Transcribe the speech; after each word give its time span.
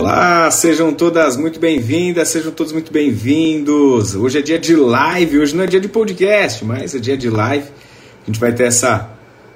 Olá, 0.00 0.50
sejam 0.50 0.94
todas 0.94 1.36
muito 1.36 1.60
bem-vindas, 1.60 2.28
sejam 2.28 2.50
todos 2.50 2.72
muito 2.72 2.90
bem-vindos. 2.90 4.14
Hoje 4.14 4.38
é 4.38 4.40
dia 4.40 4.58
de 4.58 4.74
live, 4.74 5.40
hoje 5.40 5.54
não 5.54 5.64
é 5.64 5.66
dia 5.66 5.78
de 5.78 5.88
podcast, 5.88 6.64
mas 6.64 6.94
é 6.94 6.98
dia 6.98 7.18
de 7.18 7.28
live. 7.28 7.66
A 8.22 8.26
gente 8.26 8.40
vai 8.40 8.50
ter 8.50 8.62
essa 8.62 9.10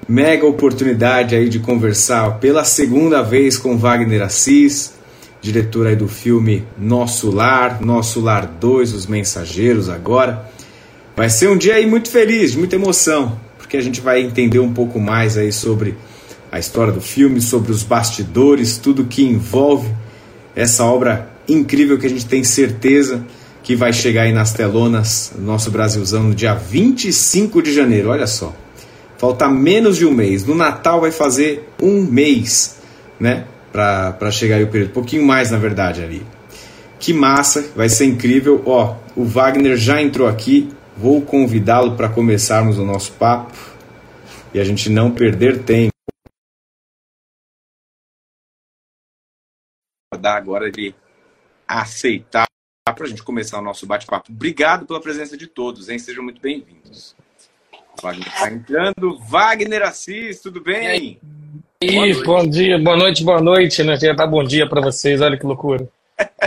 mega 0.07 0.45
oportunidade 0.45 1.33
aí 1.33 1.49
de 1.49 1.57
conversar 1.57 2.37
pela 2.37 2.63
segunda 2.63 3.23
vez 3.23 3.57
com 3.57 3.75
Wagner 3.75 4.21
Assis, 4.21 4.93
diretor 5.41 5.87
aí 5.87 5.95
do 5.95 6.07
filme 6.07 6.63
Nosso 6.77 7.31
Lar, 7.31 7.81
Nosso 7.81 8.21
Lar 8.21 8.45
2, 8.45 8.93
Os 8.93 9.07
Mensageiros 9.07 9.89
agora. 9.89 10.47
Vai 11.15 11.27
ser 11.27 11.49
um 11.49 11.57
dia 11.57 11.73
aí 11.73 11.87
muito 11.87 12.07
feliz, 12.07 12.51
de 12.51 12.59
muita 12.59 12.75
emoção, 12.75 13.35
porque 13.57 13.77
a 13.77 13.81
gente 13.81 13.99
vai 13.99 14.21
entender 14.21 14.59
um 14.59 14.71
pouco 14.71 14.99
mais 14.99 15.39
aí 15.39 15.51
sobre 15.51 15.97
a 16.51 16.59
história 16.59 16.93
do 16.93 17.01
filme, 17.01 17.41
sobre 17.41 17.71
os 17.71 17.81
bastidores, 17.81 18.77
tudo 18.77 19.05
que 19.05 19.23
envolve 19.23 20.04
essa 20.55 20.83
obra 20.85 21.29
incrível 21.47 21.97
que 21.97 22.05
a 22.05 22.09
gente 22.09 22.25
tem 22.25 22.43
certeza 22.43 23.23
que 23.61 23.75
vai 23.75 23.91
chegar 23.91 24.23
aí 24.23 24.31
nas 24.31 24.53
telonas, 24.53 25.33
no 25.35 25.43
nosso 25.43 25.71
Brasilzão, 25.71 26.23
no 26.23 26.35
dia 26.35 26.53
25 26.53 27.61
de 27.63 27.73
janeiro. 27.73 28.09
Olha 28.09 28.27
só, 28.27 28.53
falta 29.17 29.49
menos 29.49 29.97
de 29.97 30.05
um 30.05 30.11
mês. 30.11 30.45
No 30.45 30.53
Natal 30.53 31.01
vai 31.01 31.11
fazer 31.11 31.67
um 31.81 32.01
mês, 32.03 32.77
né? 33.19 33.45
Para 33.71 34.31
chegar 34.31 34.57
aí 34.57 34.63
o 34.63 34.67
período. 34.67 34.91
Um 34.91 34.93
pouquinho 34.93 35.25
mais, 35.25 35.51
na 35.51 35.57
verdade, 35.57 36.03
ali. 36.03 36.21
Que 36.99 37.11
massa, 37.11 37.65
vai 37.75 37.89
ser 37.89 38.05
incrível. 38.05 38.61
Ó, 38.65 38.95
o 39.15 39.25
Wagner 39.25 39.75
já 39.75 40.01
entrou 40.01 40.27
aqui. 40.27 40.69
Vou 40.95 41.21
convidá-lo 41.21 41.95
para 41.95 42.07
começarmos 42.07 42.77
o 42.77 42.85
nosso 42.85 43.11
papo 43.13 43.51
e 44.53 44.59
a 44.59 44.63
gente 44.63 44.89
não 44.89 45.11
perder 45.11 45.57
tempo. 45.63 45.94
Agora 50.33 50.71
de 50.71 50.93
aceitar 51.67 52.45
para 52.83 53.05
a 53.05 53.07
gente 53.07 53.23
começar 53.23 53.59
o 53.59 53.63
nosso 53.63 53.85
bate-papo. 53.85 54.31
Obrigado 54.31 54.85
pela 54.85 55.01
presença 55.01 55.35
de 55.35 55.47
todos, 55.47 55.89
hein? 55.89 55.99
Sejam 55.99 56.23
muito 56.23 56.41
bem-vindos. 56.41 57.15
Wagner 58.01 58.27
está 58.27 58.51
entrando. 58.51 59.17
Wagner 59.19 59.83
Assis, 59.83 60.41
tudo 60.41 60.61
bem 60.61 60.87
aí? 60.87 61.19
Ih, 61.81 62.23
bom 62.23 62.47
dia, 62.47 62.79
boa 62.79 62.97
noite, 62.97 63.23
boa 63.23 63.41
noite, 63.41 63.83
né? 63.83 63.97
Já 63.97 64.15
tá 64.15 64.25
bom 64.25 64.43
dia 64.43 64.67
para 64.67 64.81
vocês, 64.81 65.21
olha 65.21 65.37
que 65.37 65.45
loucura. 65.45 65.87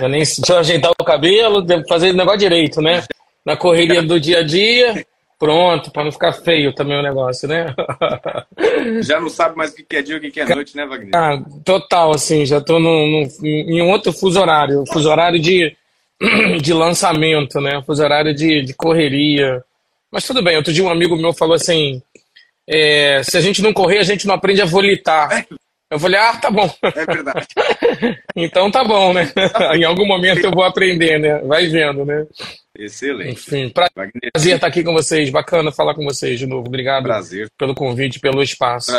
Já 0.00 0.08
nem 0.08 0.22
deixa 0.22 0.42
eu 0.48 0.58
ajeitar 0.58 0.92
o 0.98 1.04
cabelo, 1.04 1.64
fazer 1.88 2.10
o 2.10 2.16
negócio 2.16 2.38
direito, 2.38 2.80
né? 2.80 3.04
Na 3.44 3.56
correria 3.56 4.02
do 4.02 4.18
dia 4.18 4.38
a 4.38 4.42
dia, 4.42 5.04
Pronto, 5.38 5.92
para 5.92 6.02
não 6.02 6.10
ficar 6.10 6.32
feio 6.32 6.72
também 6.72 6.98
o 6.98 7.02
negócio, 7.02 7.48
né? 7.48 7.72
Já 9.02 9.20
não 9.20 9.28
sabe 9.28 9.56
mais 9.56 9.72
o 9.72 9.76
que 9.76 9.96
é 9.96 10.02
dia 10.02 10.16
e 10.16 10.18
o 10.18 10.32
que 10.32 10.40
é 10.40 10.44
noite, 10.44 10.76
né, 10.76 10.84
Wagner? 10.84 11.14
Ah, 11.14 11.40
total, 11.64 12.12
assim, 12.12 12.44
já 12.44 12.58
estou 12.58 12.80
em 12.80 13.80
um 13.80 13.90
outro 13.90 14.12
fuso 14.12 14.40
horário, 14.40 14.84
fuso 14.92 15.08
horário 15.08 15.38
de, 15.38 15.76
de 16.60 16.72
lançamento, 16.72 17.60
né? 17.60 17.80
Fuso 17.86 18.02
horário 18.02 18.34
de, 18.34 18.62
de 18.62 18.74
correria. 18.74 19.62
Mas 20.10 20.26
tudo 20.26 20.42
bem, 20.42 20.56
outro 20.56 20.72
dia 20.72 20.82
um 20.82 20.90
amigo 20.90 21.16
meu 21.16 21.32
falou 21.32 21.54
assim: 21.54 22.02
é, 22.66 23.22
se 23.22 23.36
a 23.36 23.40
gente 23.40 23.62
não 23.62 23.72
correr, 23.72 23.98
a 23.98 24.04
gente 24.04 24.26
não 24.26 24.34
aprende 24.34 24.60
a 24.60 24.66
volitar. 24.66 25.46
Eu 25.90 25.98
falei, 25.98 26.20
ah, 26.20 26.36
tá 26.36 26.50
bom. 26.50 26.70
É 26.82 27.06
verdade. 27.06 27.46
então 28.36 28.70
tá 28.70 28.84
bom, 28.84 29.14
né? 29.14 29.32
em 29.74 29.84
algum 29.84 30.06
momento 30.06 30.44
eu 30.44 30.50
vou 30.50 30.62
aprender, 30.62 31.18
né? 31.18 31.38
Vai 31.38 31.66
vendo, 31.66 32.04
né? 32.04 32.26
Excelente. 32.78 33.32
Enfim, 33.32 33.70
prazer 33.70 34.54
estar 34.54 34.66
aqui 34.66 34.84
com 34.84 34.92
vocês. 34.92 35.30
Bacana 35.30 35.72
falar 35.72 35.94
com 35.94 36.04
vocês 36.04 36.38
de 36.38 36.46
novo. 36.46 36.68
Obrigado 36.68 37.04
prazer. 37.04 37.50
pelo 37.56 37.74
convite, 37.74 38.20
pelo 38.20 38.42
espaço. 38.42 38.92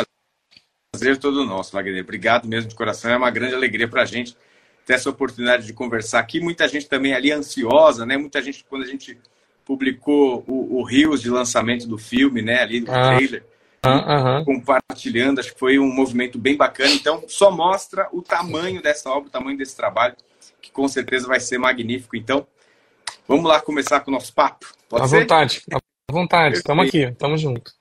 Prazer 0.92 1.16
todo 1.18 1.46
nosso, 1.46 1.72
Wagner. 1.72 2.02
Obrigado 2.02 2.48
mesmo 2.48 2.68
de 2.68 2.74
coração. 2.74 3.10
É 3.10 3.16
uma 3.16 3.30
grande 3.30 3.54
alegria 3.54 3.86
para 3.86 4.02
a 4.02 4.06
gente 4.06 4.36
ter 4.84 4.94
essa 4.94 5.08
oportunidade 5.08 5.64
de 5.64 5.72
conversar 5.72 6.18
aqui. 6.18 6.40
Muita 6.40 6.66
gente 6.66 6.88
também 6.88 7.14
ali 7.14 7.30
ansiosa, 7.30 8.04
né? 8.04 8.16
Muita 8.16 8.42
gente, 8.42 8.64
quando 8.68 8.82
a 8.82 8.86
gente 8.86 9.16
publicou 9.64 10.44
o, 10.48 10.80
o 10.80 10.82
Rios 10.82 11.22
de 11.22 11.30
lançamento 11.30 11.86
do 11.86 11.96
filme, 11.96 12.42
né? 12.42 12.60
Ali 12.60 12.80
do 12.80 12.90
ah. 12.90 13.14
trailer. 13.14 13.44
Ah, 13.82 14.42
compartilhando, 14.44 15.38
acho 15.38 15.54
que 15.54 15.58
foi 15.58 15.78
um 15.78 15.90
movimento 15.90 16.38
bem 16.38 16.56
bacana. 16.56 16.90
Então, 16.90 17.24
só 17.28 17.50
mostra 17.50 18.08
o 18.12 18.22
tamanho 18.22 18.82
dessa 18.82 19.10
obra, 19.10 19.28
o 19.28 19.32
tamanho 19.32 19.56
desse 19.56 19.74
trabalho, 19.74 20.14
que 20.60 20.70
com 20.70 20.86
certeza 20.86 21.26
vai 21.26 21.40
ser 21.40 21.58
magnífico. 21.58 22.16
Então, 22.16 22.46
Vamos 23.30 23.44
lá 23.44 23.60
começar 23.60 24.00
com 24.00 24.10
o 24.10 24.14
nosso 24.14 24.34
papo? 24.34 24.66
Pode 24.88 25.04
à 25.04 25.06
ser? 25.06 25.20
vontade, 25.20 25.62
à 25.70 26.12
vontade. 26.12 26.56
Estamos 26.56 26.88
aqui, 26.88 27.04
estamos 27.04 27.40
juntos. 27.40 27.72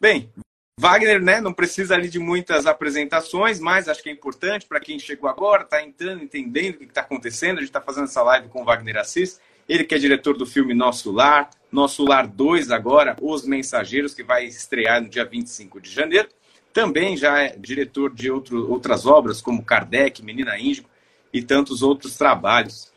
Bem, 0.00 0.32
Wagner, 0.78 1.20
né, 1.20 1.40
não 1.40 1.52
precisa 1.52 1.96
ali 1.96 2.08
de 2.08 2.20
muitas 2.20 2.64
apresentações, 2.64 3.58
mas 3.58 3.88
acho 3.88 4.00
que 4.00 4.08
é 4.08 4.12
importante 4.12 4.66
para 4.66 4.78
quem 4.78 4.96
chegou 4.96 5.28
agora, 5.28 5.64
está 5.64 5.82
entrando, 5.82 6.22
entendendo 6.22 6.76
o 6.76 6.78
que 6.78 6.84
está 6.84 7.00
acontecendo. 7.00 7.56
A 7.56 7.60
gente 7.60 7.70
está 7.70 7.80
fazendo 7.80 8.04
essa 8.04 8.22
live 8.22 8.46
com 8.46 8.62
o 8.62 8.64
Wagner 8.64 8.98
Assis, 8.98 9.40
ele 9.68 9.84
que 9.84 9.94
é 9.94 9.98
diretor 9.98 10.36
do 10.36 10.46
filme 10.46 10.74
Nosso 10.74 11.12
Lar, 11.12 11.50
Nosso 11.70 12.04
Lar 12.04 12.26
2 12.26 12.70
agora, 12.70 13.16
Os 13.20 13.46
Mensageiros, 13.46 14.14
que 14.14 14.22
vai 14.22 14.44
estrear 14.44 15.02
no 15.02 15.08
dia 15.08 15.24
25 15.24 15.80
de 15.80 15.90
janeiro. 15.90 16.28
Também 16.72 17.16
já 17.16 17.42
é 17.42 17.56
diretor 17.56 18.14
de 18.14 18.30
outro, 18.30 18.70
outras 18.70 19.06
obras, 19.06 19.40
como 19.40 19.64
Kardec, 19.64 20.22
Menina 20.22 20.58
Índigo 20.58 20.88
e 21.32 21.42
tantos 21.42 21.82
outros 21.82 22.16
trabalhos. 22.16 22.92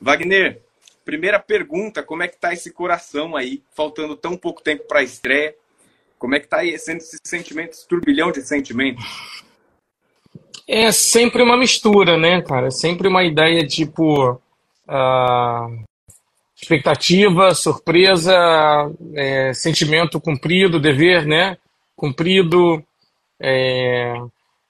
Wagner, 0.00 0.60
Primeira 1.04 1.38
pergunta, 1.38 2.02
como 2.02 2.22
é 2.22 2.28
que 2.28 2.38
tá 2.38 2.54
esse 2.54 2.72
coração 2.72 3.36
aí, 3.36 3.62
faltando 3.74 4.16
tão 4.16 4.38
pouco 4.38 4.62
tempo 4.62 4.84
para 4.88 5.00
a 5.00 5.02
estreia? 5.02 5.54
Como 6.18 6.34
é 6.34 6.40
que 6.40 6.48
tá 6.48 6.60
aí 6.60 6.78
sendo 6.78 6.98
esse 6.98 7.18
sentimento, 7.22 7.72
esse 7.72 7.86
turbilhão 7.86 8.32
de 8.32 8.40
sentimentos? 8.40 9.04
É 10.66 10.90
sempre 10.90 11.42
uma 11.42 11.58
mistura, 11.58 12.16
né, 12.16 12.40
cara? 12.40 12.68
É 12.68 12.70
sempre 12.70 13.06
uma 13.06 13.22
ideia 13.22 13.66
tipo 13.66 14.32
uh, 14.32 15.84
expectativa, 16.64 17.54
surpresa, 17.54 18.34
é, 19.14 19.52
sentimento 19.52 20.20
cumprido, 20.20 20.80
dever, 20.80 21.26
né? 21.26 21.56
Cumprido, 21.94 22.82
é, 23.40 24.14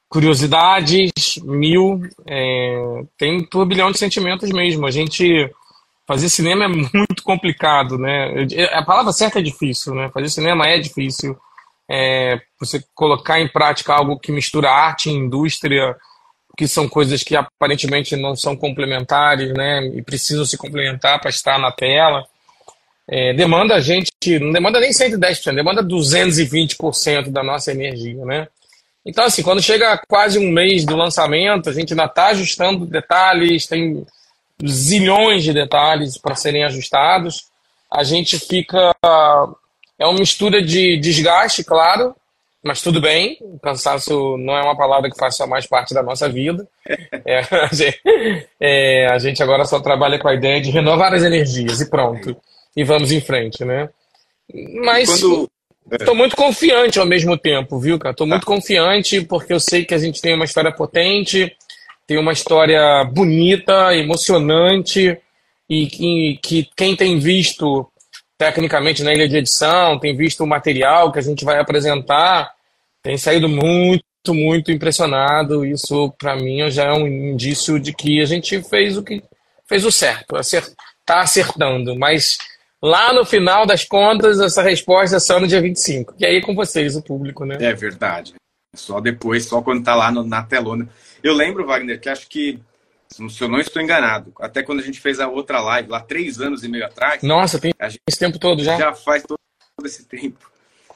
curiosidades 0.09 1.13
mil, 1.43 2.03
é, 2.27 3.03
tem 3.17 3.39
um 3.39 3.45
turbilhão 3.45 3.91
de 3.91 3.99
sentimentos 3.99 4.51
mesmo. 4.51 4.87
A 4.87 4.91
gente 4.91 5.51
fazer 6.07 6.29
cinema 6.29 6.65
é 6.65 6.69
muito 6.69 7.23
complicado, 7.23 7.97
né? 7.97 8.47
A 8.73 8.83
palavra 8.83 9.13
certa 9.13 9.39
é 9.39 9.43
difícil, 9.43 9.95
né? 9.95 10.11
Fazer 10.13 10.29
cinema 10.29 10.67
é 10.67 10.79
difícil. 10.79 11.37
É, 11.89 12.41
você 12.59 12.83
colocar 12.95 13.41
em 13.41 13.49
prática 13.49 13.95
algo 13.95 14.19
que 14.19 14.33
mistura 14.33 14.71
arte 14.71 15.11
e 15.11 15.13
indústria, 15.13 15.95
que 16.57 16.69
são 16.69 16.89
coisas 16.89 17.23
que 17.23 17.37
aparentemente 17.37 18.17
não 18.17 18.37
são 18.37 18.57
complementares, 18.57 19.53
né? 19.53 19.87
E 19.95 20.03
precisam 20.03 20.45
se 20.45 20.57
complementar 20.57 21.21
para 21.21 21.31
estar 21.31 21.59
na 21.59 21.73
tela. 21.73 22.25
É, 23.09 23.35
demanda 23.35 23.75
a 23.75 23.81
gente, 23.81 24.11
não 24.41 24.53
demanda 24.53 24.81
nem 24.81 24.91
110%, 24.91 25.55
demanda 25.55 25.83
220% 25.83 27.31
da 27.31 27.43
nossa 27.43 27.71
energia, 27.71 28.25
né? 28.25 28.49
Então, 29.07 29.25
assim, 29.25 29.43
quando 29.43 29.61
chega 29.61 30.01
quase 30.09 30.39
um 30.39 30.51
mês 30.51 30.87
do 30.87 30.97
lançamento, 30.97 31.69
a 31.69 31.73
gente 31.73 31.93
ainda 31.93 32.07
está 32.07 32.29
ajustando 32.29 32.87
detalhes, 32.87 33.67
tem 33.67 34.07
zilhões 34.67 35.45
de 35.45 35.53
detalhes 35.53 36.17
para 36.17 36.35
serem 36.35 36.65
ajustados. 36.65 37.47
A 37.93 38.03
gente 38.03 38.39
fica. 38.39 38.95
É 39.99 40.07
uma 40.07 40.19
mistura 40.19 40.63
de 40.63 40.97
desgaste, 40.97 41.63
claro, 41.63 42.17
mas 42.65 42.81
tudo 42.81 43.01
bem. 43.01 43.37
O 43.41 43.59
cansaço 43.59 44.37
não 44.39 44.57
é 44.57 44.63
uma 44.63 44.77
palavra 44.77 45.11
que 45.11 45.19
faz 45.19 45.37
só 45.37 45.47
mais 45.47 45.67
parte 45.67 45.93
da 45.93 46.03
nossa 46.03 46.29
vida. 46.29 46.67
É, 47.27 47.39
a, 47.39 47.71
gente, 47.73 48.01
é, 48.61 49.07
a 49.07 49.19
gente 49.19 49.43
agora 49.43 49.65
só 49.65 49.81
trabalha 49.81 50.19
com 50.19 50.29
a 50.29 50.35
ideia 50.35 50.61
de 50.61 50.71
renovar 50.71 51.15
as 51.15 51.23
energias 51.23 51.81
e 51.81 51.89
pronto. 51.89 52.37
E 52.77 52.85
vamos 52.85 53.11
em 53.13 53.21
frente, 53.21 53.65
né? 53.65 53.89
Mas. 54.83 55.09
Quando... 55.09 55.51
Estou 55.91 56.15
muito 56.15 56.37
confiante 56.37 56.99
ao 56.99 57.07
mesmo 57.07 57.39
tempo, 57.39 57.79
viu, 57.79 57.99
cara? 57.99 58.13
Estou 58.13 58.27
muito 58.27 58.45
confiante 58.45 59.23
porque 59.23 59.55
eu 59.55 59.61
sei 59.61 59.85
que 59.85 59.95
a 59.95 59.99
gente 59.99 60.21
tem 60.21 60.35
uma 60.35 60.45
história 60.45 60.71
potente, 60.71 61.51
tem 62.07 62.19
uma 62.19 62.33
história 62.33 63.05
bonita, 63.05 63.95
emocionante 63.95 65.19
e 65.69 65.87
que, 65.87 66.39
que 66.43 66.69
quem 66.77 66.95
tem 66.95 67.19
visto 67.19 67.87
tecnicamente 68.37 69.03
na 69.03 69.13
ilha 69.13 69.29
de 69.29 69.37
edição, 69.37 69.99
tem 69.99 70.17
visto 70.17 70.43
o 70.43 70.47
material 70.47 71.13
que 71.13 71.19
a 71.19 71.23
gente 71.23 71.45
vai 71.45 71.59
apresentar, 71.59 72.54
tem 73.05 73.19
saído 73.19 73.49
muito, 73.49 74.03
muito 74.31 74.73
impressionado. 74.73 75.65
Isso, 75.65 76.11
para 76.19 76.35
mim, 76.35 76.69
já 76.71 76.85
é 76.85 76.93
um 76.93 77.07
indício 77.07 77.79
de 77.79 77.93
que 77.93 78.21
a 78.23 78.25
gente 78.25 78.61
fez 78.63 78.97
o 78.97 79.03
que 79.03 79.23
fez 79.67 79.85
o 79.85 79.93
certo, 79.93 80.37
está 80.37 81.21
acertando. 81.21 81.95
Mas 81.97 82.39
lá 82.83 83.13
no 83.13 83.25
final 83.27 83.67
das 83.67 83.85
contas, 83.85 84.41
essa 84.41 84.63
resposta 84.63 85.17
é 85.17 85.21
só 85.21 85.39
no 85.39 85.47
dia 85.47 85.61
25. 85.61 86.15
E 86.19 86.25
aí 86.25 86.37
é 86.37 86.41
com 86.41 86.55
vocês, 86.55 86.97
o 86.97 87.03
público, 87.03 87.45
né? 87.45 87.59
É 87.61 87.75
verdade. 87.75 88.35
Só 88.75 89.01
depois, 89.01 89.45
só 89.45 89.61
quando 89.61 89.81
está 89.81 89.95
lá 89.95 90.11
no, 90.11 90.25
na 90.25 90.43
telona. 90.43 90.89
Eu 91.23 91.35
lembro, 91.35 91.67
Wagner, 91.67 92.01
que 92.01 92.09
acho 92.09 92.27
que, 92.27 92.59
se 93.09 93.43
eu 93.43 93.49
não 93.49 93.61
estou 93.61 93.83
enganado, 93.83 94.33
até 94.41 94.63
quando 94.63 94.81
a 94.81 94.83
gente 94.83 94.99
fez 94.99 95.21
a 95.21 95.29
outra 95.29 95.61
live, 95.61 95.91
lá 95.91 96.01
três 96.01 96.41
anos 96.41 96.65
e 96.65 96.69
meio 96.69 96.87
atrás. 96.87 97.23
Nossa, 97.23 97.61
tem 97.61 97.73
esse 98.09 98.19
tempo 98.19 98.39
todo 98.39 98.65
já? 98.65 98.79
Já 98.79 98.95
faz 98.95 99.23
todo 99.23 99.39
esse 99.85 100.07
tempo. 100.07 100.54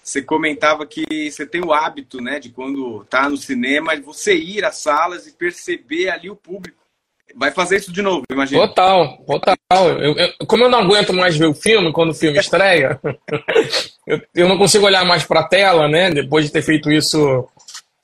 Você 0.08 0.22
comentava 0.22 0.86
que 0.86 1.30
você 1.30 1.44
tem 1.44 1.62
o 1.62 1.70
hábito, 1.70 2.18
né, 2.18 2.40
de 2.40 2.48
quando 2.48 3.04
tá 3.10 3.28
no 3.28 3.36
cinema, 3.36 3.94
você 4.00 4.34
ir 4.34 4.64
às 4.64 4.76
salas 4.76 5.26
e 5.26 5.32
perceber 5.32 6.08
ali 6.08 6.30
o 6.30 6.36
público. 6.36 6.78
vai 7.36 7.50
fazer 7.50 7.76
isso 7.76 7.92
de 7.92 8.00
novo, 8.00 8.24
imagina. 8.32 8.66
Total, 8.66 9.18
total. 9.26 9.88
Eu, 10.00 10.16
eu, 10.16 10.46
como 10.46 10.64
eu 10.64 10.70
não 10.70 10.78
aguento 10.78 11.12
mais 11.12 11.36
ver 11.36 11.44
o 11.44 11.52
filme 11.52 11.92
quando 11.92 12.10
o 12.10 12.14
filme 12.14 12.38
estreia, 12.40 12.98
eu, 14.06 14.18
eu, 14.34 14.48
não 14.48 14.56
consigo 14.56 14.86
olhar 14.86 15.04
mais 15.04 15.24
para 15.24 15.40
a 15.40 15.46
tela, 15.46 15.86
né? 15.88 16.10
Depois 16.10 16.46
de 16.46 16.52
ter 16.52 16.62
feito 16.62 16.90
isso. 16.90 17.46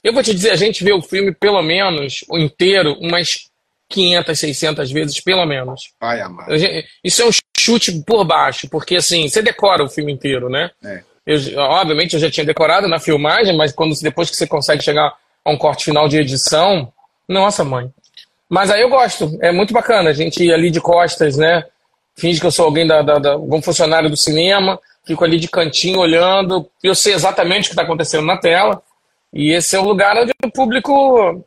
Eu 0.02 0.12
vou 0.12 0.22
te 0.22 0.34
dizer, 0.34 0.50
a 0.50 0.56
gente 0.56 0.84
vê 0.84 0.92
o 0.92 1.00
filme 1.00 1.34
pelo 1.34 1.62
menos, 1.62 2.22
o 2.28 2.36
inteiro, 2.36 2.98
umas 3.00 3.48
500, 3.88 4.38
600 4.38 4.92
vezes, 4.92 5.20
pelo 5.20 5.46
menos. 5.46 5.94
Ai, 6.02 6.20
amado. 6.20 6.52
Isso 7.02 7.22
é 7.22 7.26
um 7.26 7.30
chute 7.56 8.02
por 8.06 8.26
baixo, 8.26 8.68
porque 8.68 8.96
assim, 8.96 9.26
você 9.26 9.40
decora 9.40 9.82
o 9.82 9.88
filme 9.88 10.12
inteiro, 10.12 10.50
né? 10.50 10.70
É. 10.84 11.02
Eu, 11.26 11.38
obviamente 11.59 12.15
eu 12.15 12.21
já 12.21 12.31
tinha 12.31 12.44
decorado 12.44 12.87
na 12.87 13.00
filmagem, 13.00 13.56
mas 13.56 13.73
quando 13.73 13.99
depois 14.00 14.31
que 14.31 14.37
você 14.37 14.47
consegue 14.47 14.82
chegar 14.82 15.15
a 15.44 15.50
um 15.50 15.56
corte 15.56 15.85
final 15.85 16.09
de 16.09 16.19
edição, 16.19 16.93
nossa 17.29 17.65
mãe. 17.65 17.91
Mas 18.49 18.71
aí 18.71 18.82
eu 18.82 18.88
gosto, 18.88 19.38
é 19.41 19.50
muito 19.50 19.73
bacana 19.73 20.11
a 20.11 20.12
gente 20.12 20.44
ir 20.44 20.53
ali 20.53 20.71
de 20.71 20.81
costas, 20.81 21.37
né? 21.37 21.65
Finge 22.15 22.41
que 22.41 22.47
eu 22.47 22.50
sou 22.50 22.67
alguém 22.67 22.87
da, 22.87 23.03
da, 23.03 23.19
da 23.19 23.32
algum 23.32 23.61
funcionário 23.61 24.09
do 24.09 24.17
cinema, 24.17 24.79
fico 25.05 25.25
ali 25.25 25.41
de 25.41 25.49
cantinho 25.49 25.99
olhando, 25.99 26.69
eu 26.82 26.94
sei 26.94 27.15
exatamente 27.15 27.65
o 27.65 27.67
que 27.69 27.73
está 27.73 27.82
acontecendo 27.82 28.26
na 28.26 28.37
tela. 28.37 28.82
E 29.32 29.53
esse 29.53 29.75
é 29.75 29.81
o 29.81 29.85
lugar 29.85 30.17
onde 30.17 30.32
o 30.44 30.50
público, 30.50 31.44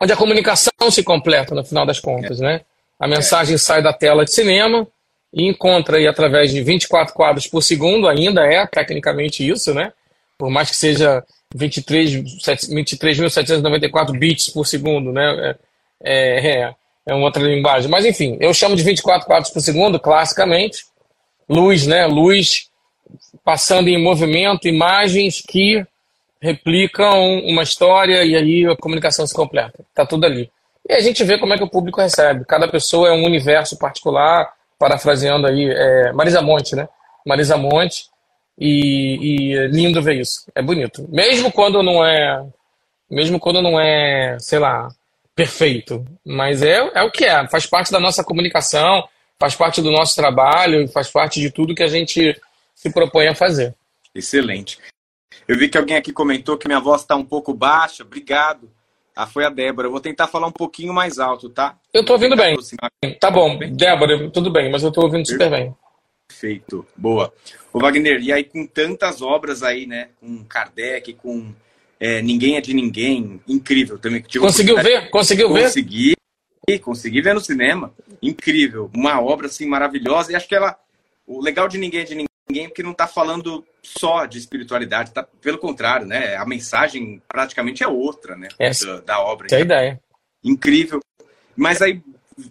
onde 0.00 0.12
a 0.12 0.16
comunicação 0.16 0.90
se 0.90 1.02
completa 1.02 1.54
no 1.54 1.64
final 1.64 1.86
das 1.86 2.00
contas, 2.00 2.40
né? 2.40 2.62
A 3.00 3.06
mensagem 3.06 3.56
sai 3.56 3.80
da 3.80 3.92
tela 3.92 4.24
de 4.24 4.32
cinema 4.32 4.86
e 5.32 5.46
encontra 5.46 5.98
aí 5.98 6.06
através 6.06 6.50
de 6.50 6.62
24 6.62 7.14
quadros 7.14 7.46
por 7.46 7.62
segundo, 7.62 8.08
ainda 8.08 8.46
é 8.46 8.66
tecnicamente 8.66 9.46
isso, 9.46 9.74
né? 9.74 9.92
Por 10.36 10.50
mais 10.50 10.70
que 10.70 10.76
seja 10.76 11.24
23.794 11.54 14.12
23 14.12 14.18
bits 14.18 14.48
por 14.50 14.66
segundo, 14.66 15.12
né? 15.12 15.56
É, 16.02 16.62
é, 16.62 16.74
é 17.06 17.14
uma 17.14 17.24
outra 17.24 17.42
linguagem. 17.42 17.90
Mas 17.90 18.04
enfim, 18.04 18.36
eu 18.40 18.52
chamo 18.54 18.76
de 18.76 18.82
24 18.82 19.26
quadros 19.26 19.50
por 19.50 19.60
segundo, 19.60 19.98
classicamente. 19.98 20.84
Luz, 21.48 21.86
né? 21.86 22.06
Luz 22.06 22.68
passando 23.44 23.88
em 23.88 24.02
movimento, 24.02 24.68
imagens 24.68 25.40
que 25.40 25.84
replicam 26.40 27.40
uma 27.40 27.62
história 27.62 28.24
e 28.24 28.36
aí 28.36 28.66
a 28.66 28.76
comunicação 28.76 29.26
se 29.26 29.34
completa. 29.34 29.84
Tá 29.94 30.06
tudo 30.06 30.24
ali. 30.24 30.50
E 30.88 30.94
a 30.94 31.00
gente 31.00 31.24
vê 31.24 31.38
como 31.38 31.52
é 31.52 31.58
que 31.58 31.64
o 31.64 31.70
público 31.70 32.00
recebe. 32.00 32.44
Cada 32.46 32.68
pessoa 32.68 33.08
é 33.08 33.12
um 33.12 33.24
universo 33.24 33.78
particular, 33.78 34.50
parafraseando 34.78 35.46
aí 35.46 35.68
é, 35.70 36.12
Marisa 36.12 36.40
Monte, 36.40 36.76
né? 36.76 36.88
Marisa 37.26 37.56
Monte. 37.56 38.06
E, 38.60 39.18
e 39.20 39.66
lindo 39.68 40.02
ver 40.02 40.20
isso. 40.20 40.50
É 40.54 40.60
bonito. 40.60 41.06
Mesmo 41.08 41.52
quando 41.52 41.82
não 41.82 42.04
é. 42.04 42.44
Mesmo 43.08 43.38
quando 43.38 43.62
não 43.62 43.78
é, 43.80 44.36
sei 44.40 44.58
lá, 44.58 44.88
perfeito. 45.34 46.04
Mas 46.26 46.62
é, 46.62 46.90
é 46.94 47.02
o 47.02 47.10
que 47.10 47.24
é. 47.24 47.46
Faz 47.48 47.66
parte 47.66 47.92
da 47.92 48.00
nossa 48.00 48.24
comunicação, 48.24 49.08
faz 49.38 49.54
parte 49.54 49.80
do 49.80 49.92
nosso 49.92 50.16
trabalho, 50.16 50.88
faz 50.88 51.08
parte 51.08 51.40
de 51.40 51.50
tudo 51.50 51.74
que 51.74 51.82
a 51.84 51.88
gente 51.88 52.36
se 52.74 52.90
propõe 52.90 53.28
a 53.28 53.34
fazer. 53.34 53.74
Excelente. 54.14 54.78
Eu 55.46 55.56
vi 55.56 55.68
que 55.68 55.78
alguém 55.78 55.96
aqui 55.96 56.12
comentou 56.12 56.58
que 56.58 56.66
minha 56.66 56.80
voz 56.80 57.02
está 57.02 57.14
um 57.14 57.24
pouco 57.24 57.54
baixa. 57.54 58.02
Obrigado. 58.02 58.68
Ah, 59.18 59.26
foi 59.26 59.44
a 59.44 59.50
Débora. 59.50 59.88
Eu 59.88 59.90
vou 59.90 59.98
tentar 59.98 60.28
falar 60.28 60.46
um 60.46 60.52
pouquinho 60.52 60.92
mais 60.94 61.18
alto, 61.18 61.48
tá? 61.48 61.76
Eu 61.92 62.02
estou 62.02 62.14
ouvindo 62.14 62.36
bem. 62.36 62.56
Tá 63.18 63.32
bom, 63.32 63.58
Débora, 63.58 64.30
tudo 64.30 64.48
bem, 64.48 64.70
mas 64.70 64.84
eu 64.84 64.90
estou 64.90 65.02
ouvindo 65.02 65.26
super 65.26 65.50
bem. 65.50 65.74
Perfeito. 66.28 66.86
Boa. 66.96 67.34
O 67.72 67.80
Wagner, 67.80 68.22
e 68.22 68.32
aí 68.32 68.44
com 68.44 68.64
tantas 68.64 69.20
obras 69.20 69.64
aí, 69.64 69.86
né? 69.86 70.10
Com 70.20 70.44
Kardec, 70.44 71.14
com 71.14 71.52
é, 71.98 72.22
Ninguém 72.22 72.58
é 72.58 72.60
de 72.60 72.72
Ninguém, 72.72 73.40
incrível 73.48 73.98
também. 73.98 74.22
Conseguiu 74.38 74.76
ver? 74.76 75.10
Conseguiu 75.10 75.52
ver? 75.52 75.64
Consegui, 75.64 76.14
consegui 76.80 77.20
ver 77.20 77.34
no 77.34 77.40
cinema. 77.40 77.92
Incrível. 78.22 78.88
Uma 78.94 79.20
obra 79.20 79.48
assim 79.48 79.66
maravilhosa. 79.66 80.30
E 80.30 80.36
acho 80.36 80.46
que 80.46 80.54
ela. 80.54 80.78
O 81.26 81.42
legal 81.42 81.66
de 81.66 81.76
Ninguém 81.76 82.02
é 82.02 82.04
de 82.04 82.14
Ninguém 82.14 82.28
é 82.50 82.68
que 82.68 82.82
não 82.82 82.92
está 82.92 83.06
falando 83.06 83.64
só 83.82 84.24
de 84.24 84.38
espiritualidade, 84.38 85.12
tá, 85.12 85.22
pelo 85.22 85.58
contrário, 85.58 86.06
né? 86.06 86.36
A 86.36 86.46
mensagem 86.46 87.22
praticamente 87.28 87.82
é 87.82 87.88
outra, 87.88 88.36
né? 88.36 88.48
Essa, 88.58 88.96
da, 88.96 89.00
da 89.00 89.20
obra. 89.20 89.48
É 89.50 89.56
a 89.56 89.60
ideia. 89.60 90.00
Incrível. 90.42 91.00
Mas 91.56 91.82
aí, 91.82 92.00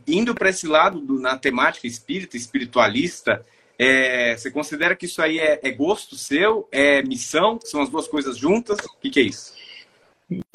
indo 0.08 0.36
para 0.36 0.50
esse 0.50 0.68
lado 0.68 1.00
do, 1.00 1.20
na 1.20 1.38
temática 1.38 1.88
espírita, 1.88 2.38
espiritualista, 2.38 3.44
é, 3.80 4.36
você 4.36 4.52
considera 4.52 4.96
que 4.96 5.06
isso 5.06 5.22
aí 5.22 5.40
é, 5.40 5.60
é, 5.64 5.72
gosto 5.72 6.16
seu? 6.16 6.68
É 6.72 7.02
missão? 7.02 7.60
São 7.64 7.82
as 7.82 7.90
duas 7.90 8.08
coisas 8.08 8.38
juntas? 8.38 8.78
O 8.80 9.00
que, 9.00 9.10
que 9.10 9.20
é 9.20 9.24
isso? 9.24 9.54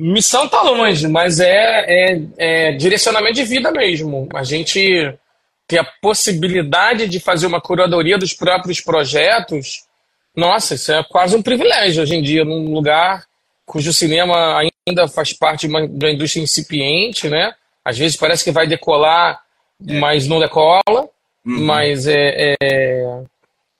Missão 0.00 0.48
tá 0.48 0.60
longe, 0.62 1.08
mas 1.08 1.40
é, 1.40 1.54
é, 1.88 2.22
é, 2.36 2.72
direcionamento 2.72 3.36
de 3.36 3.44
vida 3.44 3.72
mesmo. 3.72 4.28
A 4.34 4.42
gente 4.42 5.18
ter 5.72 5.78
a 5.78 5.84
possibilidade 6.02 7.08
de 7.08 7.18
fazer 7.18 7.46
uma 7.46 7.60
curadoria 7.60 8.18
dos 8.18 8.34
próprios 8.34 8.78
projetos, 8.78 9.84
nossa, 10.36 10.74
isso 10.74 10.92
é 10.92 11.02
quase 11.02 11.34
um 11.34 11.42
privilégio 11.42 12.02
hoje 12.02 12.14
em 12.14 12.22
dia, 12.22 12.44
num 12.44 12.74
lugar 12.74 13.24
cujo 13.64 13.90
cinema 13.90 14.60
ainda 14.86 15.08
faz 15.08 15.32
parte 15.32 15.66
de 15.66 15.72
uma, 15.72 15.88
de 15.88 16.04
uma 16.04 16.12
indústria 16.12 16.42
incipiente, 16.42 17.30
né? 17.30 17.54
Às 17.82 17.96
vezes 17.96 18.18
parece 18.18 18.44
que 18.44 18.50
vai 18.50 18.66
decolar, 18.66 19.40
é. 19.88 19.98
mas 19.98 20.26
não 20.26 20.38
decola. 20.38 21.08
Uhum. 21.44 21.64
Mas 21.64 22.06
é, 22.06 22.52
é, 22.52 22.56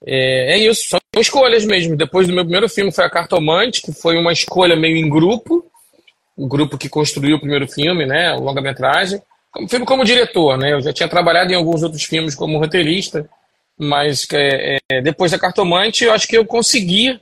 é, 0.03 0.55
é, 0.55 0.57
isso, 0.57 0.89
são 0.89 0.99
escolhas 1.17 1.63
mesmo. 1.63 1.95
Depois 1.95 2.27
do 2.27 2.33
meu 2.33 2.43
primeiro 2.43 2.67
filme 2.67 2.91
foi 2.91 3.05
A 3.05 3.09
Cartomante, 3.09 3.83
que 3.83 3.93
foi 3.93 4.17
uma 4.17 4.33
escolha 4.33 4.75
meio 4.75 4.97
em 4.97 5.07
grupo, 5.07 5.63
o 6.35 6.47
grupo 6.47 6.75
que 6.75 6.89
construiu 6.89 7.35
o 7.35 7.39
primeiro 7.39 7.67
filme, 7.67 8.07
né, 8.07 8.33
o 8.33 8.39
longa-metragem. 8.39 9.21
Como 9.53 9.69
filme 9.69 9.85
como 9.85 10.03
diretor, 10.03 10.57
né? 10.57 10.73
Eu 10.73 10.81
já 10.81 10.91
tinha 10.91 11.07
trabalhado 11.07 11.51
em 11.51 11.55
alguns 11.55 11.83
outros 11.83 12.03
filmes 12.03 12.33
como 12.33 12.57
roteirista, 12.57 13.29
mas 13.77 14.27
é, 14.33 14.77
é, 14.91 15.01
depois 15.01 15.31
da 15.31 15.39
Cartomante, 15.39 16.03
eu 16.03 16.11
acho 16.11 16.27
que 16.27 16.35
eu 16.35 16.45
consegui 16.45 17.19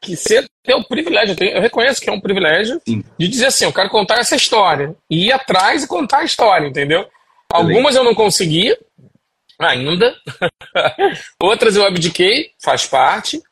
que 0.00 0.16
ser 0.16 0.48
ter 0.62 0.74
o 0.74 0.84
privilégio, 0.84 1.32
eu, 1.32 1.36
tenho, 1.36 1.52
eu, 1.52 1.60
reconheço 1.60 2.00
que 2.00 2.08
é 2.08 2.12
um 2.12 2.20
privilégio 2.20 2.80
Sim. 2.86 3.02
de 3.18 3.26
dizer 3.26 3.46
assim, 3.46 3.64
eu 3.64 3.72
quero 3.72 3.88
contar 3.88 4.18
essa 4.18 4.36
história, 4.36 4.94
e 5.10 5.26
ir 5.26 5.32
atrás 5.32 5.82
e 5.82 5.88
contar 5.88 6.18
a 6.18 6.24
história, 6.24 6.68
entendeu? 6.68 7.06
Algumas 7.52 7.96
eu 7.96 8.04
não 8.04 8.14
consegui, 8.14 8.76
ainda. 9.58 10.14
Outras 11.40 11.74
eu 11.74 11.84
abdiquei, 11.84 12.52
faz 12.62 12.86
parte, 12.86 13.42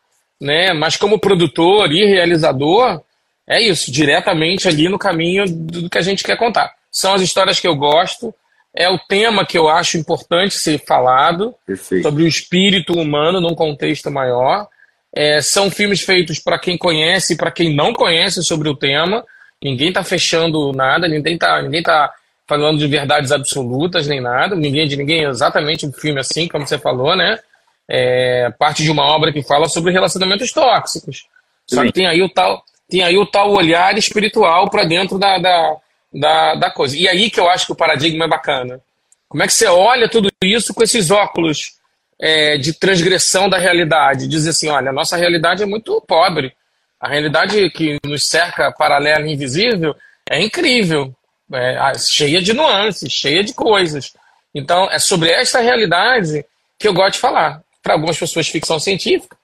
né? 0.40 0.72
Mas 0.72 0.96
como 0.96 1.18
produtor 1.18 1.90
e 1.90 2.04
realizador, 2.04 3.02
é 3.48 3.60
isso, 3.60 3.90
diretamente 3.90 4.68
ali 4.68 4.88
no 4.88 4.98
caminho 4.98 5.44
do 5.48 5.90
que 5.90 5.98
a 5.98 6.02
gente 6.02 6.22
quer 6.22 6.36
contar. 6.36 6.75
São 6.96 7.12
as 7.12 7.20
histórias 7.20 7.60
que 7.60 7.68
eu 7.68 7.76
gosto, 7.76 8.34
é 8.74 8.88
o 8.88 8.98
tema 8.98 9.44
que 9.44 9.58
eu 9.58 9.68
acho 9.68 9.98
importante 9.98 10.54
ser 10.54 10.78
falado 10.78 11.54
Perfeito. 11.66 12.02
sobre 12.02 12.22
o 12.22 12.26
espírito 12.26 12.94
humano 12.94 13.38
num 13.38 13.54
contexto 13.54 14.10
maior. 14.10 14.66
É, 15.14 15.42
são 15.42 15.70
filmes 15.70 16.00
feitos 16.00 16.38
para 16.38 16.58
quem 16.58 16.78
conhece 16.78 17.34
e 17.34 17.36
para 17.36 17.50
quem 17.50 17.74
não 17.74 17.92
conhece 17.92 18.42
sobre 18.42 18.70
o 18.70 18.74
tema. 18.74 19.22
Ninguém 19.62 19.88
está 19.88 20.02
fechando 20.02 20.72
nada, 20.72 21.06
ninguém 21.06 21.34
está 21.34 21.60
ninguém 21.60 21.82
tá 21.82 22.10
falando 22.48 22.78
de 22.78 22.86
verdades 22.86 23.30
absolutas 23.30 24.06
nem 24.06 24.22
nada, 24.22 24.56
ninguém 24.56 24.84
é 24.84 24.86
de 24.86 24.96
ninguém 24.96 25.26
é 25.26 25.28
exatamente 25.28 25.84
um 25.84 25.92
filme 25.92 26.18
assim, 26.18 26.48
como 26.48 26.66
você 26.66 26.78
falou, 26.78 27.14
né? 27.14 27.38
É 27.86 28.50
parte 28.58 28.82
de 28.82 28.90
uma 28.90 29.04
obra 29.04 29.30
que 29.34 29.42
fala 29.42 29.68
sobre 29.68 29.92
relacionamentos 29.92 30.50
tóxicos. 30.50 31.26
Só 31.66 31.84
que 31.84 31.92
tem 31.92 32.06
aí 32.06 32.22
o 32.22 32.28
tal, 32.30 32.64
tem 32.88 33.02
aí 33.02 33.18
o 33.18 33.26
tal 33.26 33.52
olhar 33.52 33.98
espiritual 33.98 34.70
para 34.70 34.84
dentro 34.84 35.18
da, 35.18 35.36
da, 35.36 35.76
da, 36.18 36.54
da, 36.54 36.70
coisa. 36.70 36.96
E 36.96 37.06
aí 37.08 37.30
que 37.30 37.38
eu 37.38 37.48
acho 37.48 37.66
que 37.66 37.72
o 37.72 37.76
paradigma 37.76 38.24
é 38.24 38.28
bacana. 38.28 38.80
Como 39.28 39.42
é 39.42 39.46
que 39.46 39.52
você 39.52 39.66
olha 39.66 40.08
tudo 40.08 40.30
isso 40.42 40.72
com 40.72 40.82
esses 40.82 41.10
óculos 41.10 41.74
é, 42.20 42.56
de 42.56 42.72
transgressão 42.72 43.48
da 43.48 43.58
realidade? 43.58 44.28
Dizer 44.28 44.50
assim, 44.50 44.68
olha, 44.68 44.90
a 44.90 44.94
nossa 44.94 45.16
realidade 45.16 45.62
é 45.62 45.66
muito 45.66 46.00
pobre. 46.06 46.52
A 47.00 47.08
realidade 47.08 47.68
que 47.70 47.98
nos 48.04 48.28
cerca 48.28 48.72
paralela 48.72 49.26
e 49.26 49.32
invisível 49.32 49.94
é 50.28 50.42
incrível 50.42 51.14
é, 51.52 51.92
cheia 51.98 52.40
de 52.40 52.52
nuances, 52.52 53.12
cheia 53.12 53.44
de 53.44 53.52
coisas. 53.52 54.12
Então, 54.54 54.90
é 54.90 54.98
sobre 54.98 55.30
essa 55.30 55.60
realidade 55.60 56.44
que 56.78 56.88
eu 56.88 56.94
gosto 56.94 57.14
de 57.14 57.20
falar. 57.20 57.60
Para 57.82 57.94
algumas 57.94 58.18
pessoas, 58.18 58.48
ficção 58.48 58.80
científica, 58.80 59.36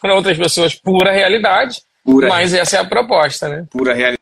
para 0.00 0.14
outras 0.14 0.38
pessoas, 0.38 0.74
pura 0.74 1.12
realidade. 1.12 1.82
Pura 2.04 2.28
mas 2.28 2.54
essa 2.54 2.76
é 2.76 2.80
a 2.80 2.84
proposta, 2.84 3.48
né? 3.48 3.66
Pura 3.70 3.92
realidade 3.92 4.20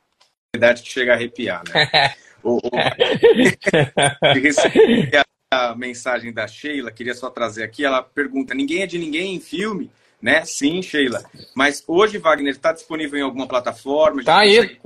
que 0.57 0.89
chega 0.89 1.13
a 1.13 1.15
arrepiar, 1.15 1.63
né? 1.69 2.15
o, 2.43 2.57
o... 2.57 2.71
a 5.53 5.75
mensagem 5.75 6.33
da 6.33 6.47
Sheila, 6.47 6.91
queria 6.91 7.15
só 7.15 7.31
trazer 7.31 7.65
aqui. 7.65 7.85
Ela 7.85 8.03
pergunta: 8.03 8.55
ninguém 8.55 8.83
é 8.83 8.87
de 8.87 8.99
ninguém 8.99 9.35
em 9.35 9.41
filme? 9.41 9.91
Né? 10.21 10.45
Sim, 10.45 10.83
Sheila. 10.83 11.23
Mas 11.55 11.85
hoje, 11.87 12.19
Wagner, 12.19 12.53
está 12.53 12.73
disponível 12.73 13.19
em 13.19 13.23
alguma 13.23 13.47
plataforma? 13.47 14.25
Tá 14.25 14.41
aí. 14.41 14.79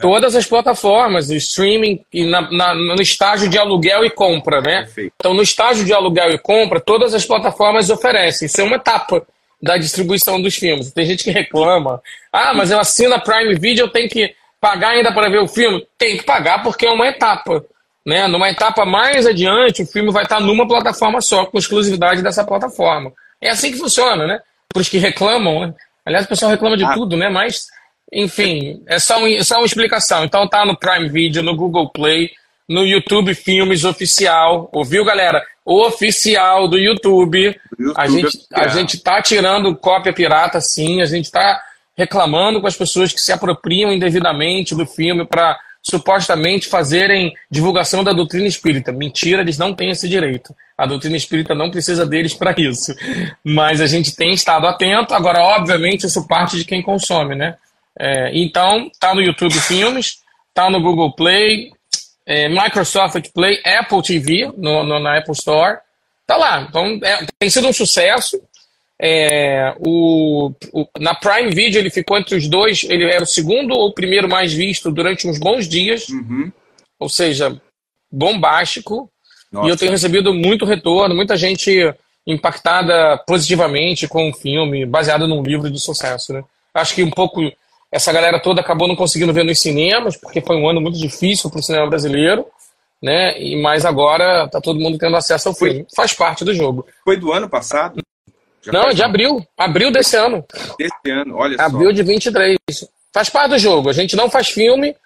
Todas 0.00 0.34
as 0.34 0.46
plataformas, 0.46 1.30
streaming 1.30 2.04
e 2.12 2.24
na, 2.24 2.50
na, 2.50 2.74
no 2.74 3.02
estágio 3.02 3.48
de 3.48 3.58
aluguel 3.58 4.04
e 4.04 4.10
compra, 4.10 4.60
né? 4.60 4.84
Perfeito. 4.84 5.12
Então, 5.20 5.34
no 5.34 5.42
estágio 5.42 5.84
de 5.84 5.92
aluguel 5.92 6.30
e 6.30 6.38
compra, 6.38 6.80
todas 6.80 7.14
as 7.14 7.24
plataformas 7.24 7.90
oferecem. 7.90 8.46
Isso 8.46 8.60
é 8.60 8.64
uma 8.64 8.76
etapa 8.76 9.24
da 9.62 9.76
distribuição 9.76 10.40
dos 10.40 10.56
filmes. 10.56 10.92
Tem 10.92 11.04
gente 11.04 11.22
que 11.22 11.30
reclama. 11.30 12.02
Ah, 12.32 12.54
mas 12.54 12.70
eu 12.70 12.80
assino 12.80 13.14
a 13.14 13.20
Prime 13.20 13.54
Video, 13.56 13.84
eu 13.84 13.90
tenho 13.90 14.08
que 14.08 14.34
pagar 14.64 14.92
ainda 14.92 15.12
para 15.12 15.28
ver 15.28 15.40
o 15.40 15.46
filme? 15.46 15.86
Tem 15.98 16.16
que 16.16 16.24
pagar 16.24 16.62
porque 16.62 16.86
é 16.86 16.90
uma 16.90 17.06
etapa. 17.06 17.62
né? 18.06 18.26
Numa 18.26 18.48
etapa 18.48 18.86
mais 18.86 19.26
adiante, 19.26 19.82
o 19.82 19.86
filme 19.86 20.10
vai 20.10 20.22
estar 20.22 20.40
numa 20.40 20.66
plataforma 20.66 21.20
só, 21.20 21.44
com 21.44 21.58
exclusividade 21.58 22.22
dessa 22.22 22.42
plataforma. 22.42 23.12
É 23.42 23.50
assim 23.50 23.70
que 23.70 23.78
funciona, 23.78 24.26
né? 24.26 24.40
Para 24.72 24.80
os 24.80 24.88
que 24.88 24.96
reclamam, 24.96 25.66
né? 25.66 25.74
Aliás, 26.06 26.24
o 26.24 26.28
pessoal 26.30 26.50
reclama 26.50 26.78
de 26.78 26.84
ah. 26.84 26.94
tudo, 26.94 27.14
né? 27.14 27.28
Mas, 27.28 27.66
enfim, 28.10 28.82
é 28.86 28.98
só, 28.98 29.18
um, 29.18 29.26
é 29.26 29.44
só 29.44 29.56
uma 29.56 29.66
explicação. 29.66 30.24
Então 30.24 30.48
tá 30.48 30.64
no 30.64 30.78
Prime 30.78 31.10
Video, 31.10 31.42
no 31.42 31.54
Google 31.54 31.90
Play, 31.90 32.30
no 32.66 32.86
YouTube 32.86 33.34
Filmes 33.34 33.84
Oficial. 33.84 34.70
Ouviu, 34.72 35.04
galera? 35.04 35.44
Oficial 35.62 36.68
do 36.68 36.78
YouTube. 36.78 37.54
YouTube 37.78 37.94
a, 37.96 38.06
gente, 38.06 38.38
a 38.50 38.68
gente 38.68 38.98
tá 38.98 39.20
tirando 39.20 39.76
cópia 39.76 40.12
pirata, 40.12 40.58
sim. 40.58 41.02
A 41.02 41.06
gente 41.06 41.30
tá 41.30 41.62
reclamando 41.96 42.60
com 42.60 42.66
as 42.66 42.76
pessoas 42.76 43.12
que 43.12 43.20
se 43.20 43.32
apropriam 43.32 43.92
indevidamente 43.92 44.74
do 44.74 44.86
filme 44.86 45.24
para 45.24 45.58
supostamente 45.84 46.66
fazerem 46.66 47.34
divulgação 47.50 48.02
da 48.02 48.12
doutrina 48.12 48.46
espírita. 48.46 48.90
Mentira, 48.90 49.42
eles 49.42 49.58
não 49.58 49.74
têm 49.74 49.90
esse 49.90 50.08
direito. 50.08 50.56
A 50.78 50.86
doutrina 50.86 51.16
espírita 51.16 51.54
não 51.54 51.70
precisa 51.70 52.06
deles 52.06 52.32
para 52.32 52.54
isso. 52.58 52.94
Mas 53.44 53.82
a 53.82 53.86
gente 53.86 54.16
tem 54.16 54.32
estado 54.32 54.66
atento. 54.66 55.12
Agora, 55.14 55.42
obviamente, 55.42 56.06
isso 56.06 56.26
parte 56.26 56.56
de 56.56 56.64
quem 56.64 56.82
consome, 56.82 57.34
né? 57.34 57.56
É, 57.98 58.30
então, 58.34 58.90
tá 58.98 59.14
no 59.14 59.20
YouTube 59.20 59.54
Filmes, 59.60 60.22
tá 60.54 60.70
no 60.70 60.80
Google 60.80 61.14
Play, 61.14 61.70
é, 62.26 62.48
Microsoft 62.48 63.30
Play, 63.32 63.60
Apple 63.64 64.02
TV, 64.02 64.50
no, 64.56 64.82
no, 64.82 64.98
na 64.98 65.18
Apple 65.18 65.34
Store. 65.34 65.78
Tá 66.26 66.36
lá. 66.36 66.62
Então, 66.62 66.98
é, 67.04 67.26
tem 67.38 67.50
sido 67.50 67.68
um 67.68 67.72
sucesso. 67.72 68.40
É, 69.00 69.74
o, 69.80 70.52
o, 70.72 70.86
na 71.00 71.14
Prime 71.14 71.50
Video 71.50 71.80
ele 71.80 71.90
ficou 71.90 72.16
entre 72.16 72.36
os 72.36 72.48
dois, 72.48 72.84
ele 72.84 73.04
era 73.04 73.24
o 73.24 73.26
segundo 73.26 73.74
ou 73.74 73.88
o 73.88 73.94
primeiro 73.94 74.28
mais 74.28 74.52
visto 74.52 74.90
durante 74.90 75.26
uns 75.26 75.38
bons 75.38 75.68
dias, 75.68 76.08
uhum. 76.08 76.52
ou 76.98 77.08
seja, 77.08 77.60
bombástico. 78.10 79.10
Nossa. 79.50 79.66
E 79.66 79.70
eu 79.70 79.76
tenho 79.76 79.90
recebido 79.90 80.32
muito 80.32 80.64
retorno, 80.64 81.14
muita 81.14 81.36
gente 81.36 81.94
impactada 82.26 83.18
positivamente 83.26 84.08
com 84.08 84.30
o 84.30 84.32
filme, 84.34 84.86
baseado 84.86 85.28
num 85.28 85.42
livro 85.42 85.70
de 85.70 85.78
sucesso. 85.78 86.32
Né? 86.32 86.44
Acho 86.72 86.94
que 86.94 87.02
um 87.02 87.10
pouco 87.10 87.40
essa 87.92 88.12
galera 88.12 88.40
toda 88.40 88.60
acabou 88.60 88.88
não 88.88 88.96
conseguindo 88.96 89.32
ver 89.32 89.44
nos 89.44 89.60
cinemas, 89.60 90.16
porque 90.16 90.40
foi 90.40 90.56
um 90.56 90.68
ano 90.68 90.80
muito 90.80 90.98
difícil 90.98 91.50
para 91.50 91.60
o 91.60 91.62
cinema 91.62 91.88
brasileiro. 91.88 92.46
Né? 93.02 93.38
E, 93.38 93.60
mas 93.60 93.84
agora 93.84 94.44
está 94.44 94.60
todo 94.60 94.80
mundo 94.80 94.96
tendo 94.96 95.16
acesso 95.16 95.48
ao 95.48 95.54
filme. 95.54 95.86
Faz 95.94 96.14
parte 96.14 96.44
do 96.44 96.54
jogo. 96.54 96.86
Foi 97.04 97.16
do 97.16 97.32
ano 97.32 97.48
passado? 97.48 98.02
Já 98.64 98.72
não, 98.72 98.88
de 98.90 99.02
abril. 99.02 99.46
Abril 99.58 99.90
desse 99.90 100.16
ano. 100.16 100.44
Desse 100.78 101.10
ano, 101.10 101.36
olha 101.36 101.54
abril 101.54 101.58
só. 101.58 101.64
Abril 101.64 101.92
de 101.92 102.02
23. 102.02 102.58
Faz 103.12 103.28
parte 103.28 103.50
do 103.50 103.58
jogo. 103.58 103.90
A 103.90 103.92
gente 103.92 104.16
não 104.16 104.30
faz 104.30 104.48
filme 104.48 104.96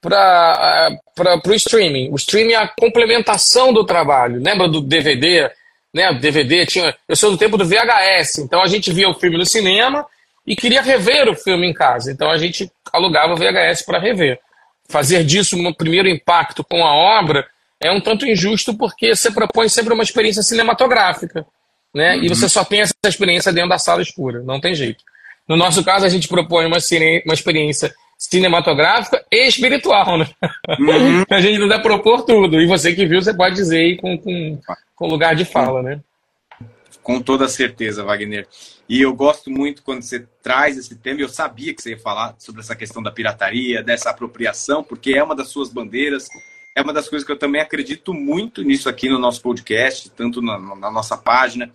para 0.00 0.98
o 1.46 1.54
streaming. 1.54 2.10
O 2.10 2.16
streaming 2.16 2.54
é 2.54 2.56
a 2.56 2.68
complementação 2.68 3.72
do 3.72 3.84
trabalho. 3.84 4.42
Lembra 4.42 4.66
do 4.66 4.80
DVD? 4.80 5.50
Né? 5.94 6.10
O 6.10 6.18
DVD 6.18 6.66
tinha. 6.66 6.96
Eu 7.06 7.14
sou 7.14 7.30
do 7.30 7.38
tempo 7.38 7.56
do 7.56 7.64
VHS, 7.64 8.38
então 8.38 8.62
a 8.62 8.66
gente 8.66 8.92
via 8.92 9.08
o 9.08 9.14
filme 9.14 9.36
no 9.36 9.46
cinema 9.46 10.06
e 10.46 10.56
queria 10.56 10.82
rever 10.82 11.28
o 11.28 11.36
filme 11.36 11.68
em 11.68 11.74
casa. 11.74 12.10
Então 12.10 12.30
a 12.30 12.38
gente 12.38 12.70
alugava 12.92 13.34
o 13.34 13.36
VHS 13.36 13.82
para 13.82 14.00
rever. 14.00 14.40
Fazer 14.88 15.22
disso 15.22 15.56
um 15.56 15.72
primeiro 15.72 16.08
impacto 16.08 16.64
com 16.64 16.84
a 16.84 16.94
obra 16.94 17.46
é 17.78 17.90
um 17.90 18.00
tanto 18.00 18.26
injusto 18.26 18.76
porque 18.76 19.14
você 19.14 19.30
propõe 19.30 19.68
sempre 19.68 19.92
uma 19.92 20.02
experiência 20.02 20.42
cinematográfica 20.42 21.46
né? 21.94 22.16
Uhum. 22.16 22.24
E 22.24 22.28
você 22.28 22.48
só 22.48 22.64
tem 22.64 22.80
essa 22.80 22.94
experiência 23.06 23.52
dentro 23.52 23.70
da 23.70 23.78
sala 23.78 24.02
escura, 24.02 24.42
não 24.42 24.60
tem 24.60 24.74
jeito. 24.74 25.04
No 25.48 25.56
nosso 25.56 25.84
caso, 25.84 26.06
a 26.06 26.08
gente 26.08 26.28
propõe 26.28 26.66
uma, 26.66 26.78
uma 27.26 27.34
experiência 27.34 27.94
cinematográfica 28.16 29.24
e 29.30 29.48
espiritual, 29.48 30.16
né? 30.16 30.28
Uhum. 30.78 31.24
a 31.30 31.40
gente 31.40 31.58
não 31.58 31.68
dá 31.68 31.78
propor 31.78 32.22
tudo. 32.22 32.60
E 32.60 32.66
você 32.66 32.94
que 32.94 33.06
viu, 33.06 33.20
você 33.20 33.34
pode 33.34 33.56
dizer 33.56 33.78
aí 33.78 33.96
com, 33.96 34.16
com, 34.16 34.60
com 34.94 35.06
lugar 35.08 35.34
de 35.34 35.44
fala, 35.44 35.82
né? 35.82 36.00
Com 37.02 37.20
toda 37.20 37.48
certeza, 37.48 38.04
Wagner. 38.04 38.46
E 38.88 39.02
eu 39.02 39.12
gosto 39.12 39.50
muito 39.50 39.82
quando 39.82 40.02
você 40.02 40.24
traz 40.40 40.78
esse 40.78 40.94
tema. 40.94 41.20
Eu 41.20 41.28
sabia 41.28 41.74
que 41.74 41.82
você 41.82 41.90
ia 41.90 41.98
falar 41.98 42.36
sobre 42.38 42.60
essa 42.60 42.76
questão 42.76 43.02
da 43.02 43.10
pirataria, 43.10 43.82
dessa 43.82 44.10
apropriação, 44.10 44.84
porque 44.84 45.12
é 45.14 45.22
uma 45.22 45.34
das 45.34 45.48
suas 45.48 45.68
bandeiras 45.68 46.28
é 46.74 46.82
uma 46.82 46.92
das 46.92 47.08
coisas 47.08 47.26
que 47.26 47.32
eu 47.32 47.38
também 47.38 47.60
acredito 47.60 48.14
muito 48.14 48.62
nisso 48.62 48.88
aqui 48.88 49.08
no 49.08 49.18
nosso 49.18 49.42
podcast, 49.42 50.10
tanto 50.10 50.40
na, 50.40 50.58
na 50.58 50.90
nossa 50.90 51.16
página. 51.16 51.70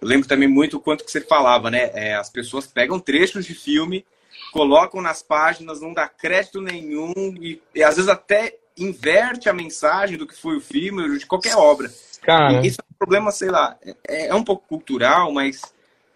Eu 0.00 0.08
lembro 0.08 0.28
também 0.28 0.48
muito 0.48 0.76
o 0.76 0.80
quanto 0.80 1.04
que 1.04 1.10
você 1.10 1.20
falava, 1.20 1.70
né? 1.70 1.90
É, 1.94 2.14
as 2.14 2.30
pessoas 2.30 2.66
pegam 2.66 3.00
trechos 3.00 3.44
de 3.44 3.54
filme, 3.54 4.04
colocam 4.52 5.00
nas 5.00 5.22
páginas, 5.22 5.80
não 5.80 5.92
dá 5.92 6.08
crédito 6.08 6.60
nenhum 6.60 7.12
e, 7.40 7.60
e 7.74 7.82
às 7.82 7.96
vezes 7.96 8.08
até 8.08 8.54
inverte 8.78 9.48
a 9.48 9.54
mensagem 9.54 10.16
do 10.16 10.26
que 10.26 10.36
foi 10.36 10.56
o 10.56 10.60
filme, 10.60 11.18
de 11.18 11.26
qualquer 11.26 11.56
obra. 11.56 11.90
Cara, 12.22 12.60
e 12.60 12.68
isso 12.68 12.78
é 12.80 12.84
um 12.84 12.98
problema, 12.98 13.30
sei 13.30 13.50
lá, 13.50 13.76
é, 14.06 14.28
é 14.28 14.34
um 14.34 14.44
pouco 14.44 14.66
cultural, 14.68 15.32
mas. 15.32 15.60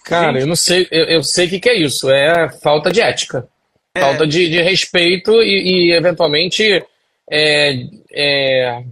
Cara, 0.05 0.33
gente... 0.33 0.43
eu 0.43 0.47
não 0.47 0.57
sei, 0.57 0.87
eu, 0.91 1.05
eu 1.05 1.23
sei 1.23 1.47
o 1.47 1.51
que, 1.51 1.61
que, 1.61 1.69
é 1.69 1.79
isso. 1.79 2.11
É 2.11 2.51
falta 2.63 2.91
de 2.91 3.01
ética. 3.01 3.49
É... 3.95 4.01
Falta 4.01 4.27
de, 4.27 4.49
de 4.49 4.61
respeito 4.61 5.33
e, 5.43 5.91
e 5.91 5.93
eventualmente 5.93 6.85
é, 7.31 7.85
é 8.13 8.85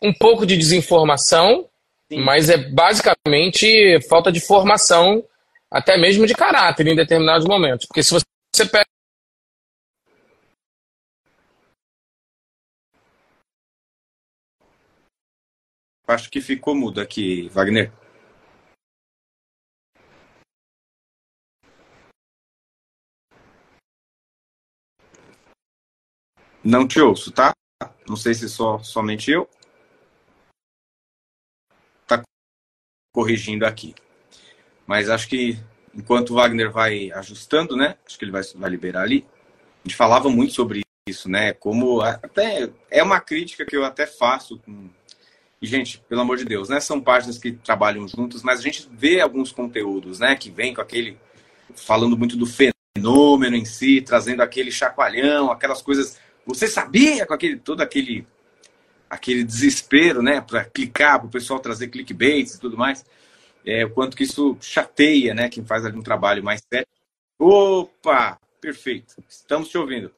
um 0.00 0.12
pouco 0.12 0.46
de 0.46 0.56
desinformação, 0.56 1.68
Sim. 2.10 2.20
mas 2.20 2.48
é 2.48 2.56
basicamente 2.56 4.00
falta 4.08 4.32
de 4.32 4.40
formação, 4.40 5.22
até 5.70 5.98
mesmo 5.98 6.26
de 6.26 6.34
caráter 6.34 6.86
em 6.86 6.96
determinados 6.96 7.46
momentos. 7.46 7.86
Porque 7.86 8.02
se 8.02 8.10
você 8.10 8.66
pega 8.70 8.86
Acho 16.06 16.30
que 16.30 16.42
ficou 16.42 16.74
mudo 16.74 17.00
aqui, 17.00 17.48
Wagner. 17.48 17.90
Não 26.62 26.86
te 26.86 27.00
ouço, 27.00 27.32
tá? 27.32 27.52
Não 28.08 28.16
sei 28.16 28.34
se 28.34 28.48
só 28.48 28.78
somente 28.78 29.30
eu. 29.30 29.48
Tá 32.06 32.22
corrigindo 33.14 33.64
aqui. 33.64 33.94
Mas 34.86 35.08
acho 35.08 35.28
que 35.28 35.58
enquanto 35.94 36.30
o 36.30 36.34
Wagner 36.34 36.70
vai 36.70 37.10
ajustando, 37.12 37.76
né? 37.76 37.96
Acho 38.06 38.18
que 38.18 38.24
ele 38.24 38.32
vai, 38.32 38.42
vai 38.54 38.70
liberar 38.70 39.02
ali. 39.02 39.26
A 39.84 39.88
gente 39.88 39.96
falava 39.96 40.28
muito 40.28 40.52
sobre 40.52 40.82
isso, 41.08 41.28
né? 41.28 41.52
Como 41.52 42.00
até 42.00 42.70
é 42.90 43.02
uma 43.02 43.20
crítica 43.20 43.64
que 43.64 43.76
eu 43.76 43.84
até 43.84 44.06
faço 44.06 44.58
com 44.58 44.90
e, 45.62 45.66
gente, 45.66 46.02
pelo 46.08 46.22
amor 46.22 46.36
de 46.36 46.44
Deus, 46.44 46.68
né? 46.68 46.80
São 46.80 47.00
páginas 47.00 47.38
que 47.38 47.52
trabalham 47.52 48.08
juntos, 48.08 48.42
mas 48.42 48.58
a 48.58 48.62
gente 48.62 48.88
vê 48.90 49.20
alguns 49.20 49.52
conteúdos, 49.52 50.18
né? 50.18 50.34
Que 50.34 50.50
vem 50.50 50.74
com 50.74 50.80
aquele. 50.80 51.16
falando 51.76 52.18
muito 52.18 52.36
do 52.36 52.46
fenômeno 52.46 53.54
em 53.54 53.64
si, 53.64 54.02
trazendo 54.02 54.42
aquele 54.42 54.72
chacoalhão, 54.72 55.52
aquelas 55.52 55.80
coisas 55.80 56.18
você 56.46 56.66
sabia 56.66 57.26
com 57.26 57.34
aquele 57.34 57.56
todo 57.56 57.80
aquele 57.80 58.26
aquele 59.08 59.44
desespero, 59.44 60.22
né, 60.22 60.40
para 60.40 60.64
clicar, 60.64 61.18
para 61.18 61.28
o 61.28 61.30
pessoal 61.30 61.60
trazer 61.60 61.88
clickbaits 61.88 62.54
e 62.54 62.60
tudo 62.60 62.78
mais, 62.78 63.04
é, 63.66 63.84
o 63.84 63.90
quanto 63.90 64.16
que 64.16 64.22
isso 64.22 64.56
chateia, 64.58 65.34
né, 65.34 65.50
quem 65.50 65.62
faz 65.62 65.84
ali 65.84 65.98
um 65.98 66.02
trabalho 66.02 66.42
mais 66.42 66.62
sério. 66.72 66.86
Opa, 67.38 68.38
perfeito. 68.58 69.14
Estamos 69.28 69.68
te 69.68 69.76
ouvindo. 69.76 70.10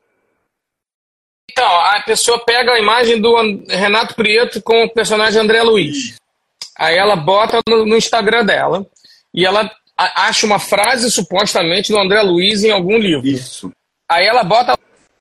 Então, 1.51 1.67
a 1.67 2.03
pessoa 2.03 2.45
pega 2.45 2.73
a 2.73 2.79
imagem 2.79 3.21
do 3.21 3.35
Renato 3.69 4.15
Prieto 4.15 4.63
com 4.63 4.85
o 4.85 4.91
personagem 4.91 5.41
André 5.41 5.63
Luiz. 5.63 6.17
Aí 6.77 6.97
ela 6.97 7.17
bota 7.17 7.61
no, 7.69 7.85
no 7.85 7.97
Instagram 7.97 8.45
dela 8.45 8.87
e 9.33 9.45
ela 9.45 9.71
acha 9.97 10.47
uma 10.47 10.59
frase 10.59 11.11
supostamente 11.11 11.93
do 11.93 11.99
André 11.99 12.23
Luiz 12.23 12.63
em 12.63 12.71
algum 12.71 12.99
livro. 12.99 13.27
Isso. 13.27 13.73
Aí 14.09 14.27
ela 14.27 14.45
bota 14.45 14.77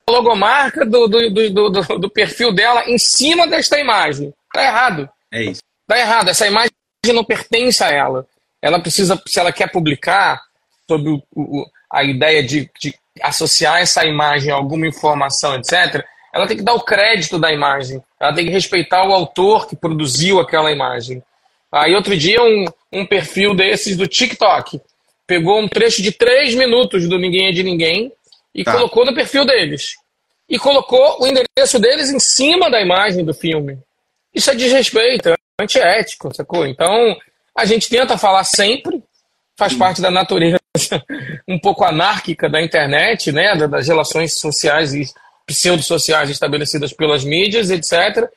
logomarca 0.10 0.86
do, 0.86 1.08
do, 1.08 1.30
do, 1.30 1.70
do, 1.70 2.00
do 2.00 2.10
perfil 2.10 2.54
dela 2.54 2.84
em 2.90 2.98
cima 2.98 3.48
desta 3.48 3.80
imagem. 3.80 4.34
Tá 4.54 4.64
errado. 4.64 5.10
É 5.32 5.44
isso. 5.44 5.62
Tá 5.88 5.98
errado. 5.98 6.30
Essa 6.30 6.48
imagem 6.48 6.72
não 7.08 7.24
pertence 7.24 7.84
a 7.84 7.90
ela. 7.90 8.26
Ela 8.62 8.80
precisa, 8.80 9.22
se 9.26 9.40
ela 9.40 9.52
quer 9.52 9.72
publicar 9.72 10.42
sobre 10.88 11.10
o, 11.10 11.24
o, 11.36 11.66
a 11.92 12.04
ideia 12.04 12.44
de, 12.44 12.70
de 12.80 12.94
associar 13.22 13.80
essa 13.80 14.06
imagem 14.06 14.52
a 14.52 14.56
alguma 14.56 14.88
informação, 14.88 15.56
etc., 15.56 16.06
ela 16.34 16.48
tem 16.48 16.58
que 16.58 16.64
dar 16.64 16.74
o 16.74 16.82
crédito 16.82 17.38
da 17.38 17.52
imagem. 17.54 18.02
Ela 18.20 18.34
tem 18.34 18.46
que 18.46 18.52
respeitar 18.52 19.08
o 19.08 19.14
autor 19.14 19.68
que 19.68 19.76
produziu 19.76 20.40
aquela 20.40 20.72
imagem. 20.72 21.22
Aí 21.72 21.94
outro 21.94 22.18
dia 22.18 22.42
um, 22.42 22.66
um 22.92 23.06
perfil 23.06 23.54
desses 23.56 23.96
do 23.96 24.08
TikTok 24.08 24.82
pegou 25.28 25.60
um 25.60 25.68
trecho 25.68 26.02
de 26.02 26.12
três 26.12 26.56
minutos 26.56 27.08
do 27.08 27.18
Ninguém 27.20 27.50
é 27.50 27.52
de 27.52 27.64
Ninguém 27.64 28.12
e 28.54 28.64
tá. 28.64 28.74
colocou 28.74 29.06
no 29.06 29.14
perfil 29.14 29.46
deles. 29.46 29.96
E 30.50 30.60
colocou 30.60 31.22
o 31.22 31.28
endereço 31.28 31.80
deles 31.80 32.10
em 32.10 32.20
cima 32.20 32.70
da 32.70 32.82
imagem 32.82 33.26
do 33.26 33.34
filme. 33.34 33.78
Isso 34.34 34.52
é 34.52 34.56
desrespeito, 34.56 35.30
é 35.30 35.36
antiético, 35.60 36.34
sacou? 36.36 36.66
Então, 36.66 37.16
a 37.56 37.66
gente 37.66 37.90
tenta 37.90 38.18
falar 38.18 38.44
sempre, 38.44 39.02
faz 39.56 39.74
parte 39.74 40.02
da 40.02 40.12
natureza 40.12 40.60
um 41.48 41.60
pouco 41.60 41.84
anárquica 41.84 42.50
da 42.50 42.62
internet, 42.62 43.32
né? 43.32 43.56
Das 43.68 43.88
relações 43.88 44.40
sociais 44.40 44.94
e 44.94 45.06
pseudo-sociais 45.46 46.30
estabelecidas 46.30 46.94
pelas 46.94 47.24
mídias, 47.24 47.70
etc. 47.70 48.28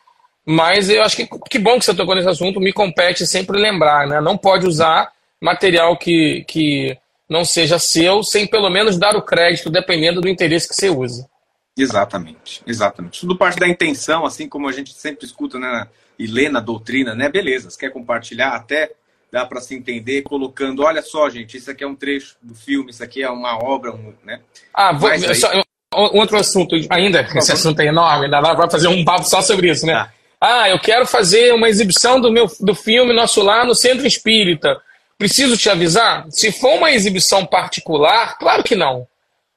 Mas 0.45 0.91
eu 0.91 1.03
acho 1.03 1.17
que 1.17 1.29
que 1.49 1.59
bom 1.59 1.79
que 1.79 1.85
você 1.85 1.95
tocou 1.95 2.15
nesse 2.15 2.29
assunto, 2.29 2.61
me 2.61 2.73
compete 2.73 3.27
sempre 3.27 3.59
lembrar, 3.59 4.07
né? 4.07 4.21
Não 4.21 4.37
pode 4.37 4.67
usar 4.67 5.11
material 5.41 5.97
que, 5.97 6.45
que 6.47 6.97
não 7.29 7.45
seja 7.45 7.79
seu, 7.79 8.23
sem 8.23 8.47
pelo 8.47 8.71
menos 8.71 8.99
dar 8.99 9.17
o 9.17 9.23
crédito, 9.23 9.71
dependendo 9.71 10.21
do 10.21 10.29
interesse 10.29 10.69
que 10.69 10.75
você 10.75 10.89
usa. 10.89 11.29
Exatamente, 11.77 12.63
exatamente. 12.67 13.21
Tudo 13.21 13.37
parte 13.37 13.59
da 13.59 13.69
intenção, 13.69 14.25
assim 14.25 14.49
como 14.49 14.69
a 14.69 14.73
gente 14.73 14.95
sempre 14.95 15.27
escuta 15.27 15.59
né, 15.59 15.87
e 16.19 16.27
lê 16.27 16.49
na 16.49 16.61
doutrina, 16.61 17.15
né? 17.15 17.29
Beleza, 17.29 17.69
você 17.69 17.79
quer 17.79 17.91
compartilhar, 17.91 18.51
até 18.51 18.93
dá 19.31 19.45
para 19.45 19.61
se 19.61 19.75
entender 19.75 20.23
colocando, 20.23 20.83
olha 20.83 21.03
só, 21.03 21.29
gente, 21.29 21.57
isso 21.59 21.71
aqui 21.71 21.85
é 21.85 21.87
um 21.87 21.95
trecho 21.95 22.37
do 22.41 22.55
filme, 22.55 22.91
isso 22.91 23.05
aqui 23.05 23.23
é 23.23 23.29
uma 23.29 23.63
obra, 23.63 23.93
um, 23.93 24.15
né? 24.25 24.41
Ah, 24.73 24.93
vou, 24.93 25.11
aí... 25.11 25.35
só, 25.35 25.51
outro 25.93 26.39
assunto 26.39 26.75
ainda, 26.89 27.27
esse 27.35 27.53
assunto 27.53 27.81
é 27.81 27.87
enorme, 27.87 28.27
ainda 28.27 28.41
vai 28.41 28.71
fazer 28.71 28.89
um 28.89 29.05
papo 29.05 29.25
só 29.25 29.43
sobre 29.43 29.71
isso, 29.71 29.85
né? 29.85 29.93
Tá. 29.93 30.13
Ah, 30.41 30.69
eu 30.69 30.79
quero 30.79 31.07
fazer 31.07 31.53
uma 31.55 31.69
exibição 31.69 32.21
do 32.21 32.31
meu 32.31 32.47
do 32.61 32.75
filme 32.75 33.13
Nosso 33.15 33.43
Lar 33.43 33.67
no 33.67 33.75
Centro 33.75 34.07
Espírita. 34.07 34.81
Preciso 35.19 35.57
te 35.57 35.71
avisar? 35.71 36.27
Se 36.31 36.53
for 36.53 36.75
uma 36.75 36.93
exibição 36.93 37.47
particular, 37.47 38.37
claro 38.39 38.63
que 38.63 38.75
não. 38.75 39.07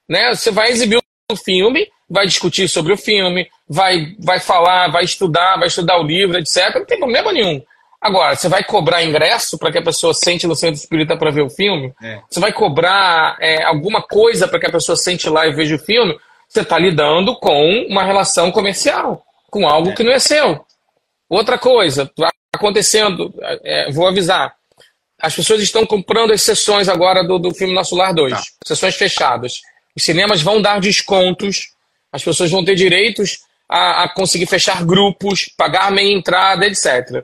Né? 0.08 0.34
Você 0.34 0.51
vai 0.51 0.70
exibir 0.70 1.00
o 1.32 1.36
filme, 1.36 1.88
vai 2.10 2.25
discutir 2.25 2.68
sobre 2.68 2.94
o 2.94 2.98
filme, 2.98 3.48
vai, 3.68 4.16
vai 4.20 4.39
falar, 4.39 4.89
vai 4.89 5.04
estudar, 5.04 5.58
vai 5.58 5.68
estudar 5.68 6.00
o 6.00 6.04
livro, 6.04 6.38
etc. 6.38 6.75
Não 6.75 6.86
tem 6.86 6.98
problema 6.98 7.32
nenhum. 7.34 7.62
Agora, 8.01 8.36
você 8.36 8.48
vai 8.48 8.63
cobrar 8.63 9.04
ingresso 9.04 9.58
para 9.58 9.72
que 9.72 9.78
a 9.78 9.84
pessoa 9.84 10.13
sente 10.13 10.48
no 10.48 10.56
centro 10.56 10.80
espírita 10.80 11.18
para 11.18 11.32
ver 11.32 11.42
o 11.42 11.50
filme? 11.50 11.94
É. 12.01 12.22
Você 12.30 12.39
vai 12.39 12.54
cobrar 12.54 13.36
é, 13.42 13.63
alguma 13.63 14.01
coisa 14.01 14.48
para 14.48 14.60
que 14.60 14.68
a 14.68 14.72
pessoa 14.72 14.96
sente 14.96 15.30
lá 15.30 15.46
e 15.46 15.51
veja 15.51 15.75
o 15.75 15.80
filme? 15.80 16.18
Você 16.48 16.62
está 16.62 16.80
lidando 16.80 17.36
com 17.36 17.86
uma 17.89 18.04
relação 18.04 18.51
comercial, 18.51 19.24
com 19.51 19.68
algo 19.68 19.89
é. 19.89 19.94
que 19.94 20.04
não 20.04 20.13
é 20.13 20.20
seu. 20.20 20.66
Outra 21.30 21.58
coisa, 21.58 22.10
tá 22.16 22.30
acontecendo, 22.56 23.34
é, 23.63 23.92
vou 23.92 24.08
avisar, 24.08 24.56
as 25.22 25.36
pessoas 25.36 25.62
estão 25.62 25.86
comprando 25.86 26.32
as 26.32 26.42
sessões 26.42 26.88
agora 26.88 27.24
do, 27.24 27.38
do 27.38 27.54
filme 27.54 27.74
Nosso 27.74 27.96
Lar 27.96 28.14
2, 28.14 28.34
tá. 28.34 28.42
sessões 28.66 28.96
fechadas. 28.96 29.62
Os 29.96 30.04
cinemas 30.04 30.42
vão 30.42 30.62
dar 30.62 30.80
descontos, 30.80 31.74
as 32.12 32.24
pessoas 32.24 32.50
vão 32.50 32.64
ter 32.64 32.76
direitos 32.76 33.40
a, 33.68 34.04
a 34.04 34.10
conseguir 34.10 34.46
fechar 34.46 34.84
grupos, 34.86 35.52
pagar 35.58 35.92
meia 35.92 36.16
entrada, 36.16 36.66
etc. 36.66 37.24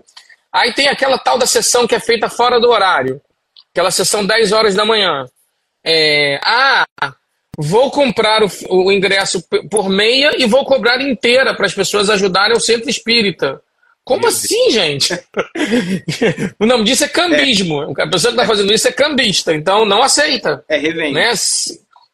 Aí 0.52 0.74
tem 0.74 0.88
aquela 0.88 1.18
tal 1.18 1.38
da 1.38 1.46
sessão 1.46 1.88
que 1.88 1.96
é 1.96 2.00
feita 2.00 2.30
fora 2.30 2.60
do 2.60 2.70
horário, 2.70 3.22
aquela 3.72 3.92
sessão 3.92 4.26
10 4.26 4.52
horas 4.52 4.76
da 4.76 4.86
manhã. 4.86 5.26
É, 5.84 6.40
ah, 6.44 6.86
vou 7.58 7.92
comprar 7.92 8.44
o, 8.44 8.50
o 8.70 8.92
ingresso 8.92 9.44
por 9.70 9.90
meia 9.90 10.32
e 10.38 10.46
vou 10.46 10.66
cobrar 10.66 11.02
inteira 11.02 11.54
para 11.54 11.66
as 11.66 11.74
pessoas 11.74 12.10
ajudarem 12.10 12.56
o 12.56 12.62
centro 12.62 12.90
espírita. 12.90 13.62
Como 14.06 14.28
assim, 14.28 14.70
gente? 14.70 15.14
o 16.60 16.66
nome 16.68 16.84
disso 16.84 17.04
é 17.04 17.08
cambismo. 17.08 17.82
É. 17.98 18.04
A 18.04 18.08
pessoa 18.08 18.32
que 18.32 18.40
está 18.40 18.46
fazendo 18.46 18.72
isso 18.72 18.88
é 18.88 18.92
cambista, 18.92 19.52
então 19.52 19.84
não 19.84 20.04
aceita. 20.04 20.64
É 20.70 20.78
revenda. 20.78 21.20
Né? 21.20 21.34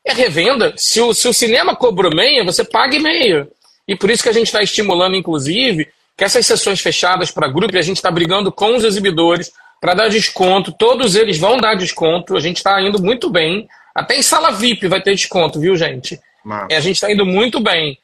É 0.06 0.14
revenda. 0.14 0.74
Se 0.78 1.02
o, 1.02 1.14
se 1.14 1.28
o 1.28 1.34
cinema 1.34 1.76
cobrou 1.76 2.16
meia, 2.16 2.46
você 2.46 2.64
pague 2.64 2.98
meia. 2.98 3.46
E 3.86 3.94
por 3.94 4.10
isso 4.10 4.24
que 4.24 4.30
a 4.30 4.34
gente 4.34 4.48
está 4.48 4.64
estimulando, 4.64 5.18
inclusive, 5.18 5.90
que 6.18 6.24
essas 6.24 6.48
sessões 6.48 6.80
fechadas 6.80 7.30
para 7.30 7.50
grupo, 7.50 7.78
a 7.78 7.82
gente 7.82 7.98
está 7.98 8.10
brigando 8.10 8.54
com 8.54 8.74
os 8.74 8.86
exibidores 8.86 9.52
para 9.82 9.94
dar 9.94 10.10
desconto. 10.10 10.72
Todos 10.72 11.16
eles 11.16 11.38
vão 11.38 11.58
dar 11.58 11.76
desconto. 11.76 12.38
A 12.38 12.40
gente 12.40 12.58
está 12.58 12.82
indo 12.82 13.04
muito 13.04 13.30
bem. 13.30 13.68
Até 13.94 14.16
em 14.16 14.22
sala 14.22 14.52
VIP 14.52 14.88
vai 14.88 15.02
ter 15.02 15.14
desconto, 15.14 15.60
viu, 15.60 15.76
gente? 15.76 16.18
É, 16.70 16.78
a 16.78 16.80
gente 16.80 16.96
está 16.96 17.12
indo 17.12 17.26
muito 17.26 17.60
bem. 17.60 17.98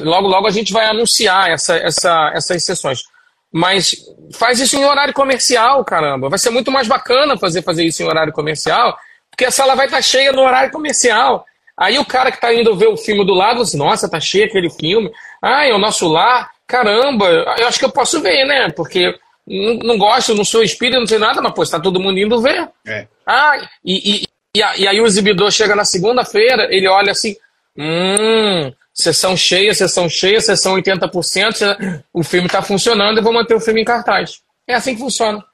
Logo, 0.00 0.26
logo 0.26 0.48
a 0.48 0.50
gente 0.50 0.72
vai 0.72 0.86
anunciar 0.86 1.50
essa, 1.50 1.76
essa, 1.76 2.32
essas 2.34 2.64
sessões. 2.64 3.04
Mas 3.52 3.94
faz 4.32 4.60
isso 4.60 4.76
em 4.76 4.84
horário 4.84 5.14
comercial, 5.14 5.84
caramba. 5.84 6.28
Vai 6.28 6.38
ser 6.38 6.50
muito 6.50 6.70
mais 6.70 6.86
bacana 6.86 7.38
fazer, 7.38 7.62
fazer 7.62 7.84
isso 7.84 8.02
em 8.02 8.06
horário 8.06 8.32
comercial, 8.32 8.96
porque 9.30 9.46
a 9.46 9.50
sala 9.50 9.74
vai 9.74 9.86
estar 9.86 9.98
tá 9.98 10.02
cheia 10.02 10.32
no 10.32 10.42
horário 10.42 10.70
comercial. 10.70 11.44
Aí 11.76 11.98
o 11.98 12.04
cara 12.04 12.30
que 12.30 12.36
está 12.36 12.52
indo 12.52 12.76
ver 12.76 12.88
o 12.88 12.96
filme 12.96 13.24
do 13.24 13.32
lado, 13.32 13.62
assim, 13.62 13.78
nossa, 13.78 14.10
tá 14.10 14.20
cheio 14.20 14.46
aquele 14.46 14.68
filme. 14.68 15.10
Ah, 15.40 15.64
é 15.64 15.72
o 15.72 15.78
nosso 15.78 16.08
lar. 16.08 16.50
Caramba, 16.66 17.26
eu 17.26 17.66
acho 17.66 17.78
que 17.78 17.84
eu 17.84 17.92
posso 17.92 18.20
ver, 18.20 18.44
né? 18.44 18.68
Porque 18.70 19.14
não, 19.46 19.96
gosto, 19.96 20.34
não 20.34 20.44
sou 20.44 20.62
espírita, 20.62 20.98
não 20.98 21.06
sei 21.06 21.18
nada, 21.18 21.40
mas 21.40 21.54
pô, 21.54 21.62
está 21.62 21.80
todo 21.80 22.00
mundo 22.00 22.18
indo 22.18 22.42
ver. 22.42 22.68
É. 22.86 23.06
Ah, 23.26 23.68
e, 23.84 24.16
e, 24.16 24.24
e, 24.54 24.80
e 24.82 24.88
aí 24.88 25.00
o 25.00 25.06
exibidor 25.06 25.50
chega 25.50 25.74
na 25.74 25.84
segunda-feira, 25.84 26.68
ele 26.70 26.88
olha 26.88 27.12
assim, 27.12 27.34
hum, 27.76 28.72
sessão 28.98 29.36
cheia, 29.36 29.72
sessão 29.72 30.08
cheia, 30.08 30.40
sessão 30.40 30.74
80%, 30.74 32.02
o 32.12 32.24
filme 32.24 32.46
está 32.46 32.60
funcionando, 32.60 33.18
eu 33.18 33.22
vou 33.22 33.32
manter 33.32 33.54
o 33.54 33.60
filme 33.60 33.80
em 33.80 33.84
cartaz. 33.84 34.42
É 34.66 34.74
assim 34.74 34.94
que 34.94 35.00
funciona. 35.00 35.44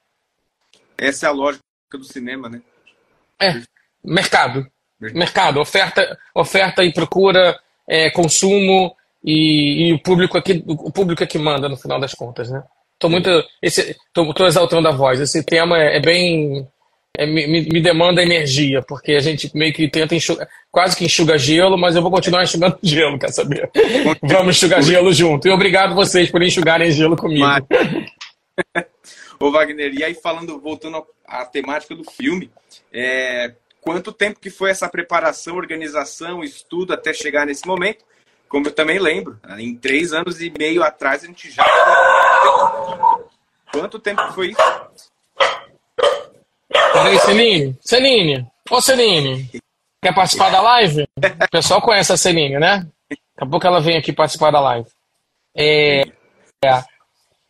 Essa 0.97 1.27
é 1.27 1.29
a 1.29 1.33
lógica 1.33 1.63
do 1.93 2.05
cinema, 2.05 2.49
né? 2.49 2.63
É, 3.41 3.61
mercado. 4.03 4.67
Mercado, 4.99 5.61
oferta, 5.61 6.19
oferta 6.35 6.83
e 6.83 6.93
procura, 6.93 7.59
é, 7.87 8.11
consumo 8.11 8.97
e, 9.23 9.89
e, 9.89 9.93
o 9.93 9.99
público 9.99 10.39
aqui, 10.39 10.65
o 10.67 10.91
público 10.91 11.23
é 11.23 11.27
que 11.27 11.37
manda 11.37 11.69
no 11.69 11.77
final 11.77 12.01
das 12.01 12.15
contas, 12.15 12.51
né? 12.51 12.63
Tô 12.99 13.11
muito, 13.11 13.29
esse, 13.61 13.95
tô, 14.15 14.33
tô 14.33 14.47
exaltando 14.47 14.89
a 14.89 14.93
voz. 14.93 15.21
Esse 15.21 15.45
tema 15.45 15.79
é, 15.79 15.99
é 15.99 16.01
bem 16.01 16.67
é, 17.17 17.27
me, 17.27 17.47
me, 17.47 17.81
demanda 17.81 18.23
energia, 18.23 18.83
porque 18.83 19.13
a 19.13 19.21
gente 19.21 19.51
meio 19.57 19.73
que 19.73 19.89
tenta 19.89 20.17
enxugar, 20.17 20.49
quase 20.71 20.97
que 20.97 21.05
enxuga 21.05 21.39
gelo, 21.39 21.79
mas 21.79 21.95
eu 21.95 22.03
vou 22.03 22.11
continuar 22.11 22.43
enxugando 22.45 22.77
gelo, 22.83 23.19
quer 23.19 23.31
saber? 23.31 23.71
Vamos 24.23 24.57
enxugar 24.57 24.83
gelo 24.83 25.13
junto. 25.13 25.47
E 25.47 25.51
obrigado 25.51 25.95
vocês 25.95 26.31
por 26.31 26.43
enxugarem 26.43 26.91
gelo 26.91 27.17
comigo. 27.17 27.47
Ô 29.39 29.51
Wagner, 29.51 29.95
e 29.95 30.03
aí 30.03 30.15
falando, 30.15 30.61
voltando 30.61 31.05
à 31.27 31.45
temática 31.45 31.95
do 31.95 32.05
filme, 32.05 32.51
é, 32.93 33.53
quanto 33.81 34.13
tempo 34.13 34.41
que 34.41 34.51
foi 34.51 34.71
essa 34.71 34.89
preparação, 34.89 35.57
organização, 35.57 36.43
estudo 36.43 36.93
até 36.93 37.13
chegar 37.13 37.47
nesse 37.47 37.67
momento? 37.67 38.05
Como 38.49 38.67
eu 38.67 38.73
também 38.73 38.99
lembro, 38.99 39.39
em 39.59 39.75
três 39.75 40.13
anos 40.13 40.41
e 40.41 40.53
meio 40.57 40.83
atrás 40.83 41.25
a 41.25 41.27
gente 41.27 41.51
já. 41.51 41.65
Quanto 43.73 43.99
tempo 43.99 44.23
foi 44.33 44.51
isso? 44.51 44.84
Peraí, 47.05 47.19
Celine. 47.21 47.77
Celine. 47.83 48.47
Ô, 48.71 48.81
Celine. 48.81 49.51
Quer 50.03 50.15
participar 50.15 50.51
da 50.51 50.61
live? 50.63 51.03
O 51.03 51.51
pessoal 51.51 51.83
conhece 51.83 52.13
a 52.13 52.17
Celine, 52.17 52.59
né? 52.59 52.87
Daqui 53.11 53.23
a 53.39 53.47
pouco 53.47 53.67
ela 53.67 53.81
vem 53.81 53.99
aqui 53.99 54.11
participar 54.11 54.51
da 54.51 54.61
live. 54.61 54.89
É, 55.55 56.03
é, 56.65 56.83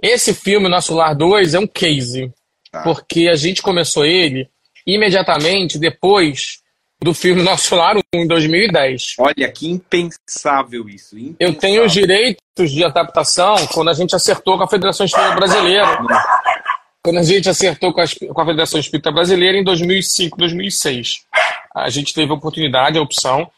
esse 0.03 0.35
filme, 0.35 0.69
Nosso 0.69 0.95
Lar 0.95 1.15
2, 1.15 1.55
é 1.55 1.61
um 1.61 1.69
case. 1.69 2.33
Tá. 2.71 2.83
Porque 2.83 3.29
a 3.29 3.37
gente 3.37 3.63
começou 3.63 4.05
ele 4.05 4.49
imediatamente 4.85 5.79
depois 5.79 6.61
do 7.01 7.15
filme 7.15 7.43
Nosso 7.43 7.77
Lar 7.77 7.97
1, 7.97 8.01
em 8.13 8.27
2010. 8.27 9.15
Olha, 9.19 9.53
que 9.53 9.71
impensável 9.71 10.89
isso. 10.89 11.17
Impensável. 11.17 11.37
Eu 11.39 11.55
tenho 11.55 11.85
os 11.85 11.93
direitos 11.93 12.73
de 12.73 12.85
adaptação 12.85 13.55
quando 13.69 13.91
a 13.91 13.95
gente 13.95 14.17
acertou 14.17 14.59
com 14.59 14.65
a 14.65 14.69
Federação 14.69 15.07
Estudantil 15.07 15.37
Brasileira 15.37 15.87
quando 17.05 17.19
a 17.19 17.23
gente 17.23 17.51
acertou 17.51 17.93
com 17.93 18.01
a, 18.01 18.05
com 18.33 18.41
a 18.41 18.47
Federação 18.47 18.81
Espírita 18.81 19.13
Brasileira 19.13 19.59
em 19.59 19.63
2005, 19.63 20.39
2006. 20.39 21.27
A 21.75 21.91
gente 21.91 22.15
teve 22.15 22.33
a 22.33 22.35
oportunidade, 22.35 22.97
a 22.97 23.03
opção 23.03 23.51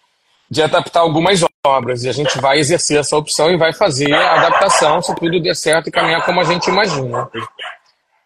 de 0.50 0.60
adaptar 0.62 1.00
algumas 1.00 1.44
obras 1.64 2.02
e 2.02 2.08
a 2.08 2.12
gente 2.12 2.40
vai 2.40 2.58
exercer 2.58 2.98
essa 2.98 3.16
opção 3.16 3.48
e 3.48 3.56
vai 3.56 3.72
fazer 3.72 4.12
a 4.12 4.34
adaptação 4.34 5.00
se 5.00 5.14
tudo 5.14 5.40
der 5.40 5.54
certo 5.54 5.88
e 5.88 5.92
caminhar 5.92 6.24
como 6.24 6.40
a 6.40 6.44
gente 6.44 6.68
imagina. 6.68 7.30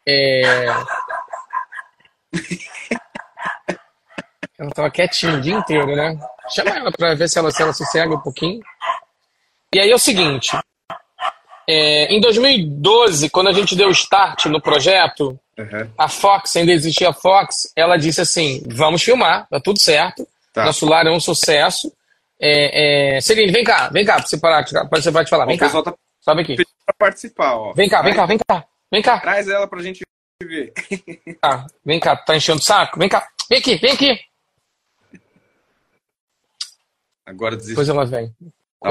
É... 0.09 0.65
Ela 4.59 4.69
estava 4.69 4.91
quietinha 4.91 5.35
o 5.35 5.41
dia 5.41 5.55
inteiro, 5.55 5.95
né? 5.95 6.19
Chama 6.49 6.71
ela 6.71 6.91
para 6.91 7.15
ver 7.15 7.29
se 7.29 7.39
ela, 7.39 7.51
se 7.51 7.63
ela 7.63 7.75
se 7.75 7.85
segue 7.87 8.15
um 8.15 8.21
pouquinho. 8.21 8.61
E 9.75 9.81
aí 9.81 9.91
é 9.91 9.95
o 9.95 9.99
seguinte, 9.99 10.57
é, 11.69 12.13
em 12.13 12.21
2012, 12.21 13.31
quando 13.31 13.49
a 13.49 13.53
gente 13.53 13.77
deu 13.77 13.91
start 13.91 14.47
no 14.47 14.61
projeto, 14.61 15.39
uhum. 15.59 15.91
a 15.97 16.09
Fox, 16.09 16.57
ainda 16.57 16.73
existia 16.73 17.11
a 17.11 17.13
Fox, 17.13 17.73
ela 17.77 17.97
disse 17.97 18.21
assim: 18.21 18.63
vamos 18.67 19.03
filmar, 19.03 19.47
tá 19.49 19.61
tudo 19.61 19.81
certo. 19.81 20.27
Tá. 20.53 20.65
Nosso 20.65 20.87
lar 20.87 21.07
é 21.07 21.11
um 21.11 21.21
sucesso. 21.21 21.93
É, 22.41 23.17
é... 23.17 23.21
Celine, 23.21 23.53
vem 23.53 23.63
cá, 23.63 23.89
vem 23.89 24.05
cá, 24.05 24.15
pra 24.15 24.27
você 24.27 24.39
parar, 24.39 24.65
pra 24.65 25.01
você 25.01 25.11
vai 25.11 25.25
te 25.25 25.31
falar. 25.31 25.47
Vem 25.47 25.57
cá. 25.57 25.69
Tá 25.83 25.95
Sobe 26.21 26.43
aqui. 26.43 26.57
Pra 26.57 26.95
participar, 26.99 27.55
ó. 27.55 27.73
Vem 27.73 27.89
cá, 27.89 28.03
vem 28.03 28.15
cá, 28.15 28.27
vem 28.27 28.39
cá. 28.39 28.65
Vem 28.91 29.03
cá. 29.03 29.21
Traz 29.21 29.49
ela 29.49 29.67
pra 29.67 29.83
gente 29.83 30.05
ver. 30.43 30.73
Tá, 31.41 31.67
vem 31.85 32.01
cá, 32.01 32.17
tá 32.17 32.37
enchendo 32.37 32.59
o 32.59 32.63
saco? 32.63 32.99
Vem 32.99 33.09
cá. 33.09 33.27
Vem 33.49 33.59
aqui, 33.59 33.77
vem 33.77 33.93
aqui. 33.93 34.21
Agora 37.25 37.57
desistiu. 37.57 37.75
Depois 37.75 37.89
ela 37.89 38.05
vem. 38.05 38.35
Tá. 38.81 38.91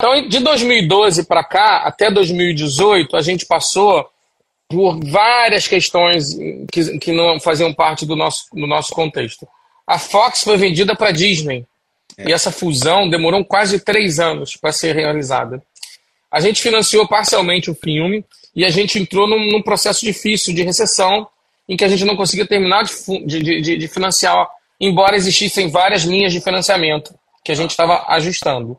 Então, 0.00 0.28
de 0.28 0.38
2012 0.38 1.24
para 1.24 1.42
cá, 1.42 1.78
até 1.78 2.08
2018, 2.08 3.16
a 3.16 3.20
gente 3.20 3.44
passou 3.44 4.08
por 4.68 5.00
várias 5.04 5.66
questões 5.66 6.36
que, 6.70 6.98
que 7.00 7.10
não 7.10 7.40
faziam 7.40 7.74
parte 7.74 8.06
do 8.06 8.14
nosso, 8.14 8.44
do 8.52 8.64
nosso 8.64 8.92
contexto. 8.94 9.48
A 9.84 9.98
Fox 9.98 10.44
foi 10.44 10.56
vendida 10.56 10.94
para 10.94 11.08
a 11.08 11.12
Disney. 11.12 11.66
É. 12.16 12.28
E 12.28 12.32
essa 12.32 12.52
fusão 12.52 13.10
demorou 13.10 13.44
quase 13.44 13.80
três 13.80 14.20
anos 14.20 14.56
para 14.56 14.70
ser 14.70 14.94
realizada. 14.94 15.60
A 16.30 16.38
gente 16.38 16.62
financiou 16.62 17.08
parcialmente 17.08 17.68
o 17.68 17.74
filme 17.74 18.24
e 18.54 18.64
a 18.64 18.70
gente 18.70 19.00
entrou 19.00 19.26
num, 19.26 19.50
num 19.50 19.62
processo 19.62 20.04
difícil 20.04 20.54
de 20.54 20.62
recessão 20.62 21.26
em 21.68 21.76
que 21.76 21.84
a 21.84 21.88
gente 21.88 22.04
não 22.04 22.14
conseguia 22.14 22.46
terminar 22.46 22.84
de, 22.84 23.26
de, 23.26 23.60
de, 23.62 23.76
de 23.76 23.88
financiar, 23.88 24.48
embora 24.80 25.16
existissem 25.16 25.68
várias 25.68 26.02
linhas 26.02 26.32
de 26.32 26.40
financiamento 26.40 27.12
que 27.44 27.50
a 27.50 27.54
gente 27.56 27.70
estava 27.70 28.04
ajustando. 28.08 28.78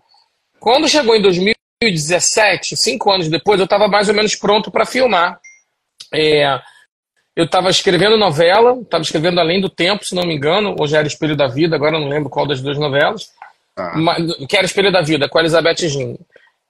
Quando 0.60 0.88
chegou 0.88 1.16
em 1.16 1.22
2017, 1.22 2.76
cinco 2.76 3.12
anos 3.12 3.30
depois, 3.30 3.60
eu 3.60 3.64
estava 3.64 3.88
mais 3.88 4.10
ou 4.10 4.16
menos 4.16 4.36
pronto 4.36 4.70
para 4.70 4.86
filmar. 4.86 5.40
É, 6.14 6.60
eu 7.36 7.46
estava 7.46 7.70
escrevendo 7.70 8.18
novela, 8.18 8.78
estava 8.82 9.04
escrevendo 9.04 9.40
Além 9.40 9.62
do 9.62 9.70
Tempo, 9.70 10.06
se 10.06 10.14
não 10.14 10.24
me 10.24 10.36
engano, 10.36 10.76
hoje 10.80 10.96
era 10.96 11.08
Espelho 11.08 11.36
da 11.36 11.48
Vida, 11.48 11.76
agora 11.76 11.96
eu 11.96 12.02
não 12.02 12.10
lembro 12.10 12.30
qual 12.30 12.46
das 12.46 12.62
duas 12.62 12.78
novelas. 12.78 13.30
Ah. 13.78 13.94
Mas, 13.96 14.36
que 14.48 14.58
era 14.58 14.66
Espelho 14.66 14.92
da 14.92 15.02
Vida, 15.02 15.30
com 15.30 15.38
a 15.38 15.42
Elizabeth 15.42 15.88
Gin. 15.88 16.18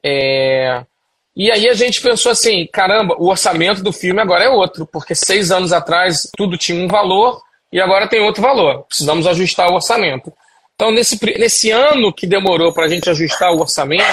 É, 0.03 0.83
e 1.35 1.49
aí 1.49 1.69
a 1.69 1.73
gente 1.73 2.01
pensou 2.01 2.31
assim, 2.31 2.67
caramba, 2.67 3.15
o 3.17 3.29
orçamento 3.29 3.81
do 3.81 3.93
filme 3.93 4.21
agora 4.21 4.43
é 4.43 4.49
outro, 4.49 4.85
porque 4.85 5.15
seis 5.15 5.51
anos 5.51 5.71
atrás 5.71 6.29
tudo 6.35 6.57
tinha 6.57 6.83
um 6.83 6.87
valor 6.87 7.41
e 7.71 7.79
agora 7.79 8.07
tem 8.07 8.21
outro 8.21 8.41
valor. 8.41 8.83
Precisamos 8.83 9.25
ajustar 9.25 9.69
o 9.69 9.75
orçamento. 9.75 10.33
Então, 10.79 10.91
nesse, 10.91 11.19
nesse 11.37 11.71
ano 11.71 12.13
que 12.13 12.25
demorou 12.25 12.73
para 12.73 12.85
a 12.85 12.87
gente 12.87 13.09
ajustar 13.09 13.51
o 13.51 13.59
orçamento. 13.59 14.05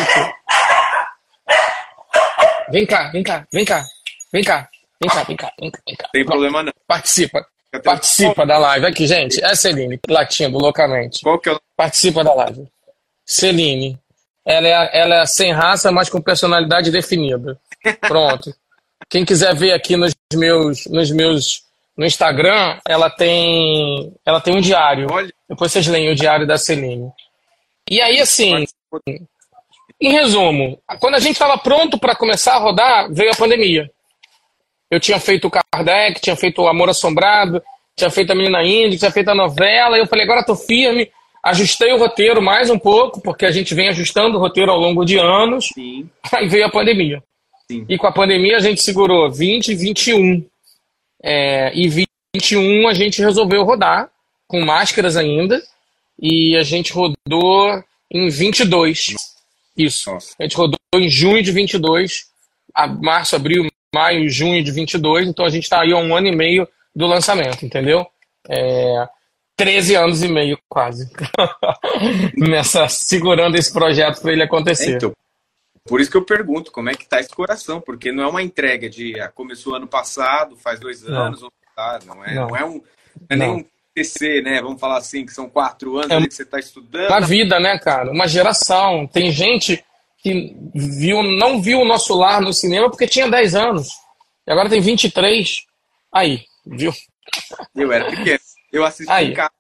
Vem 2.72 2.84
cá, 2.84 3.08
vem 3.12 3.22
cá, 3.22 3.46
vem 3.52 3.64
cá, 3.64 3.84
vem 4.32 4.42
cá, 4.42 4.68
vem 5.00 5.08
cá, 5.08 5.24
vem 5.24 5.36
cá, 5.36 5.52
vem 5.60 5.70
cá. 5.70 5.80
Vem 5.86 5.96
cá. 5.96 6.08
Tem 6.12 6.24
problema 6.24 6.64
não. 6.64 6.72
Participa. 6.84 7.46
Participa 7.84 8.44
da 8.44 8.58
live. 8.58 8.84
Aqui, 8.84 9.06
gente. 9.06 9.40
É 9.40 9.46
a 9.46 9.54
Celine, 9.54 10.00
latindo 10.08 10.58
loucamente. 10.58 11.20
Qual 11.22 11.38
que 11.38 11.50
é 11.50 11.52
o... 11.52 11.60
Participa 11.76 12.24
da 12.24 12.34
live. 12.34 12.66
Celine. 13.24 13.96
Ela 14.44 14.66
é, 14.66 14.90
ela 14.92 15.22
é 15.22 15.26
sem 15.26 15.52
raça, 15.52 15.92
mas 15.92 16.08
com 16.08 16.20
personalidade 16.20 16.90
definida. 16.90 17.56
Pronto. 18.00 18.52
Quem 19.08 19.24
quiser 19.24 19.54
ver 19.54 19.72
aqui 19.72 19.96
nos 19.96 20.12
meus, 20.34 20.84
nos 20.86 21.12
meus 21.12 21.62
no 21.96 22.04
Instagram, 22.04 22.78
ela 22.86 23.08
tem 23.08 24.12
ela 24.24 24.40
tem 24.40 24.54
um 24.54 24.60
diário. 24.60 25.06
Olha. 25.10 25.32
Depois 25.48 25.72
vocês 25.72 25.86
leem 25.86 26.10
o 26.10 26.14
diário 26.14 26.46
da 26.46 26.58
Celine. 26.58 27.10
E 27.88 28.00
aí, 28.00 28.20
assim, 28.20 28.66
em 30.00 30.12
resumo, 30.12 30.78
quando 31.00 31.14
a 31.14 31.20
gente 31.20 31.32
estava 31.32 31.56
pronto 31.56 31.98
para 31.98 32.16
começar 32.16 32.54
a 32.54 32.58
rodar, 32.58 33.12
veio 33.12 33.30
a 33.30 33.36
pandemia. 33.36 33.90
Eu 34.90 35.00
tinha 35.00 35.18
feito 35.18 35.48
o 35.48 35.50
Kardec, 35.50 36.20
tinha 36.20 36.36
feito 36.36 36.62
o 36.62 36.68
Amor 36.68 36.90
Assombrado, 36.90 37.62
tinha 37.96 38.10
feito 38.10 38.32
a 38.32 38.34
Menina 38.34 38.62
Índia, 38.62 38.98
tinha 38.98 39.10
feito 39.10 39.30
a 39.30 39.34
novela, 39.34 39.96
e 39.96 40.00
eu 40.00 40.06
falei, 40.06 40.24
agora 40.24 40.44
tô 40.44 40.54
firme, 40.54 41.10
ajustei 41.44 41.92
o 41.92 41.98
roteiro 41.98 42.42
mais 42.42 42.70
um 42.70 42.78
pouco, 42.78 43.20
porque 43.20 43.46
a 43.46 43.50
gente 43.50 43.74
vem 43.74 43.88
ajustando 43.88 44.36
o 44.36 44.40
roteiro 44.40 44.70
ao 44.70 44.78
longo 44.78 45.04
de 45.04 45.18
anos, 45.18 45.68
Sim. 45.74 46.08
aí 46.32 46.46
veio 46.46 46.66
a 46.66 46.70
pandemia. 46.70 47.22
Sim. 47.70 47.84
E 47.88 47.98
com 47.98 48.06
a 48.06 48.12
pandemia 48.12 48.56
a 48.56 48.60
gente 48.60 48.82
segurou 48.82 49.30
20 49.30 49.68
e 49.68 49.74
21. 49.74 50.44
É, 51.28 51.72
e 51.74 51.88
21 51.88 52.86
a 52.86 52.94
gente 52.94 53.20
resolveu 53.20 53.64
rodar, 53.64 54.08
com 54.46 54.60
máscaras 54.60 55.16
ainda, 55.16 55.60
e 56.22 56.56
a 56.56 56.62
gente 56.62 56.92
rodou 56.92 57.82
em 58.08 58.28
22. 58.28 59.16
Isso. 59.76 60.16
A 60.38 60.44
gente 60.44 60.56
rodou 60.56 60.78
em 60.94 61.08
junho 61.08 61.42
de 61.42 61.50
22, 61.50 62.26
a 62.72 62.86
março, 62.86 63.34
abril, 63.34 63.66
maio, 63.92 64.30
junho 64.30 64.62
de 64.62 64.70
22, 64.70 65.26
então 65.26 65.44
a 65.44 65.50
gente 65.50 65.64
está 65.64 65.82
aí 65.82 65.90
há 65.92 65.96
um 65.96 66.14
ano 66.14 66.28
e 66.28 66.36
meio 66.36 66.68
do 66.94 67.08
lançamento, 67.08 67.66
entendeu? 67.66 68.06
É, 68.48 69.08
13 69.56 69.96
anos 69.96 70.22
e 70.22 70.28
meio, 70.28 70.56
quase. 70.68 71.10
Nessa, 72.38 72.86
segurando 72.86 73.56
esse 73.56 73.72
projeto 73.72 74.20
para 74.20 74.32
ele 74.32 74.44
acontecer. 74.44 74.94
Então, 74.94 75.12
por 75.86 76.00
isso 76.00 76.10
que 76.10 76.16
eu 76.16 76.24
pergunto, 76.24 76.72
como 76.72 76.90
é 76.90 76.94
que 76.94 77.08
tá 77.08 77.20
esse 77.20 77.30
coração? 77.30 77.80
Porque 77.80 78.10
não 78.10 78.24
é 78.24 78.26
uma 78.26 78.42
entrega 78.42 78.88
de 78.88 79.18
ah, 79.20 79.28
começou 79.28 79.74
ano 79.74 79.86
passado, 79.86 80.56
faz 80.56 80.80
dois 80.80 81.04
anos, 81.04 81.40
não, 81.40 81.46
ou, 81.46 81.52
tá, 81.74 81.98
não, 82.04 82.24
é, 82.24 82.34
não. 82.34 82.48
não 82.48 82.56
é 82.56 82.64
um. 82.64 82.74
Não 82.74 82.82
é 83.30 83.36
nem 83.36 83.50
um 83.50 83.64
TC, 83.94 84.42
né? 84.42 84.60
Vamos 84.60 84.80
falar 84.80 84.98
assim, 84.98 85.24
que 85.24 85.32
são 85.32 85.48
quatro 85.48 85.96
anos 85.96 86.10
é 86.10 86.28
que 86.28 86.34
você 86.34 86.42
está 86.42 86.58
estudando. 86.58 87.10
A 87.10 87.20
vida, 87.20 87.58
né, 87.58 87.78
cara? 87.78 88.10
Uma 88.10 88.28
geração. 88.28 89.06
Tem 89.06 89.30
gente 89.30 89.82
que 90.18 90.54
viu, 90.74 91.22
não 91.22 91.62
viu 91.62 91.80
o 91.80 91.84
nosso 91.86 92.14
lar 92.14 92.40
no 92.42 92.52
cinema 92.52 92.90
porque 92.90 93.06
tinha 93.06 93.30
10 93.30 93.54
anos. 93.54 93.88
E 94.46 94.52
agora 94.52 94.68
tem 94.68 94.80
23. 94.80 95.64
Aí, 96.12 96.42
viu? 96.66 96.92
Eu 97.74 97.92
era 97.92 98.10
pequeno. 98.10 98.38
Eu 98.72 98.84
assisti 98.84 99.10
aí. 99.10 99.30
em 99.30 99.34
casa. 99.34 99.50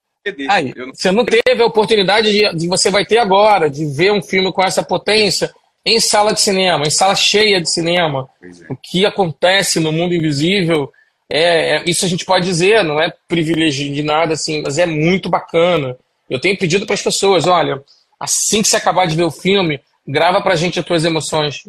Aí, 0.50 0.74
não... 0.76 0.92
Você 0.92 1.12
não 1.12 1.24
teve 1.24 1.62
a 1.62 1.66
oportunidade 1.66 2.32
de, 2.32 2.56
de 2.56 2.68
você 2.68 2.90
vai 2.90 3.06
ter 3.06 3.18
agora, 3.18 3.70
de 3.70 3.86
ver 3.86 4.12
um 4.12 4.20
filme 4.20 4.52
com 4.52 4.62
essa 4.62 4.82
potência 4.82 5.54
em 5.86 6.00
sala 6.00 6.34
de 6.34 6.40
cinema, 6.40 6.84
em 6.84 6.90
sala 6.90 7.14
cheia 7.14 7.60
de 7.60 7.70
cinema. 7.70 8.28
É. 8.42 8.72
O 8.72 8.76
que 8.76 9.06
acontece 9.06 9.78
no 9.78 9.92
mundo 9.92 10.14
invisível, 10.14 10.92
é, 11.30 11.76
é, 11.76 11.82
isso 11.86 12.04
a 12.04 12.08
gente 12.08 12.24
pode 12.24 12.44
dizer, 12.44 12.82
não 12.82 13.00
é 13.00 13.12
privilégio 13.28 13.94
de 13.94 14.02
nada 14.02 14.34
assim, 14.34 14.62
mas 14.62 14.78
é 14.78 14.84
muito 14.84 15.28
bacana. 15.28 15.96
Eu 16.28 16.40
tenho 16.40 16.58
pedido 16.58 16.84
para 16.86 16.94
as 16.94 17.02
pessoas, 17.02 17.46
olha, 17.46 17.80
assim 18.18 18.62
que 18.62 18.68
você 18.68 18.76
acabar 18.76 19.06
de 19.06 19.14
ver 19.14 19.22
o 19.22 19.30
filme, 19.30 19.80
grava 20.06 20.42
pra 20.42 20.56
gente 20.56 20.80
as 20.80 20.84
tuas 20.84 21.04
emoções. 21.04 21.62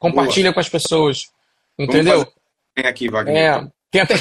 Compartilha 0.00 0.46
Boa. 0.46 0.54
com 0.54 0.60
as 0.60 0.68
pessoas. 0.68 1.28
Entendeu? 1.78 2.26
Tem 2.74 2.86
aqui, 2.86 3.08
Wagner. 3.08 3.36
É, 3.36 3.66
tem 3.88 4.00
até, 4.00 4.14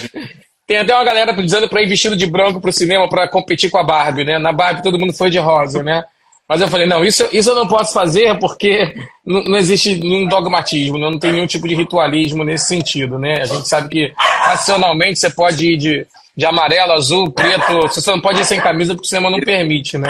tem 0.67 0.77
até 0.77 0.93
uma 0.93 1.03
galera 1.03 1.33
dizendo 1.33 1.67
pra 1.67 1.81
ir 1.81 1.88
vestido 1.88 2.15
de 2.15 2.27
branco 2.27 2.62
pro 2.62 2.71
cinema 2.71 3.09
para 3.09 3.27
competir 3.27 3.71
com 3.71 3.79
a 3.79 3.83
Barbie, 3.83 4.25
né? 4.25 4.38
Na 4.38 4.51
Barbie 4.51 4.83
todo 4.83 4.99
mundo 4.99 5.13
foi 5.13 5.31
de 5.31 5.39
rosa, 5.39 5.81
né? 5.81 6.05
Mas 6.49 6.62
eu 6.62 6.67
falei, 6.67 6.88
não, 6.88 7.05
isso, 7.05 7.29
isso 7.31 7.51
eu 7.51 7.55
não 7.55 7.67
posso 7.67 7.93
fazer 7.93 8.39
porque 8.39 8.95
não, 9.23 9.43
não 9.43 9.55
existe 9.55 9.99
nenhum 9.99 10.27
dogmatismo, 10.27 10.97
não, 10.97 11.12
não 11.12 11.19
tem 11.19 11.31
nenhum 11.31 11.45
tipo 11.45 11.67
de 11.67 11.75
ritualismo 11.75 12.43
nesse 12.43 12.65
sentido, 12.65 13.19
né? 13.19 13.43
A 13.43 13.45
gente 13.45 13.69
sabe 13.69 13.88
que 13.88 14.13
racionalmente 14.17 15.19
você 15.19 15.29
pode 15.29 15.73
ir 15.73 15.77
de, 15.77 16.07
de 16.35 16.45
amarelo, 16.47 16.93
azul, 16.93 17.31
preto, 17.31 17.81
você 17.81 18.01
só 18.01 18.13
não 18.13 18.21
pode 18.21 18.41
ir 18.41 18.45
sem 18.45 18.59
camisa 18.59 18.95
porque 18.95 19.05
o 19.05 19.09
cinema 19.09 19.29
não 19.29 19.39
permite, 19.39 19.95
né? 19.99 20.09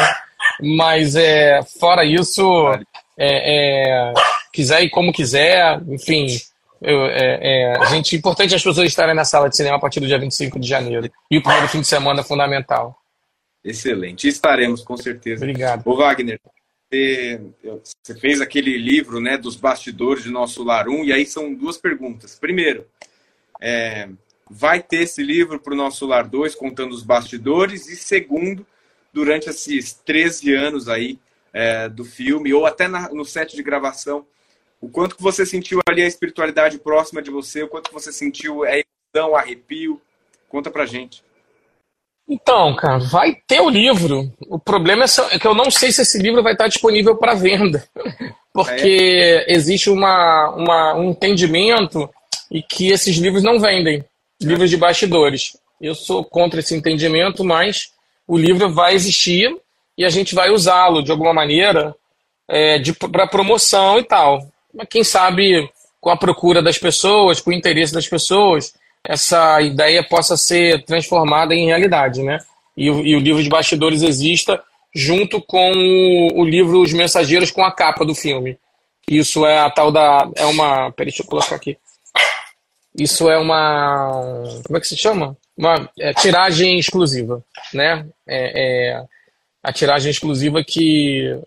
Mas 0.61 1.17
é, 1.17 1.59
fora 1.77 2.05
isso, 2.05 2.41
é, 3.17 4.07
é, 4.07 4.13
quiser 4.53 4.81
ir 4.81 4.89
como 4.89 5.11
quiser, 5.11 5.81
enfim, 5.89 6.25
eu, 6.81 7.05
é, 7.07 7.39
é, 7.81 7.85
gente, 7.87 8.15
importante 8.15 8.55
as 8.55 8.63
pessoas 8.63 8.87
estarem 8.87 9.13
na 9.13 9.25
sala 9.25 9.49
de 9.49 9.57
cinema 9.57 9.75
a 9.75 9.79
partir 9.79 9.99
do 9.99 10.07
dia 10.07 10.17
25 10.17 10.57
de 10.57 10.69
janeiro. 10.69 11.11
E 11.29 11.37
o 11.37 11.43
primeiro 11.43 11.67
fim 11.67 11.81
de 11.81 11.87
semana 11.87 12.21
é 12.21 12.23
fundamental. 12.23 12.95
Excelente. 13.63 14.27
Estaremos, 14.27 14.81
com 14.81 14.95
certeza. 14.97 15.43
Obrigado. 15.43 15.85
Ô, 15.85 15.95
Wagner, 15.95 16.39
você, 16.91 17.39
fez 18.19 18.41
aquele 18.41 18.77
livro 18.77 19.19
né, 19.19 19.37
dos 19.37 19.55
bastidores 19.55 20.23
de 20.23 20.31
Nosso 20.31 20.63
Lar 20.63 20.87
1, 20.87 21.05
e 21.05 21.13
aí 21.13 21.25
são 21.25 21.53
duas 21.53 21.77
perguntas. 21.77 22.37
Primeiro, 22.39 22.87
é, 23.61 24.09
vai 24.49 24.81
ter 24.81 25.03
esse 25.03 25.21
livro 25.21 25.59
para 25.59 25.73
o 25.73 25.77
Nosso 25.77 26.07
Lar 26.07 26.27
2, 26.27 26.55
contando 26.55 26.93
os 26.93 27.03
bastidores? 27.03 27.87
E 27.87 27.95
segundo, 27.95 28.65
durante 29.13 29.49
esses 29.49 29.93
13 29.93 30.53
anos 30.53 30.89
aí 30.89 31.19
é, 31.53 31.87
do 31.87 32.03
filme, 32.03 32.53
ou 32.53 32.65
até 32.65 32.87
na, 32.87 33.09
no 33.09 33.23
set 33.23 33.55
de 33.55 33.61
gravação, 33.61 34.25
o 34.81 34.89
quanto 34.89 35.15
que 35.15 35.21
você 35.21 35.45
sentiu 35.45 35.81
ali 35.87 36.01
a 36.01 36.07
espiritualidade 36.07 36.79
próxima 36.79 37.21
de 37.21 37.29
você, 37.29 37.63
o 37.63 37.67
quanto 37.67 37.89
que 37.89 37.93
você 37.93 38.11
sentiu 38.11 38.63
a 38.63 38.71
emoção, 38.71 39.35
arrepio. 39.35 40.01
Conta 40.47 40.71
pra 40.71 40.85
gente. 40.85 41.23
Então, 42.29 42.75
cara, 42.75 42.99
vai 42.99 43.35
ter 43.47 43.59
o 43.59 43.69
livro. 43.69 44.31
O 44.47 44.59
problema 44.59 45.05
é 45.31 45.39
que 45.39 45.47
eu 45.47 45.55
não 45.55 45.71
sei 45.71 45.91
se 45.91 46.03
esse 46.03 46.19
livro 46.19 46.43
vai 46.43 46.53
estar 46.53 46.67
disponível 46.67 47.15
para 47.17 47.33
venda. 47.33 47.83
Porque 48.53 49.43
é. 49.47 49.53
existe 49.53 49.89
uma, 49.89 50.49
uma, 50.51 50.93
um 50.95 51.09
entendimento 51.09 52.07
e 52.51 52.61
que 52.61 52.89
esses 52.91 53.15
livros 53.17 53.41
não 53.41 53.59
vendem 53.59 54.03
livros 54.41 54.69
de 54.69 54.77
bastidores. 54.77 55.57
Eu 55.81 55.95
sou 55.95 56.23
contra 56.23 56.59
esse 56.59 56.75
entendimento, 56.75 57.43
mas 57.43 57.91
o 58.27 58.37
livro 58.37 58.71
vai 58.71 58.93
existir 58.93 59.55
e 59.97 60.05
a 60.05 60.09
gente 60.09 60.35
vai 60.35 60.51
usá-lo 60.51 61.01
de 61.03 61.11
alguma 61.11 61.33
maneira 61.33 61.95
é, 62.47 62.81
para 63.11 63.27
promoção 63.27 63.97
e 63.99 64.03
tal. 64.03 64.47
Mas 64.73 64.87
quem 64.89 65.03
sabe 65.03 65.69
com 65.99 66.09
a 66.09 66.17
procura 66.17 66.61
das 66.61 66.77
pessoas, 66.77 67.41
com 67.41 67.49
o 67.49 67.53
interesse 67.53 67.93
das 67.93 68.07
pessoas, 68.07 68.73
essa 69.05 69.61
ideia 69.61 70.03
possa 70.03 70.35
ser 70.35 70.83
transformada 70.85 71.53
em 71.53 71.67
realidade, 71.67 72.21
né? 72.21 72.39
E, 72.75 72.89
o, 72.89 73.05
e 73.05 73.15
o 73.15 73.19
livro 73.19 73.43
de 73.43 73.49
bastidores 73.49 74.01
exista 74.01 74.61
junto 74.93 75.41
com 75.41 75.71
o, 75.71 76.41
o, 76.41 76.45
livro 76.45 76.81
Os 76.81 76.93
Mensageiros 76.93 77.51
com 77.51 77.63
a 77.63 77.71
capa 77.71 78.05
do 78.05 78.15
filme. 78.15 78.57
Isso 79.07 79.45
é 79.45 79.59
a 79.59 79.69
tal 79.69 79.91
da. 79.91 80.29
É 80.35 80.45
uma. 80.45 80.91
Peraí, 80.91 81.09
deixa 81.09 81.23
eu 81.23 81.27
colocar 81.27 81.55
aqui. 81.55 81.77
Isso 82.97 83.29
é 83.29 83.37
uma. 83.37 84.43
Como 84.65 84.77
é 84.77 84.79
que 84.79 84.87
se 84.87 84.97
chama? 84.97 85.37
Uma 85.57 85.89
é, 85.97 86.13
tiragem 86.13 86.77
exclusiva, 86.79 87.43
né? 87.73 88.05
É, 88.27 88.91
é, 88.91 89.03
a 89.63 89.73
tiragem 89.73 90.11
exclusiva 90.11 90.63
que 90.63 91.37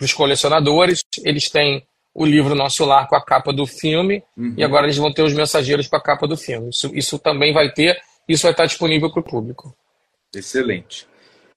os 0.00 0.12
colecionadores 0.12 1.02
eles 1.24 1.48
têm 1.50 1.84
o 2.18 2.26
livro 2.26 2.52
Nosso 2.52 2.84
Lar 2.84 3.06
com 3.06 3.14
a 3.14 3.24
capa 3.24 3.52
do 3.52 3.64
filme 3.64 4.24
uhum. 4.36 4.54
e 4.56 4.64
agora 4.64 4.86
eles 4.86 4.96
vão 4.96 5.12
ter 5.12 5.22
os 5.22 5.32
mensageiros 5.32 5.86
com 5.86 5.94
a 5.94 6.02
capa 6.02 6.26
do 6.26 6.36
filme. 6.36 6.70
Isso, 6.70 6.90
isso 6.92 7.16
também 7.16 7.52
vai 7.52 7.70
ter, 7.70 7.96
isso 8.28 8.42
vai 8.42 8.50
estar 8.50 8.66
disponível 8.66 9.08
para 9.08 9.20
o 9.20 9.22
público. 9.22 9.72
Excelente. 10.34 11.06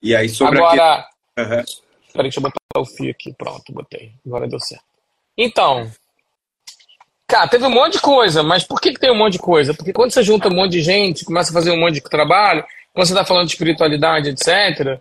E 0.04 0.16
aí 0.16 0.30
sobre 0.30 0.60
agora, 0.60 1.08
aqui... 1.36 1.42
uhum. 1.42 2.22
deixa 2.22 2.40
eu 2.40 2.44
botar 2.44 2.60
o 2.78 2.86
fio 2.86 3.10
aqui, 3.10 3.34
pronto, 3.34 3.74
botei. 3.74 4.12
Agora 4.24 4.48
deu 4.48 4.60
certo. 4.60 4.86
Então, 5.36 5.92
Cara, 7.28 7.48
teve 7.48 7.66
um 7.66 7.70
monte 7.70 7.94
de 7.94 8.02
coisa, 8.02 8.44
mas 8.44 8.66
por 8.66 8.82
que, 8.82 8.92
que 8.92 9.00
tem 9.00 9.10
um 9.10 9.18
monte 9.18 9.34
de 9.34 9.40
coisa? 9.40 9.74
Porque 9.74 9.94
quando 9.94 10.12
você 10.12 10.22
junta 10.22 10.50
um 10.50 10.54
monte 10.54 10.74
de 10.74 10.82
gente, 10.82 11.24
começa 11.24 11.50
a 11.50 11.54
fazer 11.54 11.72
um 11.72 11.80
monte 11.80 11.94
de 11.96 12.02
trabalho, 12.02 12.62
quando 12.94 13.08
você 13.08 13.14
está 13.14 13.24
falando 13.24 13.46
de 13.46 13.54
espiritualidade, 13.54 14.28
etc., 14.30 15.00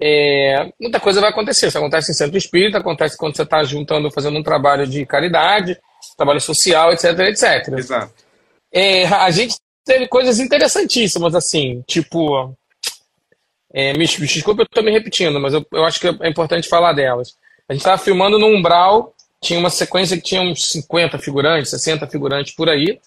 é, 0.00 0.72
muita 0.80 0.98
coisa 0.98 1.20
vai 1.20 1.30
acontecer. 1.30 1.66
Isso 1.66 1.78
acontece 1.78 2.10
em 2.10 2.14
centro 2.14 2.38
espírita, 2.38 2.78
acontece 2.78 3.16
quando 3.16 3.36
você 3.36 3.42
está 3.42 3.62
juntando, 3.64 4.10
fazendo 4.10 4.38
um 4.38 4.42
trabalho 4.42 4.86
de 4.86 5.04
caridade, 5.04 5.78
trabalho 6.16 6.40
social, 6.40 6.92
etc, 6.92 7.18
etc. 7.20 7.68
Exato. 7.76 8.14
É, 8.72 9.04
a 9.06 9.30
gente 9.30 9.56
teve 9.84 10.08
coisas 10.08 10.38
interessantíssimas, 10.38 11.34
assim, 11.34 11.82
tipo. 11.86 12.54
É, 13.72 13.92
me, 13.92 14.04
desculpa, 14.04 14.62
eu 14.62 14.66
estou 14.66 14.82
me 14.82 14.90
repetindo, 14.90 15.38
mas 15.38 15.54
eu, 15.54 15.64
eu 15.72 15.84
acho 15.84 16.00
que 16.00 16.08
é 16.08 16.28
importante 16.28 16.68
falar 16.68 16.92
delas. 16.92 17.36
A 17.68 17.72
gente 17.72 17.82
estava 17.82 18.02
filmando 18.02 18.36
no 18.36 18.46
Umbral 18.46 19.14
tinha 19.40 19.58
uma 19.58 19.70
sequência 19.70 20.16
que 20.16 20.22
tinha 20.22 20.42
uns 20.42 20.70
50 20.70 21.18
figurantes, 21.18 21.70
60 21.70 22.06
figurantes 22.06 22.54
por 22.54 22.68
aí, 22.68 23.00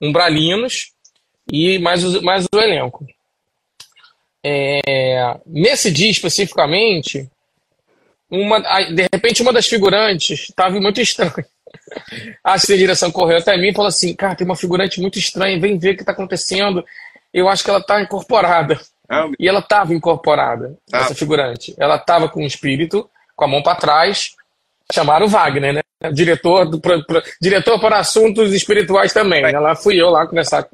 umbralinos 0.00 0.92
e 1.50 1.78
mais 1.78 2.04
o, 2.04 2.22
mais 2.22 2.46
o 2.52 2.58
elenco. 2.58 3.06
É, 4.42 5.36
nesse 5.46 5.90
dia 5.90 6.10
especificamente, 6.10 7.28
uma, 8.30 8.58
de 8.58 9.02
repente 9.12 9.42
uma 9.42 9.52
das 9.52 9.66
figurantes 9.66 10.48
estava 10.48 10.80
muito 10.80 11.00
estranha. 11.00 11.46
A 12.42 12.56
direção 12.56 13.10
correu 13.10 13.38
até 13.38 13.56
mim 13.56 13.68
e 13.68 13.74
falou 13.74 13.88
assim: 13.88 14.14
Cara, 14.14 14.34
tem 14.34 14.44
uma 14.44 14.56
figurante 14.56 15.00
muito 15.00 15.18
estranha, 15.18 15.60
vem 15.60 15.78
ver 15.78 15.92
o 15.92 15.96
que 15.96 16.02
está 16.02 16.12
acontecendo. 16.12 16.84
Eu 17.32 17.48
acho 17.48 17.62
que 17.62 17.70
ela 17.70 17.78
está 17.78 18.00
incorporada. 18.00 18.80
Ah, 19.08 19.28
e 19.38 19.48
ela 19.48 19.58
estava 19.58 19.92
incorporada, 19.92 20.76
ah. 20.92 20.98
essa 20.98 21.14
figurante. 21.14 21.74
Ela 21.76 21.96
estava 21.96 22.28
com 22.28 22.42
o 22.44 22.46
espírito, 22.46 23.10
com 23.34 23.44
a 23.44 23.48
mão 23.48 23.62
para 23.62 23.74
trás, 23.74 24.36
chamaram 24.92 25.26
o 25.26 25.28
Wagner, 25.28 25.74
né? 25.74 25.80
Diretor, 26.12 26.64
do, 26.64 26.80
pro, 26.80 27.04
pro, 27.04 27.22
diretor 27.40 27.78
para 27.80 27.98
assuntos 27.98 28.52
espirituais 28.52 29.12
também. 29.12 29.42
Vai. 29.42 29.52
Lá 29.52 29.74
fui 29.74 30.00
eu 30.00 30.10
lá 30.10 30.26
conversar. 30.26 30.66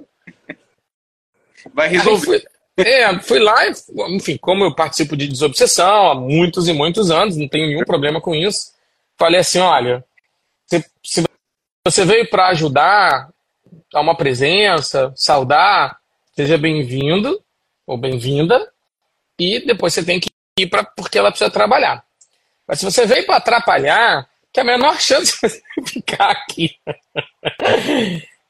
Vai 1.75 1.89
resolver. 1.89 2.47
É, 2.79 3.19
fui 3.21 3.39
lá, 3.39 3.57
enfim, 4.11 4.37
como 4.37 4.65
eu 4.65 4.75
participo 4.75 5.17
de 5.17 5.27
desobsessão 5.27 6.11
há 6.11 6.15
muitos 6.15 6.69
e 6.69 6.73
muitos 6.75 7.11
anos, 7.11 7.37
não 7.37 7.49
tenho 7.49 7.69
nenhum 7.69 7.85
problema 7.85 8.21
com 8.21 8.35
isso. 8.35 8.73
Falei 9.17 9.41
assim: 9.41 9.59
olha, 9.59 10.05
se, 10.67 10.85
se 11.03 11.25
você 11.85 12.05
veio 12.05 12.29
para 12.29 12.49
ajudar, 12.49 13.31
dar 13.91 14.01
uma 14.01 14.15
presença, 14.15 15.13
saudar, 15.17 15.99
seja 16.35 16.59
bem-vindo 16.59 17.43
ou 17.87 17.97
bem-vinda, 17.97 18.71
e 19.39 19.61
depois 19.61 19.95
você 19.95 20.05
tem 20.05 20.21
que 20.21 20.31
ir 20.59 20.67
para 20.67 20.85
porque 20.85 21.19
ela 21.19 21.31
precisa 21.31 21.51
trabalhar. 21.51 22.05
Mas 22.67 22.81
se 22.81 22.85
você 22.85 23.07
veio 23.07 23.25
para 23.25 23.37
atrapalhar, 23.37 24.29
que 24.53 24.61
é 24.61 24.63
a 24.63 24.67
menor 24.67 25.01
chance 25.01 25.33
de 25.33 25.39
você 25.39 25.63
ficar 25.87 26.31
aqui. 26.31 26.77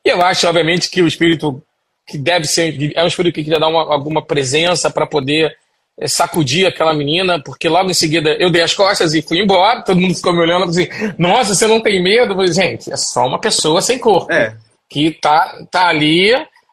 e 0.04 0.08
eu 0.08 0.22
acho, 0.22 0.48
obviamente, 0.48 0.88
que 0.88 1.02
o 1.02 1.06
espírito 1.06 1.62
que 2.06 2.16
deve 2.16 2.46
ser, 2.46 2.92
é 2.94 3.02
um 3.02 3.06
espírito 3.06 3.34
que 3.34 3.44
queria 3.44 3.58
dar 3.58 3.68
uma, 3.68 3.82
alguma 3.92 4.24
presença 4.24 4.90
para 4.90 5.06
poder 5.06 5.56
é, 5.98 6.06
sacudir 6.06 6.66
aquela 6.66 6.94
menina, 6.94 7.42
porque 7.42 7.68
logo 7.68 7.90
em 7.90 7.94
seguida 7.94 8.36
eu 8.38 8.50
dei 8.50 8.62
as 8.62 8.74
costas 8.74 9.14
e 9.14 9.22
fui 9.22 9.40
embora, 9.40 9.82
todo 9.82 10.00
mundo 10.00 10.14
ficou 10.14 10.32
me 10.32 10.40
olhando 10.40 10.66
assim, 10.66 10.86
nossa, 11.18 11.54
você 11.54 11.66
não 11.66 11.80
tem 11.80 12.02
medo? 12.02 12.32
Eu 12.32 12.36
falei, 12.36 12.52
gente, 12.52 12.92
é 12.92 12.96
só 12.96 13.26
uma 13.26 13.40
pessoa 13.40 13.80
sem 13.80 13.98
corpo, 13.98 14.32
é. 14.32 14.56
que 14.88 15.10
tá, 15.10 15.66
tá 15.70 15.88
ali 15.88 16.32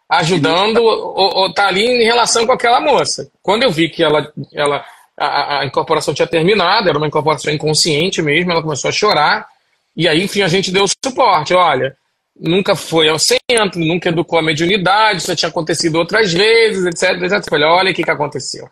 ajudando, 0.10 0.78
ou, 0.78 1.36
ou 1.36 1.54
tá 1.54 1.68
ali 1.68 1.84
em 1.84 2.04
relação 2.04 2.46
com 2.46 2.52
aquela 2.52 2.80
moça. 2.80 3.32
Quando 3.42 3.64
eu 3.64 3.72
vi 3.72 3.90
que 3.90 4.04
ela, 4.04 4.32
ela 4.54 4.86
a, 5.18 5.62
a, 5.62 5.66
incorporação 5.66 6.14
tinha 6.14 6.28
terminado, 6.28 6.90
era 6.90 6.98
uma 6.98 7.08
incorporação 7.08 7.52
inconsciente 7.52 8.22
mesmo, 8.22 8.52
ela 8.52 8.62
começou 8.62 8.90
a 8.90 8.94
chorar, 8.94 9.48
e 9.96 10.08
aí, 10.08 10.24
enfim, 10.24 10.42
a 10.42 10.48
gente 10.48 10.72
deu 10.72 10.86
suporte, 10.88 11.54
olha, 11.54 11.96
nunca 12.40 12.76
foi 12.76 13.10
ao 13.10 13.20
centro, 13.20 13.80
nunca 13.80 14.10
educou 14.10 14.40
a 14.40 14.42
mediunidade, 14.42 15.20
isso 15.20 15.36
tinha 15.36 15.50
acontecido 15.50 15.96
outras 15.96 16.34
vezes, 16.34 16.86
etc, 16.86 17.22
etc. 17.22 17.50
Falei, 17.50 17.68
olha 17.68 17.92
o 17.92 17.94
que, 17.94 18.04
que 18.04 18.12
aconteceu. 18.12 18.68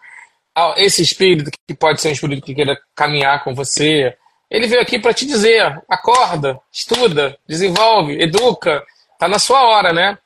Ah, 0.56 0.74
esse 0.78 1.02
espírito, 1.02 1.52
que 1.68 1.74
pode 1.74 2.02
ser 2.02 2.10
um 2.10 2.14
espírito 2.14 2.46
que 2.46 2.56
queira 2.56 2.78
caminhar 2.96 3.44
com 3.44 3.54
você, 3.56 4.16
ele 4.50 4.68
veio 4.68 4.82
aqui 4.82 5.00
para 5.00 5.14
te 5.14 5.26
dizer, 5.26 5.82
acorda, 5.88 6.60
estuda, 6.72 7.38
desenvolve, 7.48 8.22
educa, 8.22 8.84
tá 9.18 9.28
na 9.28 9.40
sua 9.40 9.64
hora, 9.64 9.94
né? 9.94 10.18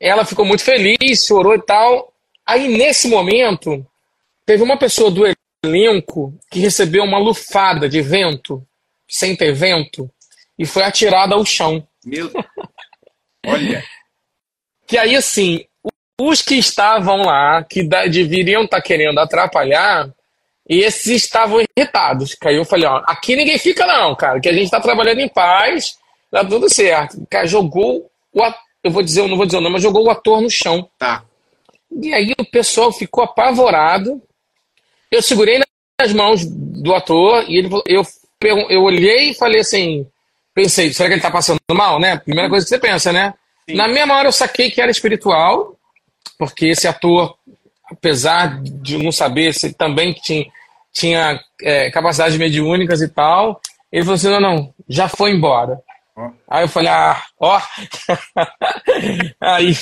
Ela 0.00 0.24
ficou 0.24 0.44
muito 0.44 0.64
feliz, 0.64 1.24
chorou 1.24 1.54
e 1.54 1.62
tal. 1.62 2.12
Aí, 2.44 2.68
nesse 2.68 3.08
momento, 3.08 3.86
Teve 4.46 4.62
uma 4.62 4.78
pessoa 4.78 5.10
do 5.10 5.24
elenco 5.64 6.32
que 6.48 6.60
recebeu 6.60 7.02
uma 7.02 7.18
lufada 7.18 7.88
de 7.88 8.00
vento, 8.00 8.64
sem 9.08 9.34
ter 9.34 9.52
vento, 9.52 10.08
e 10.56 10.64
foi 10.64 10.84
atirada 10.84 11.34
ao 11.34 11.44
chão. 11.44 11.84
Meu 12.06 12.30
Olha. 13.44 13.84
Que 14.88 14.96
aí, 14.96 15.16
assim, 15.16 15.64
os 16.20 16.40
que 16.40 16.54
estavam 16.54 17.22
lá, 17.22 17.64
que 17.64 17.82
deveriam 17.82 18.62
estar 18.62 18.76
tá 18.76 18.82
querendo 18.82 19.18
atrapalhar, 19.18 20.08
esses 20.68 21.24
estavam 21.24 21.60
irritados. 21.60 22.34
Caiu, 22.34 22.58
eu 22.58 22.64
falei, 22.64 22.86
ó, 22.86 23.02
aqui 23.06 23.34
ninguém 23.34 23.58
fica 23.58 23.84
não, 23.84 24.14
cara, 24.14 24.40
que 24.40 24.48
a 24.48 24.52
gente 24.52 24.66
está 24.66 24.80
trabalhando 24.80 25.18
em 25.18 25.28
paz, 25.28 25.98
tá 26.30 26.44
tudo 26.44 26.72
certo. 26.72 27.20
O 27.20 27.26
cara 27.26 27.46
jogou 27.46 28.08
o 28.32 28.42
ator, 28.42 28.60
eu 28.84 28.90
vou 28.92 29.02
dizer, 29.02 29.22
eu 29.22 29.28
não 29.28 29.36
vou 29.36 29.44
dizer 29.44 29.58
o 29.58 29.60
nome, 29.60 29.74
mas 29.74 29.82
jogou 29.82 30.04
o 30.04 30.10
ator 30.10 30.40
no 30.40 30.48
chão. 30.48 30.88
Tá. 30.96 31.24
E 32.00 32.14
aí 32.14 32.32
o 32.38 32.44
pessoal 32.44 32.92
ficou 32.92 33.24
apavorado, 33.24 34.22
eu 35.10 35.22
segurei 35.22 35.60
nas 36.00 36.12
mãos 36.12 36.44
do 36.46 36.94
ator 36.94 37.44
e 37.48 37.58
ele, 37.58 37.68
eu, 37.86 38.02
eu 38.70 38.82
olhei 38.82 39.30
e 39.30 39.34
falei 39.34 39.60
assim, 39.60 40.06
pensei, 40.56 40.90
será 40.90 41.10
que 41.10 41.16
ele 41.16 41.22
tá 41.22 41.30
passando 41.30 41.60
mal, 41.70 42.00
né? 42.00 42.16
Primeira 42.16 42.48
coisa 42.48 42.64
que 42.64 42.70
você 42.70 42.78
pensa, 42.78 43.12
né? 43.12 43.34
Sim. 43.68 43.76
Na 43.76 43.86
mesma 43.86 44.16
hora 44.16 44.28
eu 44.28 44.32
saquei 44.32 44.70
que 44.70 44.80
era 44.80 44.90
espiritual, 44.90 45.76
porque 46.38 46.68
esse 46.68 46.88
ator, 46.88 47.36
apesar 47.90 48.62
de 48.62 48.96
não 48.96 49.12
saber 49.12 49.52
se 49.52 49.74
também 49.74 50.14
tinha, 50.14 50.46
tinha 50.90 51.38
é, 51.60 51.90
capacidades 51.90 52.38
mediúnicas 52.38 53.02
e 53.02 53.08
tal, 53.08 53.60
ele 53.92 54.02
falou 54.02 54.14
assim, 54.14 54.30
não, 54.30 54.40
não, 54.40 54.74
já 54.88 55.08
foi 55.08 55.32
embora. 55.32 55.78
Aí 56.48 56.64
eu 56.64 56.68
falei, 56.68 56.88
ah, 56.88 57.22
ó. 57.38 57.60
Aí 59.38 59.74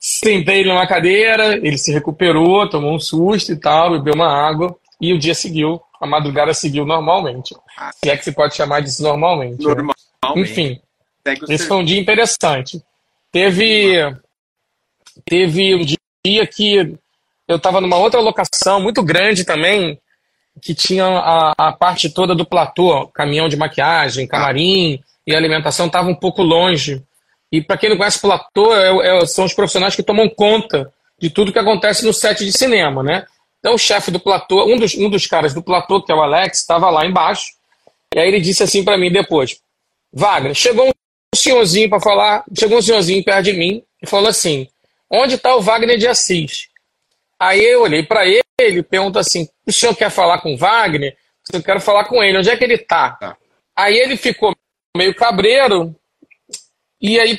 sentei 0.00 0.60
ele 0.60 0.70
numa 0.70 0.86
cadeira, 0.86 1.56
ele 1.56 1.76
se 1.76 1.92
recuperou, 1.92 2.66
tomou 2.70 2.94
um 2.94 2.98
susto 2.98 3.52
e 3.52 3.60
tal, 3.60 3.90
bebeu 3.90 4.14
uma 4.14 4.32
água 4.32 4.74
e 4.98 5.12
o 5.12 5.18
dia 5.18 5.34
seguiu, 5.34 5.78
a 6.00 6.06
madrugada 6.06 6.52
seguiu 6.54 6.84
normalmente. 6.84 7.54
Ah. 7.76 7.90
Se 7.92 8.10
é 8.10 8.16
que 8.16 8.24
se 8.24 8.32
pode 8.32 8.54
chamar 8.54 8.80
disso 8.80 9.02
normalmente. 9.02 9.58
Né? 9.58 9.64
Normalmente. 9.64 9.98
Né? 10.24 10.42
Enfim, 10.42 10.80
esse 11.48 11.66
foi 11.66 11.76
um 11.76 11.84
dia 11.84 12.00
interessante. 12.00 12.82
Teve, 13.30 13.94
teve 15.24 15.74
um 15.74 15.84
dia 15.84 16.46
que 16.46 16.96
eu 17.46 17.56
estava 17.56 17.80
numa 17.80 17.96
outra 17.96 18.20
locação 18.20 18.80
muito 18.80 19.02
grande 19.02 19.44
também, 19.44 20.00
que 20.60 20.74
tinha 20.74 21.06
a, 21.06 21.52
a 21.56 21.72
parte 21.72 22.10
toda 22.10 22.34
do 22.34 22.44
platô, 22.44 23.08
caminhão 23.08 23.48
de 23.48 23.56
maquiagem, 23.56 24.26
camarim, 24.26 25.00
e 25.26 25.34
a 25.34 25.38
alimentação 25.38 25.86
estava 25.86 26.08
um 26.08 26.14
pouco 26.14 26.42
longe. 26.42 27.02
E 27.52 27.62
para 27.62 27.76
quem 27.76 27.90
não 27.90 27.96
conhece 27.96 28.20
Platô, 28.20 28.74
é, 28.74 29.18
é, 29.18 29.26
são 29.26 29.44
os 29.44 29.54
profissionais 29.54 29.94
que 29.94 30.02
tomam 30.02 30.28
conta 30.28 30.90
de 31.18 31.30
tudo 31.30 31.52
que 31.52 31.58
acontece 31.58 32.04
no 32.04 32.12
set 32.12 32.44
de 32.44 32.52
cinema, 32.52 33.02
né? 33.02 33.26
Então 33.58 33.74
o 33.74 33.78
chefe 33.78 34.10
do 34.10 34.20
Platô, 34.20 34.64
um 34.64 34.76
dos, 34.76 34.94
um 34.94 35.10
dos 35.10 35.26
caras 35.26 35.52
do 35.52 35.62
Platô, 35.62 36.02
que 36.02 36.12
é 36.12 36.14
o 36.14 36.22
Alex, 36.22 36.60
estava 36.60 36.90
lá 36.90 37.04
embaixo. 37.04 37.52
E 38.14 38.18
aí 38.18 38.28
ele 38.28 38.40
disse 38.40 38.62
assim 38.62 38.84
para 38.84 38.98
mim 38.98 39.10
depois: 39.10 39.60
Wagner, 40.12 40.54
chegou 40.54 40.88
um 40.88 40.92
senhorzinho 41.36 41.88
para 41.88 42.00
falar, 42.00 42.44
chegou 42.58 42.78
um 42.78 42.82
senhorzinho 42.82 43.24
perto 43.24 43.44
de 43.44 43.52
mim 43.52 43.82
e 44.02 44.06
falou 44.06 44.28
assim: 44.28 44.68
onde 45.10 45.34
está 45.34 45.54
o 45.56 45.60
Wagner 45.60 45.98
de 45.98 46.06
Assis? 46.06 46.68
Aí 47.38 47.64
eu 47.64 47.82
olhei 47.82 48.02
para 48.02 48.26
ele 48.26 48.42
e 48.58 48.82
pergunto 48.82 49.18
assim: 49.18 49.48
o 49.66 49.72
senhor 49.72 49.94
quer 49.94 50.10
falar 50.10 50.40
com 50.40 50.54
o 50.54 50.56
Wagner? 50.56 51.16
Eu 51.52 51.62
quero 51.62 51.80
falar 51.80 52.04
com 52.04 52.22
ele, 52.22 52.38
onde 52.38 52.50
é 52.50 52.56
que 52.56 52.64
ele 52.64 52.74
está? 52.74 53.10
Tá. 53.12 53.36
Aí 53.74 53.96
ele 53.96 54.16
ficou 54.16 54.54
meio 54.96 55.14
cabreiro. 55.14 55.94
E 57.00 57.18
aí 57.18 57.38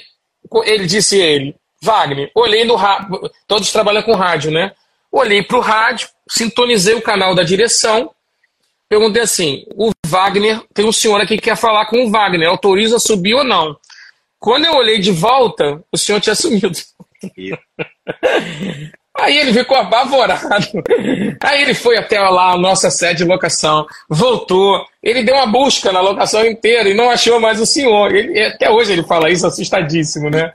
ele 0.63 0.87
disse 0.87 1.17
ele, 1.17 1.55
Wagner, 1.81 2.31
olhei 2.33 2.63
no 2.63 2.75
rádio, 2.75 3.29
todos 3.45 3.71
trabalham 3.71 4.01
com 4.01 4.15
rádio, 4.15 4.49
né? 4.49 4.73
Olhei 5.11 5.41
para 5.43 5.57
o 5.57 5.61
rádio, 5.61 6.07
sintonizei 6.29 6.93
o 6.93 7.01
canal 7.01 7.33
da 7.33 7.43
direção, 7.43 8.11
perguntei 8.87 9.23
assim: 9.23 9.65
o 9.75 9.91
Wagner, 10.05 10.61
tem 10.73 10.85
um 10.85 10.91
senhor 10.91 11.19
aqui 11.19 11.35
que 11.35 11.43
quer 11.43 11.57
falar 11.57 11.85
com 11.87 12.03
o 12.03 12.11
Wagner, 12.11 12.47
autoriza 12.47 12.99
subir 12.99 13.33
ou 13.33 13.43
não? 13.43 13.75
Quando 14.39 14.65
eu 14.65 14.75
olhei 14.75 14.99
de 14.99 15.11
volta, 15.11 15.83
o 15.91 15.97
senhor 15.97 16.21
tinha 16.21 16.35
sumido. 16.35 16.77
Aí 19.17 19.37
ele 19.37 19.53
ficou 19.53 19.77
apavorado. 19.77 20.47
Aí 21.43 21.61
ele 21.61 21.73
foi 21.73 21.97
até 21.97 22.19
lá 22.19 22.53
a 22.53 22.57
nossa 22.57 22.89
sede 22.89 23.23
de 23.23 23.29
locação, 23.29 23.85
voltou. 24.09 24.85
Ele 25.03 25.23
deu 25.23 25.35
uma 25.35 25.45
busca 25.45 25.91
na 25.91 25.99
locação 25.99 26.45
inteira 26.45 26.87
e 26.87 26.93
não 26.93 27.09
achou 27.09 27.39
mais 27.39 27.59
o 27.59 27.65
senhor. 27.65 28.15
Ele, 28.15 28.41
até 28.41 28.69
hoje 28.69 28.93
ele 28.93 29.03
fala 29.03 29.29
isso 29.29 29.45
assustadíssimo, 29.45 30.29
né? 30.29 30.51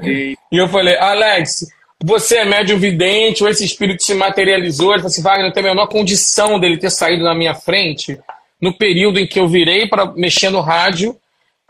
E 0.50 0.56
eu 0.56 0.68
falei, 0.68 0.96
Alex, 0.96 1.66
você 2.02 2.38
é 2.38 2.44
médium 2.44 2.78
vidente, 2.78 3.42
ou 3.42 3.48
esse 3.48 3.64
espírito 3.64 4.02
se 4.02 4.14
materializou? 4.14 4.92
Ele 4.92 4.98
falou 4.98 5.08
assim, 5.08 5.22
Wagner, 5.22 5.46
não 5.46 5.52
tem 5.52 5.62
a 5.62 5.68
menor 5.68 5.86
condição 5.86 6.58
dele 6.58 6.78
ter 6.78 6.90
saído 6.90 7.24
na 7.24 7.34
minha 7.34 7.54
frente 7.54 8.18
no 8.60 8.76
período 8.76 9.18
em 9.18 9.26
que 9.26 9.38
eu 9.38 9.48
virei 9.48 9.86
para 9.86 10.06
mexer 10.06 10.50
no 10.50 10.60
rádio 10.60 11.16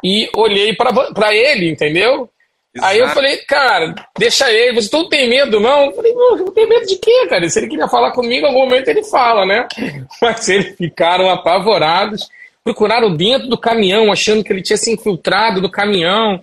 e 0.02 0.30
olhei 0.34 0.74
para 0.74 1.34
ele, 1.34 1.70
entendeu? 1.70 2.28
Exato. 2.74 2.92
Aí 2.92 2.98
eu 2.98 3.08
falei, 3.08 3.36
cara, 3.38 3.94
deixa 4.18 4.50
ele, 4.50 4.80
você 4.80 4.90
todo 4.90 5.08
tem 5.08 5.28
medo, 5.28 5.60
não? 5.60 5.86
Eu 5.86 5.92
falei, 5.92 6.12
não, 6.12 6.44
tem 6.46 6.68
medo 6.68 6.86
de 6.86 6.96
quê, 6.96 7.26
cara? 7.28 7.48
Se 7.48 7.60
ele 7.60 7.68
queria 7.68 7.88
falar 7.88 8.10
comigo, 8.10 8.44
em 8.44 8.48
algum 8.48 8.60
momento 8.60 8.88
ele 8.88 9.04
fala, 9.04 9.46
né? 9.46 9.66
Mas 10.20 10.48
eles 10.48 10.76
ficaram 10.76 11.30
apavorados, 11.30 12.28
procuraram 12.64 13.14
dentro 13.14 13.48
do 13.48 13.56
caminhão, 13.56 14.10
achando 14.10 14.42
que 14.42 14.52
ele 14.52 14.62
tinha 14.62 14.76
se 14.76 14.92
infiltrado 14.92 15.60
no 15.60 15.70
caminhão, 15.70 16.40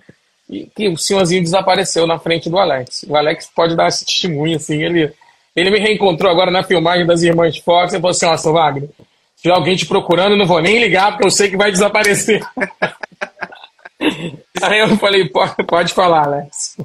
e 0.52 0.66
que 0.66 0.86
o 0.86 0.98
senhorzinho 0.98 1.42
desapareceu 1.42 2.06
na 2.06 2.18
frente 2.18 2.50
do 2.50 2.58
Alex. 2.58 3.06
O 3.08 3.16
Alex 3.16 3.50
pode 3.54 3.74
dar 3.74 3.88
esse 3.88 4.04
testemunho, 4.04 4.56
assim, 4.56 4.82
ele, 4.82 5.10
ele 5.56 5.70
me 5.70 5.78
reencontrou 5.78 6.30
agora 6.30 6.50
na 6.50 6.62
filmagem 6.62 7.06
das 7.06 7.22
Irmãs 7.22 7.56
Fox 7.56 7.94
e 7.94 7.96
falou 7.96 8.10
assim, 8.10 8.26
ó, 8.26 8.36
seu 8.36 8.52
Wagner, 8.52 8.90
se 9.34 9.42
tiver 9.42 9.54
alguém 9.54 9.74
te 9.74 9.86
procurando, 9.86 10.32
eu 10.32 10.38
não 10.38 10.46
vou 10.46 10.60
nem 10.60 10.78
ligar, 10.78 11.12
porque 11.12 11.26
eu 11.26 11.30
sei 11.30 11.48
que 11.48 11.56
vai 11.56 11.72
desaparecer. 11.72 12.46
Aí 14.62 14.80
eu 14.80 14.96
falei, 14.98 15.26
pode, 15.26 15.54
pode 15.64 15.94
falar, 15.94 16.26
Alex. 16.26 16.76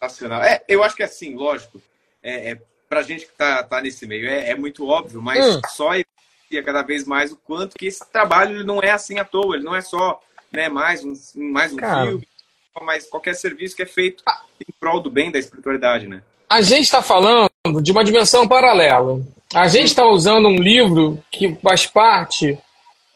Sensacional. 0.00 0.42
É, 0.42 0.62
eu 0.66 0.82
acho 0.82 0.96
que 0.96 1.02
é 1.02 1.06
assim, 1.06 1.34
lógico, 1.34 1.82
é, 2.22 2.52
é, 2.52 2.58
pra 2.88 3.02
gente 3.02 3.26
que 3.26 3.32
tá, 3.32 3.62
tá 3.64 3.82
nesse 3.82 4.06
meio, 4.06 4.26
é, 4.30 4.50
é 4.50 4.54
muito 4.54 4.88
óbvio, 4.88 5.20
mas 5.20 5.44
hum. 5.44 5.60
só 5.68 5.90
evidencia 5.90 6.62
cada 6.64 6.80
vez 6.80 7.04
mais 7.04 7.32
o 7.32 7.36
quanto 7.36 7.76
que 7.76 7.86
esse 7.86 8.04
trabalho 8.10 8.56
ele 8.56 8.64
não 8.64 8.80
é 8.80 8.92
assim 8.92 9.18
à 9.18 9.24
toa, 9.26 9.56
ele 9.56 9.64
não 9.64 9.76
é 9.76 9.82
só 9.82 10.22
né, 10.50 10.70
mais 10.70 11.04
um, 11.04 11.12
mais 11.52 11.72
um 11.72 11.76
filme, 11.76 12.26
mas 12.82 13.06
qualquer 13.06 13.34
serviço 13.34 13.76
que 13.76 13.82
é 13.82 13.86
feito 13.86 14.22
em 14.60 14.72
prol 14.78 15.00
do 15.00 15.10
bem 15.10 15.30
da 15.30 15.38
espiritualidade, 15.38 16.06
né? 16.06 16.22
A 16.48 16.60
gente 16.60 16.84
está 16.84 17.02
falando 17.02 17.50
de 17.82 17.92
uma 17.92 18.04
dimensão 18.04 18.46
paralela. 18.46 19.20
A 19.54 19.68
gente 19.68 19.86
está 19.86 20.04
usando 20.06 20.48
um 20.48 20.56
livro 20.56 21.22
que 21.30 21.54
faz 21.56 21.86
parte 21.86 22.58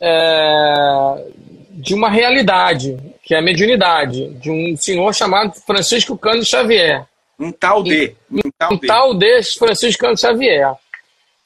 é, 0.01 1.25
de 1.70 1.94
uma 1.94 2.09
realidade, 2.09 2.99
que 3.23 3.35
é 3.35 3.38
a 3.38 3.42
mediunidade, 3.42 4.29
de 4.35 4.51
um 4.51 4.77
senhor 4.77 5.14
chamado 5.14 5.55
Francisco 5.61 6.16
Cândido 6.18 6.44
Xavier. 6.44 7.07
Um 7.38 7.53
tal 7.53 7.83
de. 7.83 8.14
Um 8.31 8.51
tal, 8.57 8.73
um 8.73 8.77
de. 8.77 8.87
tal 8.87 9.14
de 9.14 9.42
Francisco 9.59 10.01
Cândido 10.01 10.20
Xavier. 10.20 10.75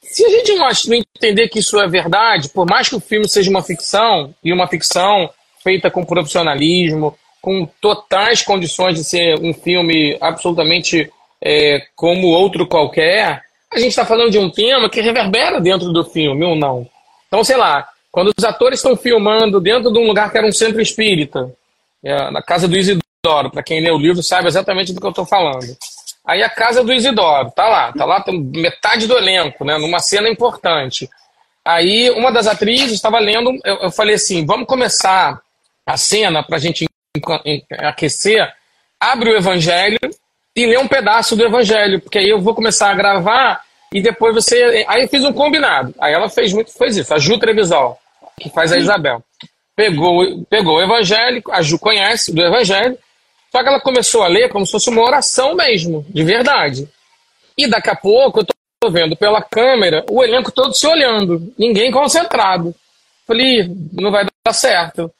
Se 0.01 0.25
a 0.25 0.29
gente 0.29 0.55
não 0.55 0.67
entender 0.95 1.49
que 1.49 1.59
isso 1.59 1.79
é 1.79 1.87
verdade, 1.87 2.49
por 2.49 2.65
mais 2.65 2.87
que 2.87 2.95
o 2.95 2.99
filme 2.99 3.27
seja 3.27 3.49
uma 3.49 3.63
ficção, 3.63 4.33
e 4.43 4.53
uma 4.53 4.67
ficção 4.67 5.29
feita 5.63 5.89
com 5.89 6.05
profissionalismo, 6.05 7.17
com 7.45 7.69
totais 7.79 8.41
condições 8.41 8.95
de 8.95 9.03
ser 9.03 9.39
um 9.39 9.53
filme 9.53 10.17
absolutamente 10.19 11.11
é, 11.39 11.79
como 11.95 12.29
outro 12.29 12.65
qualquer, 12.65 13.43
a 13.71 13.77
gente 13.77 13.89
está 13.89 14.03
falando 14.03 14.31
de 14.31 14.39
um 14.39 14.49
tema 14.49 14.89
que 14.89 14.99
reverbera 14.99 15.61
dentro 15.61 15.93
do 15.93 16.03
filme 16.03 16.43
ou 16.43 16.55
não. 16.55 16.89
Então, 17.27 17.43
sei 17.43 17.55
lá, 17.55 17.87
quando 18.11 18.33
os 18.35 18.43
atores 18.43 18.79
estão 18.79 18.97
filmando 18.97 19.61
dentro 19.61 19.93
de 19.93 19.99
um 19.99 20.07
lugar 20.07 20.31
que 20.31 20.39
era 20.39 20.47
um 20.47 20.51
centro 20.51 20.81
espírita, 20.81 21.53
é, 22.03 22.31
na 22.31 22.41
casa 22.41 22.67
do 22.67 22.75
Isidoro, 22.75 23.51
para 23.51 23.61
quem 23.61 23.79
lê 23.79 23.91
o 23.91 23.99
livro 23.99 24.23
sabe 24.23 24.47
exatamente 24.47 24.91
do 24.91 24.99
que 24.99 25.05
eu 25.05 25.11
estou 25.11 25.25
falando. 25.25 25.77
Aí 26.25 26.41
a 26.41 26.49
casa 26.49 26.83
do 26.83 26.91
Isidoro, 26.91 27.51
tá 27.51 27.67
lá, 27.67 27.93
tá 27.93 28.05
lá 28.05 28.25
metade 28.55 29.05
do 29.05 29.15
elenco, 29.15 29.63
né, 29.63 29.77
numa 29.77 29.99
cena 29.99 30.27
importante. 30.27 31.07
Aí 31.63 32.09
uma 32.09 32.31
das 32.31 32.47
atrizes 32.47 32.93
estava 32.93 33.19
lendo, 33.19 33.51
eu, 33.63 33.75
eu, 33.83 33.91
falei 33.91 34.15
assim, 34.15 34.43
vamos 34.47 34.65
começar 34.65 35.39
a 35.85 35.95
cena 35.95 36.41
para 36.41 36.55
a 36.55 36.59
gente 36.59 36.87
aquecer, 37.79 38.47
abre 38.99 39.31
o 39.31 39.37
Evangelho 39.37 39.99
e 40.55 40.65
lê 40.65 40.77
um 40.77 40.87
pedaço 40.87 41.35
do 41.35 41.45
Evangelho, 41.45 41.99
porque 42.01 42.19
aí 42.19 42.29
eu 42.29 42.39
vou 42.39 42.55
começar 42.55 42.91
a 42.91 42.95
gravar 42.95 43.61
e 43.93 44.01
depois 44.01 44.33
você. 44.33 44.85
Aí 44.87 45.03
eu 45.03 45.07
fiz 45.07 45.23
um 45.23 45.33
combinado. 45.33 45.93
Aí 45.99 46.13
ela 46.13 46.29
fez 46.29 46.53
muito, 46.53 46.71
fez 46.71 46.97
isso, 46.97 47.13
a 47.13 47.19
Ju 47.19 47.37
Trevisol 47.37 47.99
que 48.39 48.49
faz 48.49 48.71
a 48.71 48.77
Isabel. 48.77 49.23
Pegou, 49.75 50.45
pegou 50.49 50.77
o 50.77 50.81
Evangelho, 50.81 51.41
a 51.51 51.61
Ju 51.61 51.77
conhece 51.77 52.33
do 52.33 52.41
Evangelho, 52.41 52.97
só 53.51 53.61
que 53.61 53.69
ela 53.69 53.79
começou 53.79 54.23
a 54.23 54.27
ler 54.27 54.49
como 54.49 54.65
se 54.65 54.71
fosse 54.71 54.89
uma 54.89 55.01
oração 55.01 55.55
mesmo, 55.55 56.05
de 56.09 56.23
verdade. 56.23 56.89
E 57.57 57.67
daqui 57.67 57.89
a 57.89 57.95
pouco 57.95 58.41
eu 58.41 58.45
tô 58.45 58.89
vendo 58.89 59.15
pela 59.15 59.41
câmera 59.41 60.05
o 60.09 60.23
elenco 60.23 60.51
todo 60.51 60.73
se 60.73 60.85
olhando, 60.87 61.53
ninguém 61.57 61.91
concentrado. 61.91 62.75
Falei, 63.25 63.69
não 63.93 64.11
vai 64.11 64.25
dar 64.45 64.53
certo. 64.53 65.11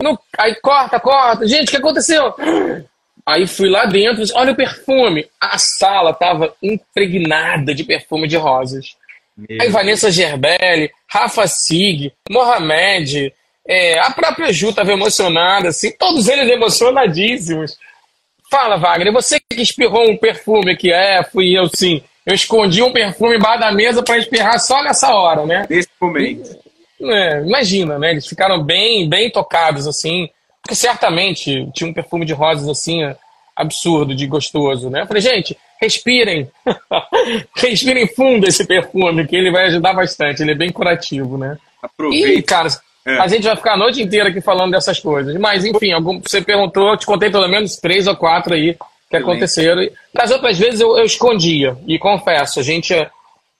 No, 0.00 0.18
aí 0.38 0.54
corta, 0.56 0.98
corta. 0.98 1.46
Gente, 1.46 1.68
o 1.68 1.70
que 1.70 1.76
aconteceu? 1.76 2.34
Aí 3.26 3.46
fui 3.46 3.68
lá 3.68 3.84
dentro, 3.84 4.24
olha 4.34 4.52
o 4.52 4.56
perfume. 4.56 5.28
A 5.40 5.58
sala 5.58 6.10
estava 6.10 6.54
impregnada 6.62 7.74
de 7.74 7.84
perfume 7.84 8.26
de 8.26 8.36
rosas. 8.36 8.96
Meu 9.36 9.60
Aí 9.60 9.68
Vanessa 9.68 10.10
Gerbelli, 10.10 10.90
Rafa 11.08 11.46
Sig, 11.46 12.12
Mohamed, 12.30 13.32
é, 13.66 13.98
a 13.98 14.10
própria 14.10 14.52
Ju 14.52 14.70
estava 14.70 14.92
emocionada, 14.92 15.68
assim, 15.68 15.92
todos 15.92 16.28
eles 16.28 16.48
emocionadíssimos. 16.48 17.78
Fala, 18.50 18.76
Wagner, 18.76 19.12
você 19.12 19.38
que 19.38 19.62
espirrou 19.62 20.10
um 20.10 20.16
perfume 20.16 20.72
aqui, 20.72 20.92
é, 20.92 21.22
fui 21.22 21.56
eu 21.56 21.68
sim. 21.68 22.02
Eu 22.26 22.34
escondi 22.34 22.82
um 22.82 22.92
perfume 22.92 23.36
embaixo 23.36 23.60
da 23.60 23.72
mesa 23.72 24.02
para 24.02 24.18
espirrar 24.18 24.58
só 24.58 24.82
nessa 24.82 25.14
hora, 25.14 25.46
né? 25.46 25.66
Nesse 25.70 25.88
momento. 26.00 26.58
É, 27.02 27.40
imagina, 27.40 27.98
né? 27.98 28.10
Eles 28.10 28.26
ficaram 28.26 28.62
bem, 28.62 29.08
bem 29.08 29.30
tocados, 29.30 29.86
assim, 29.86 30.28
porque 30.62 30.74
certamente 30.74 31.68
tinha 31.72 31.88
um 31.88 31.94
perfume 31.94 32.26
de 32.26 32.32
rosas, 32.32 32.68
assim, 32.68 33.00
absurdo, 33.56 34.14
de 34.14 34.26
gostoso, 34.26 34.90
né? 34.90 35.02
Eu 35.02 35.06
falei, 35.06 35.22
gente, 35.22 35.56
respirem. 35.80 36.50
respirem 37.56 38.06
fundo 38.08 38.46
esse 38.46 38.66
perfume, 38.66 39.26
que 39.26 39.36
ele 39.36 39.50
vai 39.50 39.66
ajudar 39.66 39.94
bastante. 39.94 40.42
Ele 40.42 40.52
é 40.52 40.56
bem 40.56 40.70
curativo, 40.70 41.38
né? 41.38 41.58
Aproveite. 41.82 42.38
E, 42.38 42.42
cara, 42.42 42.68
é. 43.06 43.18
a 43.18 43.26
gente 43.26 43.44
vai 43.44 43.56
ficar 43.56 43.74
a 43.74 43.78
noite 43.78 44.02
inteira 44.02 44.28
aqui 44.28 44.40
falando 44.40 44.72
dessas 44.72 44.98
coisas. 44.98 45.34
Mas, 45.36 45.64
enfim, 45.64 45.92
algum, 45.92 46.20
você 46.20 46.42
perguntou, 46.42 46.90
eu 46.90 46.96
te 46.96 47.06
contei 47.06 47.30
pelo 47.30 47.48
menos 47.48 47.76
três 47.76 48.06
ou 48.06 48.16
quatro 48.16 48.54
aí 48.54 48.76
que 49.08 49.16
aconteceram. 49.16 49.88
Das 50.14 50.30
outras 50.30 50.58
vezes 50.58 50.80
eu, 50.80 50.96
eu 50.96 51.04
escondia, 51.04 51.76
e 51.86 51.98
confesso, 51.98 52.60
a 52.60 52.62
gente, 52.62 52.94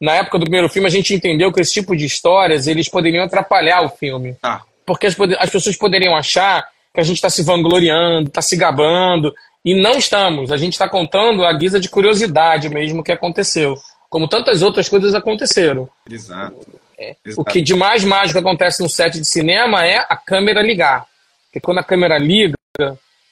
na 0.00 0.14
época 0.14 0.38
do 0.38 0.44
primeiro 0.44 0.68
filme, 0.68 0.88
a 0.88 0.90
gente 0.90 1.14
entendeu 1.14 1.52
que 1.52 1.60
esse 1.60 1.72
tipo 1.72 1.94
de 1.94 2.06
histórias, 2.06 2.66
eles 2.66 2.88
poderiam 2.88 3.24
atrapalhar 3.24 3.82
o 3.82 3.90
filme. 3.90 4.36
Ah. 4.42 4.62
Porque 4.86 5.06
as, 5.06 5.16
as 5.38 5.50
pessoas 5.50 5.76
poderiam 5.76 6.16
achar 6.16 6.66
que 6.92 7.00
a 7.00 7.04
gente 7.04 7.16
está 7.16 7.28
se 7.28 7.42
vangloriando, 7.42 8.28
está 8.28 8.40
se 8.40 8.56
gabando, 8.56 9.34
e 9.64 9.74
não 9.74 9.98
estamos. 9.98 10.50
A 10.50 10.56
gente 10.56 10.72
está 10.72 10.88
contando 10.88 11.44
a 11.44 11.52
guisa 11.52 11.78
de 11.78 11.88
curiosidade 11.88 12.68
mesmo 12.68 13.04
que 13.04 13.12
aconteceu. 13.12 13.76
Como 14.08 14.26
tantas 14.26 14.62
outras 14.62 14.88
coisas 14.88 15.14
aconteceram. 15.14 15.88
Exato. 16.10 16.66
É. 16.98 17.14
Exato. 17.24 17.40
O 17.40 17.44
que 17.44 17.60
de 17.60 17.74
mais 17.74 18.02
mágico 18.02 18.38
acontece 18.38 18.82
no 18.82 18.88
set 18.88 19.18
de 19.18 19.24
cinema 19.24 19.86
é 19.86 19.98
a 19.98 20.16
câmera 20.16 20.62
ligar. 20.62 21.06
Porque 21.46 21.60
quando 21.60 21.78
a 21.78 21.84
câmera 21.84 22.18
liga, 22.18 22.56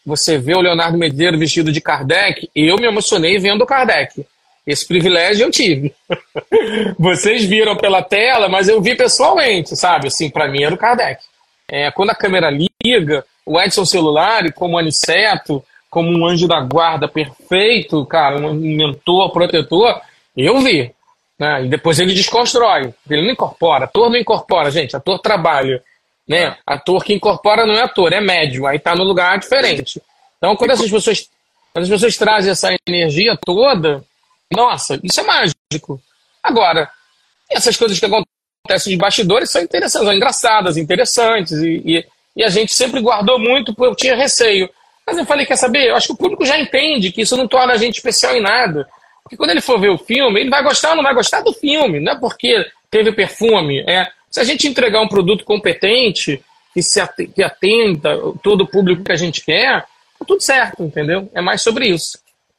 você 0.05 0.39
vê 0.39 0.55
o 0.55 0.61
Leonardo 0.61 0.99
Medeiros 0.99 1.39
vestido 1.39 1.73
de 1.73 1.81
Kardec, 1.81 2.49
eu 2.55 2.77
me 2.77 2.87
emocionei 2.87 3.39
vendo 3.39 3.63
o 3.63 3.67
Kardec. 3.67 4.25
Esse 4.69 4.87
privilégio 4.87 5.47
eu 5.47 5.51
tive. 5.51 5.95
Vocês 6.99 7.47
viram 7.47 7.75
pela 7.75 8.03
tela, 8.03 8.51
mas 8.51 8.69
eu 8.69 8.83
vi 8.83 8.95
pessoalmente, 8.95 9.75
sabe? 9.75 10.09
Assim, 10.09 10.29
para 10.29 10.47
mim 10.47 10.63
era 10.63 10.75
o 10.75 10.79
Kardec. 10.79 11.23
É, 11.67 11.91
quando 11.91 12.11
a 12.11 12.15
câmera 12.15 12.51
liga, 12.51 13.25
o 13.47 13.59
Edson 13.59 13.87
Celular, 13.87 14.53
como 14.53 14.77
Aniceto, 14.77 15.65
como 15.89 16.11
um 16.11 16.27
anjo 16.27 16.47
da 16.47 16.61
guarda 16.61 17.09
perfeito, 17.09 18.05
cara, 18.05 18.37
um 18.37 18.53
mentor, 18.53 19.33
protetor, 19.33 20.03
eu 20.37 20.61
vi. 20.61 20.93
Né? 21.39 21.65
E 21.65 21.69
depois 21.69 21.99
ele 21.99 22.13
desconstrói. 22.13 22.93
Ele 23.09 23.23
não 23.23 23.33
incorpora. 23.33 23.87
Ator 23.87 24.11
não 24.11 24.19
incorpora, 24.19 24.71
gente. 24.71 24.95
Ator 24.95 25.19
trabalha. 25.19 25.83
Né? 26.29 26.55
Ator 26.67 27.03
que 27.03 27.15
incorpora 27.15 27.65
não 27.65 27.75
é 27.75 27.85
ator, 27.85 28.13
é 28.13 28.21
médium. 28.21 28.67
Aí 28.67 28.79
tá 28.79 28.95
no 28.95 29.05
lugar 29.05 29.39
diferente. 29.39 30.03
Então, 30.37 30.55
quando 30.57 30.73
essas 30.73 30.91
pessoas, 30.91 31.27
quando 31.73 31.85
as 31.85 31.89
pessoas 31.89 32.17
trazem 32.19 32.53
essa 32.53 32.69
energia 32.87 33.35
toda, 33.43 34.05
nossa, 34.53 34.99
isso 35.03 35.21
é 35.21 35.25
mágico. 35.25 36.01
Agora, 36.43 36.91
essas 37.51 37.77
coisas 37.77 37.99
que 37.99 38.07
acontecem 38.07 38.93
de 38.93 38.97
bastidores 38.97 39.51
são 39.51 39.63
interessantes, 39.63 40.07
são 40.07 40.17
engraçadas, 40.17 40.77
interessantes. 40.77 41.53
E, 41.53 41.83
e, 41.85 42.07
e 42.37 42.45
a 42.45 42.49
gente 42.49 42.73
sempre 42.73 43.01
guardou 43.01 43.39
muito, 43.39 43.75
porque 43.75 43.91
eu 43.91 43.97
tinha 43.97 44.17
receio. 44.17 44.69
Mas 45.07 45.17
eu 45.19 45.25
falei, 45.25 45.47
quer 45.47 45.57
saber? 45.57 45.89
Eu 45.89 45.97
acho 45.97 46.09
que 46.09 46.13
o 46.13 46.19
público 46.19 46.45
já 46.45 46.59
entende 46.59 47.11
que 47.11 47.23
isso 47.23 47.37
não 47.37 47.49
torna 47.49 47.73
a 47.73 47.77
gente 47.77 47.97
especial 47.97 48.37
em 48.37 48.43
nada. 48.43 48.89
Porque 49.23 49.37
quando 49.37 49.51
ele 49.51 49.61
for 49.61 49.81
ver 49.81 49.91
o 49.91 49.99
filme, 49.99 50.41
ele 50.41 50.51
vai 50.51 50.63
gostar 50.63 50.91
ou 50.91 50.97
não 50.97 51.03
vai 51.03 51.15
gostar 51.15 51.41
do 51.43 51.53
filme. 51.53 52.01
Não 52.01 52.13
é 52.13 52.19
porque 52.19 52.67
teve 52.91 53.13
perfume. 53.13 53.81
É, 53.81 54.07
se 54.31 54.41
a 54.41 54.45
gente 54.45 54.69
entregar 54.69 55.01
um 55.01 55.09
produto 55.09 55.45
competente, 55.45 56.43
que, 56.73 56.83
se 56.83 57.01
que 57.35 57.43
atenta 57.43 58.19
todo 58.43 58.63
o 58.63 58.67
público 58.67 59.05
que 59.05 59.13
a 59.13 59.17
gente 59.17 59.45
quer, 59.45 59.83
tá 60.19 60.25
tudo 60.27 60.43
certo, 60.43 60.83
entendeu? 60.83 61.31
É 61.35 61.41
mais 61.41 61.63
sobre 61.63 61.89
isso. 61.89 62.19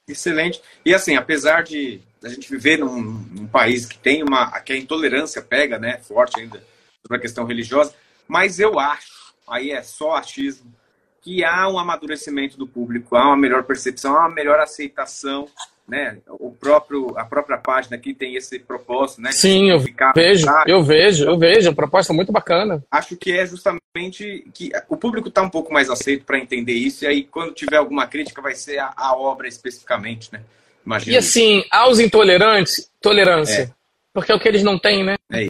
Excelente. 0.10 0.62
E 0.84 0.94
assim, 0.94 1.16
apesar 1.16 1.64
de 1.64 2.02
a 2.24 2.30
gente 2.30 2.50
viver 2.50 2.78
num, 2.78 3.02
num 3.02 3.48
país 3.48 3.86
que 3.86 3.98
tem 3.98 4.24
uma. 4.24 4.60
que 4.62 4.74
a 4.74 4.78
intolerância 4.78 5.42
pega, 5.42 5.78
né, 5.78 6.00
forte 6.00 6.40
ainda 6.40 6.62
sobre 7.02 7.18
a 7.18 7.20
questão 7.20 7.46
religiosa, 7.46 7.94
mas 8.28 8.60
eu 8.60 8.80
acho, 8.80 9.34
aí 9.48 9.72
é 9.72 9.82
só 9.82 10.16
achismo, 10.16 10.74
que 11.22 11.44
há 11.44 11.68
um 11.70 11.80
amadurecimento 11.80 12.58
do 12.58 12.68
público, 12.68 13.16
há 13.16 13.28
uma 13.28 13.38
melhor 13.38 13.64
percepção, 13.64 14.16
há 14.16 14.22
uma 14.22 14.36
melhor 14.36 14.60
aceitação 14.60 15.48
né? 15.90 16.18
O 16.28 16.52
próprio, 16.52 17.18
a 17.18 17.26
própria 17.26 17.58
página 17.58 17.96
aqui 17.96 18.14
tem 18.14 18.36
esse 18.36 18.60
propósito, 18.60 19.22
né? 19.22 19.32
Sim, 19.32 19.70
eu 19.70 19.80
vejo, 20.16 20.48
eu 20.68 20.84
vejo, 20.84 21.26
eu 21.26 21.38
vejo, 21.38 21.68
é 21.68 21.70
uma 21.70 21.76
proposta 21.76 22.14
muito 22.14 22.32
bacana. 22.32 22.84
Acho 22.92 23.18
que 23.18 23.32
é 23.32 23.46
justamente 23.46 24.46
que 24.54 24.72
o 24.88 24.96
público 24.96 25.30
está 25.30 25.42
um 25.42 25.50
pouco 25.50 25.74
mais 25.74 25.90
aceito 25.90 26.26
para 26.26 26.40
entender 26.40 26.74
isso, 26.74 27.04
e 27.04 27.08
aí 27.08 27.24
quando 27.24 27.54
tiver 27.54 27.78
alguma 27.78 28.08
crítica 28.08 28.42
vai 28.42 28.56
ser 28.56 28.78
a, 28.80 28.94
a 28.96 29.16
obra 29.16 29.48
especificamente, 29.48 30.30
né? 30.32 30.42
Imagina 30.86 31.16
e 31.16 31.18
assim, 31.18 31.64
aos 31.72 32.00
intolerantes, 32.00 32.90
tolerância. 33.02 33.64
É. 33.64 33.70
Porque 34.14 34.32
é 34.32 34.36
o 34.36 34.40
que 34.40 34.48
eles 34.48 34.64
não 34.64 34.78
têm, 34.78 35.04
né? 35.04 35.16
É 35.32 35.48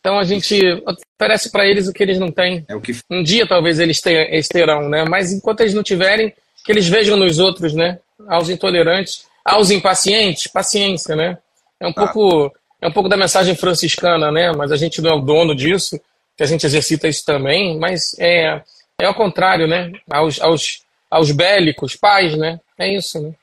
então 0.00 0.18
a 0.18 0.24
gente 0.24 0.58
oferece 1.18 1.50
para 1.50 1.66
eles 1.66 1.86
o 1.86 1.92
que 1.92 2.02
eles 2.02 2.18
não 2.18 2.30
têm. 2.32 2.64
É 2.66 2.74
o 2.74 2.80
que... 2.80 2.96
Um 3.10 3.22
dia 3.22 3.46
talvez 3.46 3.78
eles, 3.78 4.00
tenham, 4.00 4.22
eles 4.22 4.48
terão, 4.48 4.88
né? 4.88 5.04
Mas 5.04 5.30
enquanto 5.30 5.60
eles 5.60 5.74
não 5.74 5.82
tiverem, 5.82 6.32
que 6.64 6.72
eles 6.72 6.88
vejam 6.88 7.16
nos 7.16 7.38
outros, 7.38 7.74
né? 7.74 7.98
Aos 8.26 8.48
intolerantes, 8.48 9.26
aos 9.44 9.70
impacientes, 9.70 10.46
paciência, 10.46 11.16
né? 11.16 11.38
É 11.78 11.86
um, 11.86 11.90
ah. 11.90 11.94
pouco, 11.94 12.52
é 12.80 12.88
um 12.88 12.92
pouco 12.92 13.08
da 13.08 13.16
mensagem 13.16 13.54
franciscana, 13.54 14.30
né? 14.30 14.52
Mas 14.52 14.72
a 14.72 14.76
gente 14.76 15.00
não 15.00 15.10
é 15.10 15.14
o 15.14 15.20
dono 15.20 15.54
disso, 15.54 16.00
que 16.36 16.42
a 16.42 16.46
gente 16.46 16.64
exercita 16.64 17.08
isso 17.08 17.24
também, 17.24 17.78
mas 17.78 18.14
é, 18.18 18.62
é 19.00 19.06
ao 19.06 19.14
contrário, 19.14 19.66
né? 19.66 19.92
Aos, 20.10 20.40
aos, 20.40 20.82
aos 21.10 21.30
bélicos, 21.30 21.96
pais, 21.96 22.36
né? 22.36 22.60
É 22.78 22.94
isso, 22.94 23.20
né? 23.20 23.34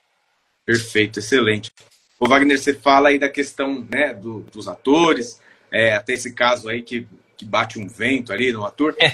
Perfeito, 0.66 1.20
excelente. 1.20 1.72
O 2.20 2.28
Wagner, 2.28 2.60
você 2.60 2.74
fala 2.74 3.10
aí 3.10 3.20
da 3.20 3.30
questão 3.30 3.86
né, 3.90 4.14
do, 4.14 4.42
dos 4.52 4.68
atores, 4.68 5.40
é, 5.72 5.94
até 5.94 6.14
esse 6.14 6.34
caso 6.34 6.68
aí 6.68 6.82
que, 6.82 7.08
que 7.38 7.46
bate 7.46 7.80
um 7.80 7.88
vento 7.88 8.34
ali 8.34 8.52
no 8.52 8.66
ator. 8.66 8.96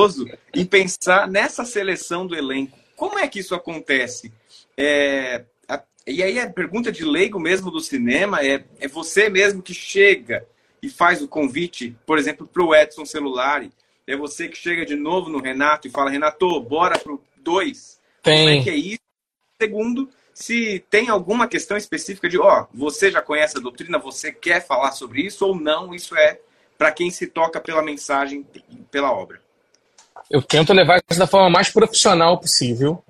E 0.00 0.16
é 0.56 0.60
em 0.62 0.64
pensar 0.64 1.28
nessa 1.28 1.62
seleção 1.64 2.26
do 2.26 2.34
elenco. 2.34 2.78
Como 2.96 3.18
é 3.18 3.28
que 3.28 3.40
isso 3.40 3.54
acontece? 3.54 4.32
É, 4.74 5.44
e 6.12 6.22
aí 6.22 6.38
a 6.38 6.50
pergunta 6.50 6.90
de 6.90 7.04
leigo 7.04 7.38
mesmo 7.38 7.70
do 7.70 7.80
cinema 7.80 8.44
é, 8.44 8.64
é 8.78 8.88
você 8.88 9.28
mesmo 9.28 9.62
que 9.62 9.74
chega 9.74 10.46
e 10.82 10.88
faz 10.88 11.22
o 11.22 11.28
convite, 11.28 11.96
por 12.06 12.18
exemplo, 12.18 12.46
para 12.46 12.62
o 12.62 12.74
Edson 12.74 13.04
Celulari. 13.04 13.70
É 14.06 14.16
você 14.16 14.48
que 14.48 14.56
chega 14.56 14.84
de 14.84 14.96
novo 14.96 15.28
no 15.30 15.40
Renato 15.40 15.86
e 15.86 15.90
fala, 15.90 16.10
Renato, 16.10 16.60
bora 16.60 16.98
pro 16.98 17.22
dois. 17.36 18.00
Tem. 18.22 18.38
Como 18.38 18.60
é 18.60 18.62
que 18.62 18.70
é 18.70 18.76
isso? 18.76 19.00
Segundo, 19.60 20.08
se 20.32 20.82
tem 20.90 21.08
alguma 21.08 21.46
questão 21.46 21.76
específica 21.76 22.28
de, 22.28 22.38
ó, 22.38 22.66
você 22.72 23.10
já 23.10 23.20
conhece 23.20 23.58
a 23.58 23.60
doutrina, 23.60 23.98
você 23.98 24.32
quer 24.32 24.66
falar 24.66 24.92
sobre 24.92 25.22
isso 25.22 25.46
ou 25.46 25.54
não, 25.54 25.94
isso 25.94 26.16
é 26.16 26.40
para 26.78 26.90
quem 26.90 27.10
se 27.10 27.26
toca 27.26 27.60
pela 27.60 27.82
mensagem, 27.82 28.46
pela 28.90 29.12
obra. 29.12 29.40
Eu 30.30 30.40
tento 30.40 30.72
levar 30.72 31.02
isso 31.10 31.18
da 31.18 31.26
forma 31.26 31.50
mais 31.50 31.68
profissional 31.68 32.38
possível. 32.38 33.04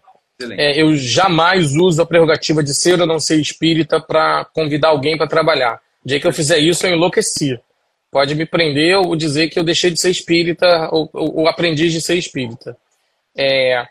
É, 0.59 0.81
eu 0.81 0.97
jamais 0.97 1.75
uso 1.75 2.01
a 2.01 2.07
prerrogativa 2.07 2.63
de 2.63 2.75
ser 2.75 3.01
ou 3.01 3.07
não 3.07 3.19
ser 3.19 3.41
espírita 3.41 4.01
para 4.01 4.45
convidar 4.47 4.89
alguém 4.89 5.17
para 5.17 5.27
trabalhar. 5.27 5.81
O 6.05 6.09
dia 6.09 6.19
que 6.19 6.27
eu 6.27 6.33
fizer 6.33 6.59
isso, 6.59 6.87
eu 6.87 6.95
enlouqueci. 6.95 7.59
Pode 8.11 8.35
me 8.35 8.47
prender 8.47 8.97
ou 8.97 9.15
dizer 9.15 9.49
que 9.49 9.59
eu 9.59 9.65
deixei 9.65 9.91
de 9.91 10.01
ser 10.01 10.11
espírita 10.11 10.89
ou, 10.91 11.09
ou, 11.13 11.41
ou 11.41 11.49
aprendiz 11.49 11.93
de 11.93 12.01
ser 12.01 12.17
espírita. 12.17 12.77
É, 13.37 13.87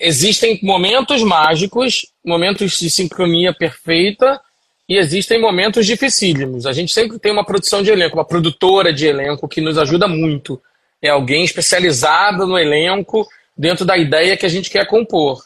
existem 0.00 0.60
momentos 0.62 1.22
mágicos, 1.22 2.06
momentos 2.24 2.78
de 2.78 2.90
sincronia 2.90 3.52
perfeita 3.52 4.40
e 4.88 4.96
existem 4.96 5.40
momentos 5.40 5.86
dificílimos. 5.86 6.66
A 6.66 6.72
gente 6.72 6.92
sempre 6.92 7.18
tem 7.18 7.32
uma 7.32 7.44
produção 7.44 7.82
de 7.82 7.90
elenco, 7.90 8.16
uma 8.16 8.24
produtora 8.24 8.92
de 8.92 9.06
elenco 9.06 9.48
que 9.48 9.60
nos 9.60 9.76
ajuda 9.78 10.06
muito. 10.06 10.60
É 11.02 11.08
alguém 11.08 11.44
especializado 11.44 12.46
no 12.46 12.58
elenco 12.58 13.26
dentro 13.56 13.84
da 13.84 13.96
ideia 13.96 14.36
que 14.36 14.46
a 14.46 14.48
gente 14.48 14.70
quer 14.70 14.86
compor. 14.86 15.42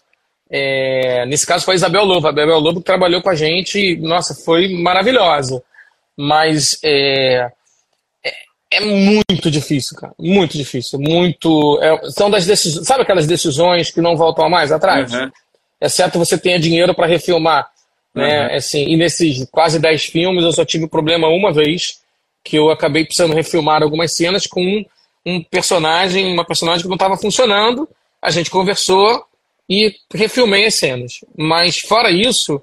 É, 0.50 1.24
nesse 1.26 1.46
caso 1.46 1.64
foi 1.64 1.74
a 1.74 1.76
Isabel 1.76 2.04
Lobo. 2.04 2.26
A 2.26 2.32
Isabel 2.32 2.58
Lobo 2.58 2.80
trabalhou 2.80 3.22
com 3.22 3.30
a 3.30 3.34
gente 3.34 3.78
e, 3.78 3.96
nossa, 3.96 4.34
foi 4.34 4.68
maravilhosa. 4.68 5.62
Mas 6.16 6.78
é, 6.82 7.50
é 8.72 8.80
muito 8.80 9.50
difícil, 9.50 9.96
cara. 9.96 10.14
Muito 10.18 10.56
difícil. 10.56 10.98
Muito. 10.98 11.78
É, 11.82 12.10
são 12.10 12.30
das 12.30 12.46
decisões. 12.46 12.86
Sabe 12.86 13.02
aquelas 13.02 13.26
decisões 13.26 13.90
que 13.90 14.00
não 14.00 14.16
voltam 14.16 14.48
mais 14.48 14.70
atrás? 14.70 15.12
Uhum. 15.12 15.30
Exceto 15.80 16.18
você 16.18 16.38
tenha 16.38 16.58
dinheiro 16.58 16.94
para 16.94 17.06
refilmar. 17.06 17.68
Né? 18.14 18.48
Uhum. 18.48 18.56
Assim, 18.56 18.86
e 18.86 18.96
nesses 18.96 19.46
quase 19.50 19.78
10 19.78 20.06
filmes 20.06 20.44
eu 20.44 20.52
só 20.52 20.64
tive 20.64 20.86
problema 20.86 21.28
uma 21.28 21.52
vez, 21.52 22.00
que 22.44 22.56
eu 22.56 22.70
acabei 22.70 23.04
precisando 23.04 23.34
refilmar 23.34 23.82
algumas 23.82 24.12
cenas 24.12 24.46
com 24.46 24.62
um, 24.62 24.84
um 25.26 25.42
personagem, 25.42 26.32
uma 26.32 26.44
personagem 26.44 26.82
que 26.82 26.88
não 26.88 26.96
estava 26.96 27.16
funcionando. 27.16 27.88
A 28.20 28.30
gente 28.30 28.50
conversou 28.50 29.24
e 29.68 29.94
refilmei 30.12 30.66
as 30.66 30.74
cenas. 30.74 31.20
Mas 31.36 31.78
fora 31.78 32.10
isso, 32.10 32.60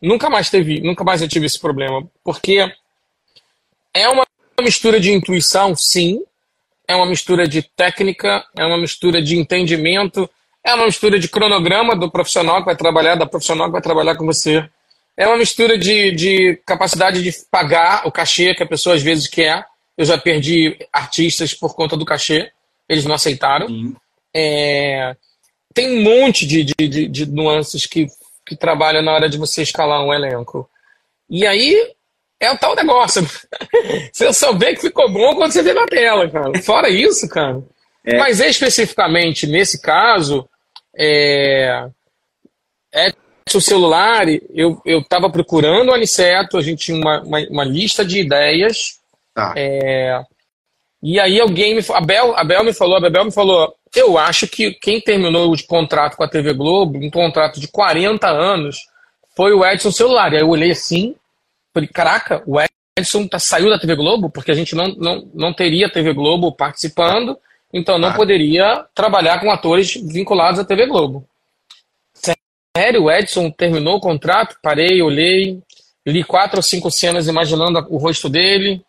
nunca 0.00 0.30
mais 0.30 0.48
teve, 0.48 0.80
nunca 0.80 1.04
mais 1.04 1.20
eu 1.20 1.28
tive 1.28 1.46
esse 1.46 1.60
problema. 1.60 2.08
Porque 2.24 2.66
é 3.94 4.08
uma 4.08 4.26
mistura 4.60 4.98
de 4.98 5.12
intuição, 5.12 5.76
sim. 5.76 6.22
É 6.88 6.94
uma 6.94 7.06
mistura 7.06 7.46
de 7.46 7.62
técnica, 7.62 8.44
é 8.56 8.64
uma 8.64 8.78
mistura 8.78 9.20
de 9.20 9.36
entendimento, 9.36 10.30
é 10.64 10.74
uma 10.74 10.86
mistura 10.86 11.18
de 11.18 11.28
cronograma 11.28 11.96
do 11.96 12.10
profissional 12.10 12.60
que 12.60 12.66
vai 12.66 12.76
trabalhar, 12.76 13.16
da 13.16 13.26
profissional 13.26 13.66
que 13.66 13.72
vai 13.72 13.82
trabalhar 13.82 14.16
com 14.16 14.24
você. 14.24 14.68
É 15.16 15.26
uma 15.26 15.36
mistura 15.36 15.78
de, 15.78 16.12
de 16.12 16.60
capacidade 16.66 17.22
de 17.22 17.32
pagar 17.50 18.06
o 18.06 18.12
cachê 18.12 18.54
que 18.54 18.62
a 18.62 18.66
pessoa 18.66 18.94
às 18.96 19.02
vezes 19.02 19.26
quer. 19.26 19.64
Eu 19.96 20.04
já 20.04 20.18
perdi 20.18 20.76
artistas 20.92 21.54
por 21.54 21.74
conta 21.74 21.96
do 21.96 22.04
cachê, 22.04 22.50
eles 22.88 23.04
não 23.04 23.14
aceitaram. 23.14 23.66
É, 24.38 25.16
tem 25.72 25.98
um 25.98 26.02
monte 26.02 26.46
de, 26.46 26.62
de, 26.62 26.88
de, 26.88 27.08
de 27.08 27.26
nuances 27.26 27.86
que, 27.86 28.06
que 28.46 28.54
trabalham 28.54 29.02
na 29.02 29.14
hora 29.14 29.30
de 29.30 29.38
você 29.38 29.62
escalar 29.62 30.04
um 30.04 30.12
elenco. 30.12 30.68
E 31.30 31.46
aí 31.46 31.94
é 32.38 32.52
o 32.52 32.58
tal 32.58 32.76
negócio. 32.76 33.26
você 34.12 34.30
só 34.34 34.52
vê 34.52 34.74
que 34.74 34.82
ficou 34.82 35.10
bom 35.10 35.34
quando 35.36 35.52
você 35.52 35.62
vê 35.62 35.72
na 35.72 35.86
tela, 35.86 36.28
cara. 36.28 36.62
Fora 36.62 36.90
isso, 36.90 37.26
cara. 37.30 37.62
É. 38.04 38.18
Mas 38.18 38.40
especificamente 38.40 39.46
nesse 39.46 39.80
caso, 39.80 40.46
é, 40.94 41.88
é 42.94 43.12
o 43.54 43.60
celular, 43.60 44.26
eu 44.54 44.82
estava 44.84 45.30
procurando 45.30 45.88
o 45.88 45.94
Aniceto, 45.94 46.58
a 46.58 46.62
gente 46.62 46.84
tinha 46.84 46.98
uma, 46.98 47.22
uma, 47.22 47.38
uma 47.48 47.64
lista 47.64 48.04
de 48.04 48.20
ideias. 48.20 49.00
Tá. 49.32 49.54
É, 49.56 50.20
e 51.14 51.20
aí 51.20 51.40
alguém 51.40 51.74
me 51.74 51.84
a 51.92 52.00
Bel, 52.00 52.36
a 52.36 52.44
Bel 52.44 52.64
me 52.64 52.72
falou, 52.72 52.96
a 52.96 53.10
Bel 53.10 53.26
me 53.26 53.32
falou, 53.32 53.74
eu 53.94 54.18
acho 54.18 54.48
que 54.48 54.72
quem 54.72 55.00
terminou 55.00 55.52
o 55.52 55.66
contrato 55.66 56.16
com 56.16 56.24
a 56.24 56.28
TV 56.28 56.52
Globo, 56.52 56.98
um 56.98 57.10
contrato 57.10 57.60
de 57.60 57.68
40 57.68 58.28
anos, 58.28 58.78
foi 59.36 59.52
o 59.52 59.64
Edson 59.64 59.92
Celular. 59.92 60.32
E 60.32 60.36
aí 60.36 60.42
eu 60.42 60.48
olhei 60.48 60.70
assim, 60.70 61.14
Falei, 61.76 61.90
caraca, 61.90 62.42
o 62.46 62.56
Edson 62.98 63.28
tá, 63.28 63.38
saiu 63.38 63.68
da 63.68 63.78
TV 63.78 63.94
Globo, 63.94 64.30
porque 64.30 64.50
a 64.50 64.54
gente 64.54 64.74
não, 64.74 64.86
não, 64.94 65.30
não 65.34 65.52
teria 65.52 65.92
TV 65.92 66.14
Globo 66.14 66.50
participando, 66.50 67.38
então 67.70 67.98
não 67.98 68.08
ah. 68.08 68.14
poderia 68.14 68.86
trabalhar 68.94 69.38
com 69.40 69.50
atores 69.50 69.94
vinculados 69.94 70.58
à 70.58 70.64
TV 70.64 70.86
Globo. 70.86 71.28
Sério, 72.74 73.02
o 73.02 73.10
Edson 73.10 73.50
terminou 73.50 73.96
o 73.96 74.00
contrato, 74.00 74.56
parei, 74.62 75.02
olhei, 75.02 75.60
li 76.06 76.24
quatro 76.24 76.60
ou 76.60 76.62
cinco 76.62 76.90
cenas 76.90 77.28
imaginando 77.28 77.86
o 77.90 77.98
rosto 77.98 78.30
dele, 78.30 78.82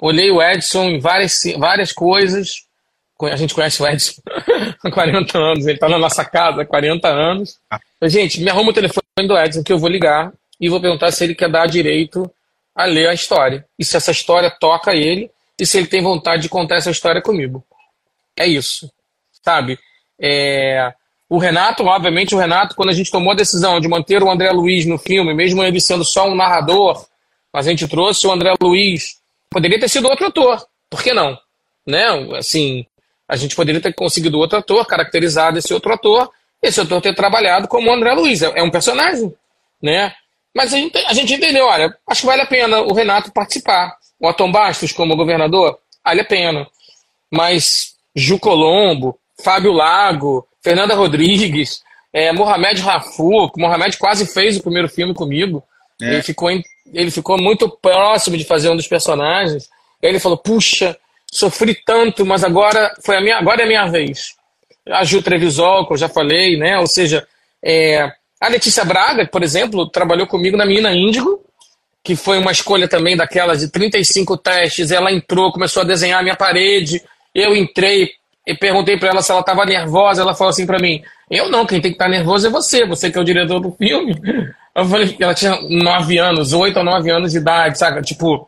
olhei 0.00 0.30
o 0.30 0.42
Edson 0.42 0.84
em 0.84 0.98
várias, 0.98 1.40
várias 1.58 1.92
coisas. 1.92 2.64
A 3.22 3.36
gente 3.36 3.54
conhece 3.54 3.82
o 3.82 3.86
Edson 3.86 4.20
há 4.82 4.90
40 4.90 5.38
anos, 5.38 5.66
ele 5.66 5.74
está 5.74 5.88
na 5.88 5.98
nossa 5.98 6.24
casa 6.24 6.62
há 6.62 6.66
40 6.66 7.06
anos. 7.06 7.58
Ah. 7.70 7.78
Gente, 8.04 8.40
me 8.40 8.48
arruma 8.48 8.70
o 8.70 8.74
telefone 8.74 9.28
do 9.28 9.38
Edson 9.38 9.62
que 9.62 9.72
eu 9.72 9.78
vou 9.78 9.90
ligar 9.90 10.32
e 10.58 10.68
vou 10.68 10.80
perguntar 10.80 11.12
se 11.12 11.24
ele 11.24 11.34
quer 11.34 11.50
dar 11.50 11.66
direito 11.66 12.30
a 12.74 12.86
ler 12.86 13.08
a 13.08 13.14
história. 13.14 13.66
E 13.78 13.84
se 13.84 13.96
essa 13.96 14.10
história 14.10 14.50
toca 14.50 14.94
ele 14.94 15.30
e 15.58 15.66
se 15.66 15.76
ele 15.76 15.86
tem 15.86 16.02
vontade 16.02 16.42
de 16.42 16.48
contar 16.48 16.76
essa 16.76 16.90
história 16.90 17.20
comigo. 17.20 17.62
É 18.38 18.46
isso. 18.46 18.90
Sabe? 19.44 19.78
É... 20.18 20.92
O 21.28 21.38
Renato, 21.38 21.84
obviamente, 21.84 22.34
o 22.34 22.38
Renato, 22.38 22.74
quando 22.74 22.88
a 22.88 22.92
gente 22.94 23.10
tomou 23.10 23.32
a 23.32 23.36
decisão 23.36 23.78
de 23.78 23.86
manter 23.86 24.22
o 24.22 24.30
André 24.30 24.50
Luiz 24.50 24.84
no 24.84 24.98
filme, 24.98 25.32
mesmo 25.32 25.62
ele 25.62 25.80
sendo 25.80 26.04
só 26.04 26.28
um 26.28 26.34
narrador, 26.34 27.06
mas 27.52 27.66
a 27.66 27.70
gente 27.70 27.86
trouxe 27.86 28.26
o 28.26 28.32
André 28.32 28.52
Luiz, 28.60 29.19
poderia 29.50 29.78
ter 29.78 29.88
sido 29.88 30.08
outro 30.08 30.26
ator. 30.26 30.64
Por 30.88 31.02
que 31.02 31.12
não? 31.12 31.36
Né? 31.86 32.06
Assim, 32.36 32.86
a 33.28 33.36
gente 33.36 33.54
poderia 33.54 33.80
ter 33.80 33.92
conseguido 33.92 34.38
outro 34.38 34.58
ator, 34.58 34.86
caracterizado 34.86 35.58
esse 35.58 35.74
outro 35.74 35.92
ator, 35.92 36.30
esse 36.62 36.80
ator 36.80 37.00
ter 37.02 37.14
trabalhado 37.14 37.68
como 37.68 37.90
o 37.90 37.92
André 37.92 38.12
Luiz. 38.12 38.42
É, 38.42 38.52
é 38.56 38.62
um 38.62 38.70
personagem, 38.70 39.34
né? 39.82 40.14
Mas 40.54 40.72
a 40.72 40.76
gente, 40.76 40.98
a 40.98 41.12
gente 41.12 41.34
entendeu, 41.34 41.66
olha, 41.66 41.96
acho 42.06 42.22
que 42.22 42.26
vale 42.26 42.42
a 42.42 42.46
pena 42.46 42.80
o 42.80 42.92
Renato 42.92 43.32
participar. 43.32 43.96
O 44.18 44.28
Atom 44.28 44.52
Bastos 44.52 44.92
como 44.92 45.16
governador, 45.16 45.78
vale 46.04 46.20
a 46.20 46.24
pena. 46.24 46.66
Mas 47.30 47.94
Ju 48.14 48.38
Colombo, 48.38 49.18
Fábio 49.42 49.72
Lago, 49.72 50.46
Fernanda 50.62 50.94
Rodrigues, 50.94 51.82
é, 52.12 52.32
Mohamed 52.32 52.80
Rafu, 52.82 53.50
Mohamed 53.56 53.96
quase 53.96 54.26
fez 54.26 54.56
o 54.56 54.62
primeiro 54.62 54.88
filme 54.88 55.14
comigo. 55.14 55.62
É. 56.02 56.06
Ele, 56.06 56.22
ficou 56.22 56.50
em, 56.50 56.62
ele 56.92 57.10
ficou 57.10 57.40
muito 57.40 57.68
próximo 57.68 58.36
de 58.36 58.44
fazer 58.44 58.70
um 58.70 58.76
dos 58.76 58.86
personagens. 58.86 59.68
Ele 60.02 60.18
falou, 60.18 60.38
puxa, 60.38 60.96
sofri 61.30 61.74
tanto, 61.74 62.26
mas 62.26 62.42
agora 62.42 62.94
foi 63.04 63.16
a 63.16 63.20
minha, 63.20 63.36
agora 63.36 63.62
é 63.62 63.64
a 63.64 63.68
minha 63.68 63.86
vez. 63.86 64.34
A 64.88 65.04
Ju 65.04 65.22
Trevisol, 65.22 65.86
que 65.86 65.92
eu 65.92 65.96
já 65.96 66.08
falei, 66.08 66.56
né? 66.56 66.78
Ou 66.78 66.86
seja, 66.86 67.26
é, 67.62 68.10
A 68.40 68.48
Letícia 68.48 68.84
Braga, 68.84 69.26
por 69.26 69.42
exemplo, 69.42 69.88
trabalhou 69.88 70.26
comigo 70.26 70.56
na 70.56 70.66
Menina 70.66 70.92
Índigo, 70.92 71.44
que 72.02 72.16
foi 72.16 72.38
uma 72.38 72.50
escolha 72.50 72.88
também 72.88 73.16
daquelas 73.16 73.60
de 73.60 73.68
35 73.68 74.36
testes. 74.38 74.90
Ela 74.90 75.12
entrou, 75.12 75.52
começou 75.52 75.82
a 75.82 75.86
desenhar 75.86 76.20
a 76.20 76.22
minha 76.22 76.36
parede. 76.36 77.02
Eu 77.34 77.54
entrei 77.54 78.12
e 78.50 78.54
perguntei 78.56 78.96
para 78.96 79.10
ela 79.10 79.22
se 79.22 79.30
ela 79.30 79.40
estava 79.40 79.64
nervosa. 79.64 80.22
Ela 80.22 80.34
falou 80.34 80.50
assim 80.50 80.66
para 80.66 80.78
mim: 80.78 81.02
Eu 81.30 81.48
não, 81.48 81.64
quem 81.64 81.80
tem 81.80 81.92
que 81.92 81.94
estar 81.94 82.06
tá 82.06 82.10
nervoso 82.10 82.46
é 82.46 82.50
você, 82.50 82.84
você 82.84 83.10
que 83.10 83.16
é 83.16 83.20
o 83.20 83.24
diretor 83.24 83.60
do 83.60 83.70
filme. 83.72 84.20
Eu 84.74 84.84
falei 84.84 85.16
ela 85.18 85.34
tinha 85.34 85.58
9 85.62 86.18
anos, 86.18 86.52
8 86.52 86.76
ou 86.76 86.84
9 86.84 87.10
anos 87.10 87.32
de 87.32 87.38
idade, 87.38 87.78
sabe? 87.78 88.02
Tipo, 88.02 88.46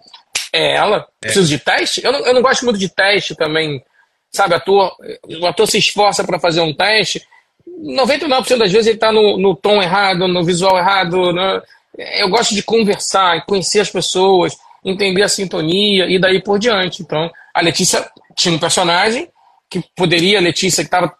é 0.52 0.76
ela? 0.76 1.06
É. 1.20 1.26
Preciso 1.26 1.48
de 1.48 1.58
teste? 1.58 2.04
Eu 2.04 2.12
não, 2.12 2.26
eu 2.26 2.34
não 2.34 2.42
gosto 2.42 2.64
muito 2.64 2.78
de 2.78 2.88
teste 2.88 3.34
também. 3.34 3.82
Sabe, 4.30 4.54
ator, 4.54 4.92
o 5.40 5.46
ator 5.46 5.68
se 5.68 5.78
esforça 5.78 6.24
para 6.24 6.38
fazer 6.38 6.60
um 6.60 6.72
teste. 6.72 7.22
99% 7.84 8.58
das 8.58 8.72
vezes 8.72 8.86
ele 8.86 8.96
está 8.96 9.12
no, 9.12 9.36
no 9.36 9.54
tom 9.54 9.82
errado, 9.82 10.26
no 10.26 10.44
visual 10.44 10.78
errado. 10.78 11.32
Né? 11.32 11.60
Eu 12.18 12.28
gosto 12.28 12.54
de 12.54 12.62
conversar, 12.62 13.44
conhecer 13.44 13.80
as 13.80 13.90
pessoas, 13.90 14.56
entender 14.84 15.22
a 15.22 15.28
sintonia 15.28 16.06
e 16.06 16.18
daí 16.18 16.40
por 16.40 16.58
diante. 16.58 17.02
Então, 17.02 17.30
a 17.54 17.60
Letícia 17.60 18.08
tinha 18.34 18.54
um 18.54 18.58
personagem 18.58 19.28
que 19.72 19.82
poderia, 19.96 20.40
Letícia, 20.40 20.84
que 20.84 20.88
estava 20.88 21.14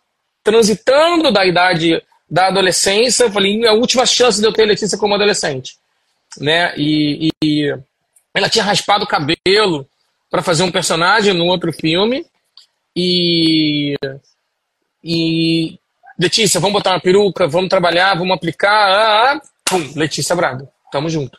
transitando 0.45 1.33
da 1.33 1.47
idade 1.47 2.03
da 2.29 2.49
adolescência, 2.49 3.25
eu 3.25 3.33
falei, 3.33 3.65
é 3.65 3.69
a 3.69 3.73
última 3.73 4.05
chance 4.05 4.41
de 4.41 4.47
eu 4.47 4.53
ter 4.53 4.67
Letícia 4.67 4.99
como 4.99 5.15
adolescente. 5.15 5.77
Né? 6.39 6.75
E, 6.77 7.31
e 7.43 7.75
ela 8.35 8.49
tinha 8.49 8.65
raspado 8.65 9.05
o 9.05 9.09
cabelo 9.09 9.89
para 10.31 10.43
fazer 10.43 10.63
um 10.63 10.71
personagem 10.71 11.33
no 11.33 11.47
outro 11.47 11.73
filme. 11.73 12.27
E. 12.95 13.95
E. 15.03 15.79
Letícia, 16.19 16.61
vamos 16.61 16.75
botar 16.75 16.91
uma 16.91 17.01
peruca, 17.01 17.49
vamos 17.49 17.71
trabalhar, 17.71 18.15
vamos 18.15 18.35
aplicar. 18.35 18.71
Ah, 18.71 19.33
ah, 19.33 19.41
pum, 19.65 19.93
Letícia 19.97 20.37
Braga, 20.37 20.69
tamo 20.91 21.09
junto. 21.09 21.39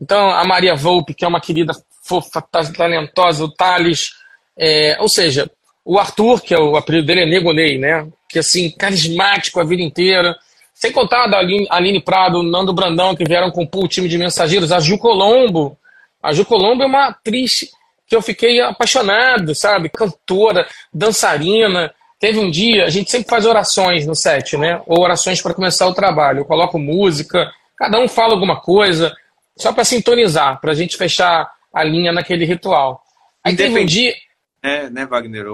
Então, 0.00 0.30
a 0.30 0.44
Maria 0.44 0.74
Volpe, 0.74 1.14
que 1.14 1.24
é 1.24 1.28
uma 1.28 1.40
querida 1.40 1.72
fofa, 2.02 2.40
talentosa, 2.42 3.44
o 3.44 3.50
Thales, 3.50 4.10
é, 4.56 4.96
ou 5.00 5.08
seja, 5.08 5.50
o 5.88 5.98
Arthur, 5.98 6.42
que 6.42 6.52
é 6.52 6.58
o 6.58 6.76
apelido 6.76 7.06
dele, 7.06 7.22
é 7.22 7.26
Nego 7.26 7.50
Ney, 7.50 7.78
né? 7.78 8.06
Que 8.28 8.40
assim, 8.40 8.70
carismático 8.70 9.58
a 9.58 9.64
vida 9.64 9.80
inteira. 9.80 10.36
Sem 10.74 10.92
contar 10.92 11.26
da 11.28 11.38
Aline, 11.38 11.66
Aline 11.70 11.98
Prado, 11.98 12.42
Nando 12.42 12.74
Brandão, 12.74 13.16
que 13.16 13.24
vieram 13.24 13.50
compor 13.50 13.84
o 13.84 13.88
time 13.88 14.06
de 14.06 14.18
mensageiros, 14.18 14.70
a 14.70 14.80
Ju 14.80 14.98
Colombo. 14.98 15.78
A 16.22 16.30
Ju 16.30 16.44
Colombo 16.44 16.82
é 16.82 16.86
uma 16.86 17.06
atriz 17.06 17.70
que 18.06 18.14
eu 18.14 18.20
fiquei 18.20 18.60
apaixonado, 18.60 19.54
sabe? 19.54 19.88
Cantora, 19.88 20.68
dançarina. 20.92 21.90
Teve 22.20 22.38
um 22.38 22.50
dia, 22.50 22.84
a 22.84 22.90
gente 22.90 23.10
sempre 23.10 23.30
faz 23.30 23.46
orações 23.46 24.06
no 24.06 24.14
set, 24.14 24.58
né? 24.58 24.82
Ou 24.86 25.00
orações 25.00 25.40
para 25.40 25.54
começar 25.54 25.86
o 25.86 25.94
trabalho. 25.94 26.40
Eu 26.40 26.44
coloco 26.44 26.78
música, 26.78 27.50
cada 27.78 27.98
um 27.98 28.06
fala 28.06 28.34
alguma 28.34 28.60
coisa, 28.60 29.16
só 29.56 29.72
para 29.72 29.84
sintonizar, 29.84 30.60
para 30.60 30.72
a 30.72 30.74
gente 30.74 30.98
fechar 30.98 31.50
a 31.72 31.82
linha 31.82 32.12
naquele 32.12 32.44
ritual. 32.44 33.02
Aí 33.42 33.56
teve 33.56 33.80
um 33.80 33.86
dia. 33.86 34.14
É, 34.62 34.90
né, 34.90 35.06
Wagner? 35.06 35.46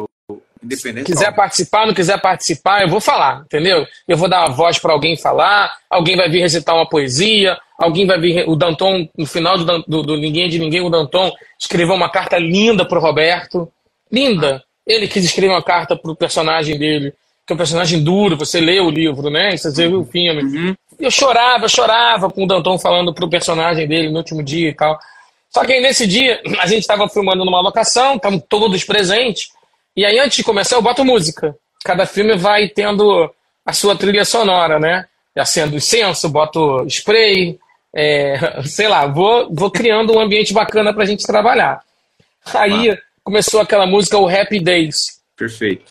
Independente. 0.65 1.07
Quiser 1.07 1.35
participar, 1.35 1.87
não 1.87 1.95
quiser 1.95 2.21
participar, 2.21 2.83
eu 2.83 2.89
vou 2.89 3.01
falar, 3.01 3.43
entendeu? 3.45 3.87
Eu 4.09 4.17
vou 4.17 4.29
dar 4.29 4.45
a 4.45 4.51
voz 4.51 4.79
para 4.79 4.93
alguém 4.93 5.17
falar, 5.17 5.73
alguém 5.91 6.17
vai 6.17 6.29
vir 6.29 6.41
recitar 6.41 6.75
uma 6.75 6.89
poesia, 6.89 7.59
alguém 7.79 8.07
vai 8.07 8.19
vir. 8.19 8.49
O 8.49 8.57
Danton, 8.57 9.09
no 9.17 9.27
final 9.27 9.59
do, 9.59 9.83
do, 9.83 10.03
do 10.03 10.17
Ninguém 10.17 10.47
é 10.47 10.49
de 10.49 10.59
Ninguém, 10.59 10.81
o 10.81 10.91
Danton 10.91 11.31
escreveu 11.59 11.95
uma 11.95 12.09
carta 12.09 12.39
linda 12.39 12.85
pro 12.85 13.01
Roberto. 13.01 13.71
Linda. 14.11 14.63
Ele 14.87 15.07
quis 15.09 15.25
escrever 15.25 15.53
uma 15.53 15.63
carta 15.63 15.97
pro 15.97 16.17
personagem 16.17 16.79
dele, 16.79 17.13
que 17.47 17.53
é 17.53 17.55
um 17.55 17.59
personagem 17.59 18.03
duro, 18.03 18.37
você 18.37 18.61
lê 18.61 18.81
o 18.81 18.91
livro, 18.91 19.31
né? 19.31 19.57
Você 19.57 19.71
vê 19.71 19.95
o 19.95 20.05
filme. 20.05 20.43
Uhum. 20.43 20.75
Eu 20.99 21.11
chorava, 21.11 21.69
chorava 21.69 22.31
com 22.31 22.45
o 22.45 22.47
Danton 22.47 22.79
falando 22.79 23.13
pro 23.13 23.29
personagem 23.29 23.87
dele 23.87 24.11
no 24.11 24.19
último 24.19 24.43
dia 24.43 24.69
e 24.71 24.75
tal. 24.75 24.99
Só 25.55 25.65
que 25.65 25.73
aí 25.73 25.81
nesse 25.81 26.07
dia, 26.07 26.41
a 26.59 26.67
gente 26.67 26.81
estava 26.81 27.09
filmando 27.09 27.45
numa 27.45 27.61
locação, 27.61 28.17
estavam 28.17 28.41
todos 28.41 28.83
presentes. 28.83 29.51
E 29.97 30.05
aí, 30.05 30.19
antes 30.19 30.39
de 30.39 30.45
começar, 30.45 30.77
eu 30.77 30.83
boto 30.83 31.05
música. 31.05 31.57
Cada 31.85 32.05
filme 32.05 32.37
vai 32.37 32.69
tendo 32.69 33.33
a 33.65 33.73
sua 33.73 33.97
trilha 33.97 34.25
sonora, 34.25 34.79
né? 34.79 35.07
Acendo 35.37 35.77
incenso, 35.77 36.29
boto 36.29 36.85
spray, 36.89 37.59
é, 37.95 38.63
sei 38.67 38.89
lá, 38.89 39.07
vou, 39.07 39.49
vou 39.55 39.71
criando 39.71 40.13
um 40.13 40.21
ambiente 40.21 40.53
bacana 40.53 40.93
pra 40.93 41.05
gente 41.05 41.25
trabalhar. 41.25 41.81
Aí 42.53 42.91
ah. 42.91 42.99
começou 43.23 43.61
aquela 43.61 43.87
música, 43.87 44.19
o 44.19 44.29
Happy 44.29 44.61
Days. 44.61 45.21
Perfeito. 45.37 45.85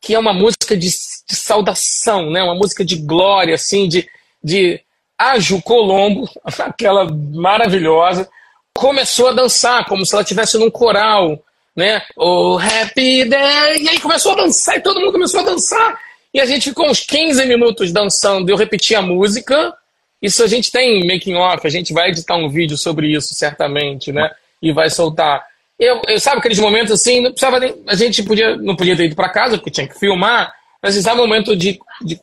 Que 0.00 0.14
é 0.14 0.18
uma 0.18 0.32
música 0.32 0.76
de, 0.76 0.88
de 0.88 1.36
saudação, 1.36 2.30
né? 2.30 2.42
Uma 2.42 2.54
música 2.54 2.84
de 2.84 2.96
glória, 2.96 3.54
assim, 3.54 3.86
de, 3.86 4.08
de 4.42 4.80
Aju 5.18 5.60
Colombo, 5.60 6.28
aquela 6.42 7.04
maravilhosa, 7.04 8.28
começou 8.74 9.28
a 9.28 9.32
dançar, 9.32 9.84
como 9.86 10.06
se 10.06 10.14
ela 10.14 10.22
estivesse 10.22 10.56
num 10.56 10.70
coral 10.70 11.38
né? 11.76 12.02
O 12.16 12.58
Happy 12.58 13.24
Day. 13.24 13.82
E 13.82 13.88
aí 13.88 14.00
começou 14.00 14.32
a 14.32 14.36
dançar, 14.36 14.76
e 14.76 14.80
todo 14.80 15.00
mundo 15.00 15.12
começou 15.12 15.40
a 15.40 15.44
dançar. 15.44 15.98
E 16.32 16.40
a 16.40 16.46
gente 16.46 16.70
ficou 16.70 16.88
uns 16.88 17.00
15 17.00 17.44
minutos 17.46 17.92
dançando, 17.92 18.48
eu 18.48 18.56
repeti 18.56 18.94
a 18.94 19.02
música. 19.02 19.74
Isso 20.20 20.42
a 20.42 20.46
gente 20.46 20.70
tem 20.70 21.06
making 21.06 21.34
off, 21.34 21.66
a 21.66 21.70
gente 21.70 21.92
vai 21.92 22.10
editar 22.10 22.36
um 22.36 22.48
vídeo 22.48 22.76
sobre 22.78 23.08
isso, 23.08 23.34
certamente, 23.34 24.12
né? 24.12 24.30
E 24.62 24.72
vai 24.72 24.88
soltar. 24.88 25.44
Eu, 25.78 26.00
eu 26.06 26.20
sabe 26.20 26.38
aqueles 26.38 26.60
momentos 26.60 26.92
assim, 26.92 27.20
não 27.20 27.32
precisava 27.32 27.58
nem, 27.58 27.74
a 27.88 27.94
gente 27.96 28.22
podia, 28.22 28.56
não 28.56 28.76
podia 28.76 28.96
ter 28.96 29.06
ido 29.06 29.16
para 29.16 29.28
casa, 29.28 29.56
porque 29.56 29.70
tinha 29.70 29.88
que 29.88 29.98
filmar, 29.98 30.54
mas 30.80 30.94
estava 30.94 31.20
um 31.20 31.26
momento 31.26 31.56
de, 31.56 31.78
de, 32.00 32.20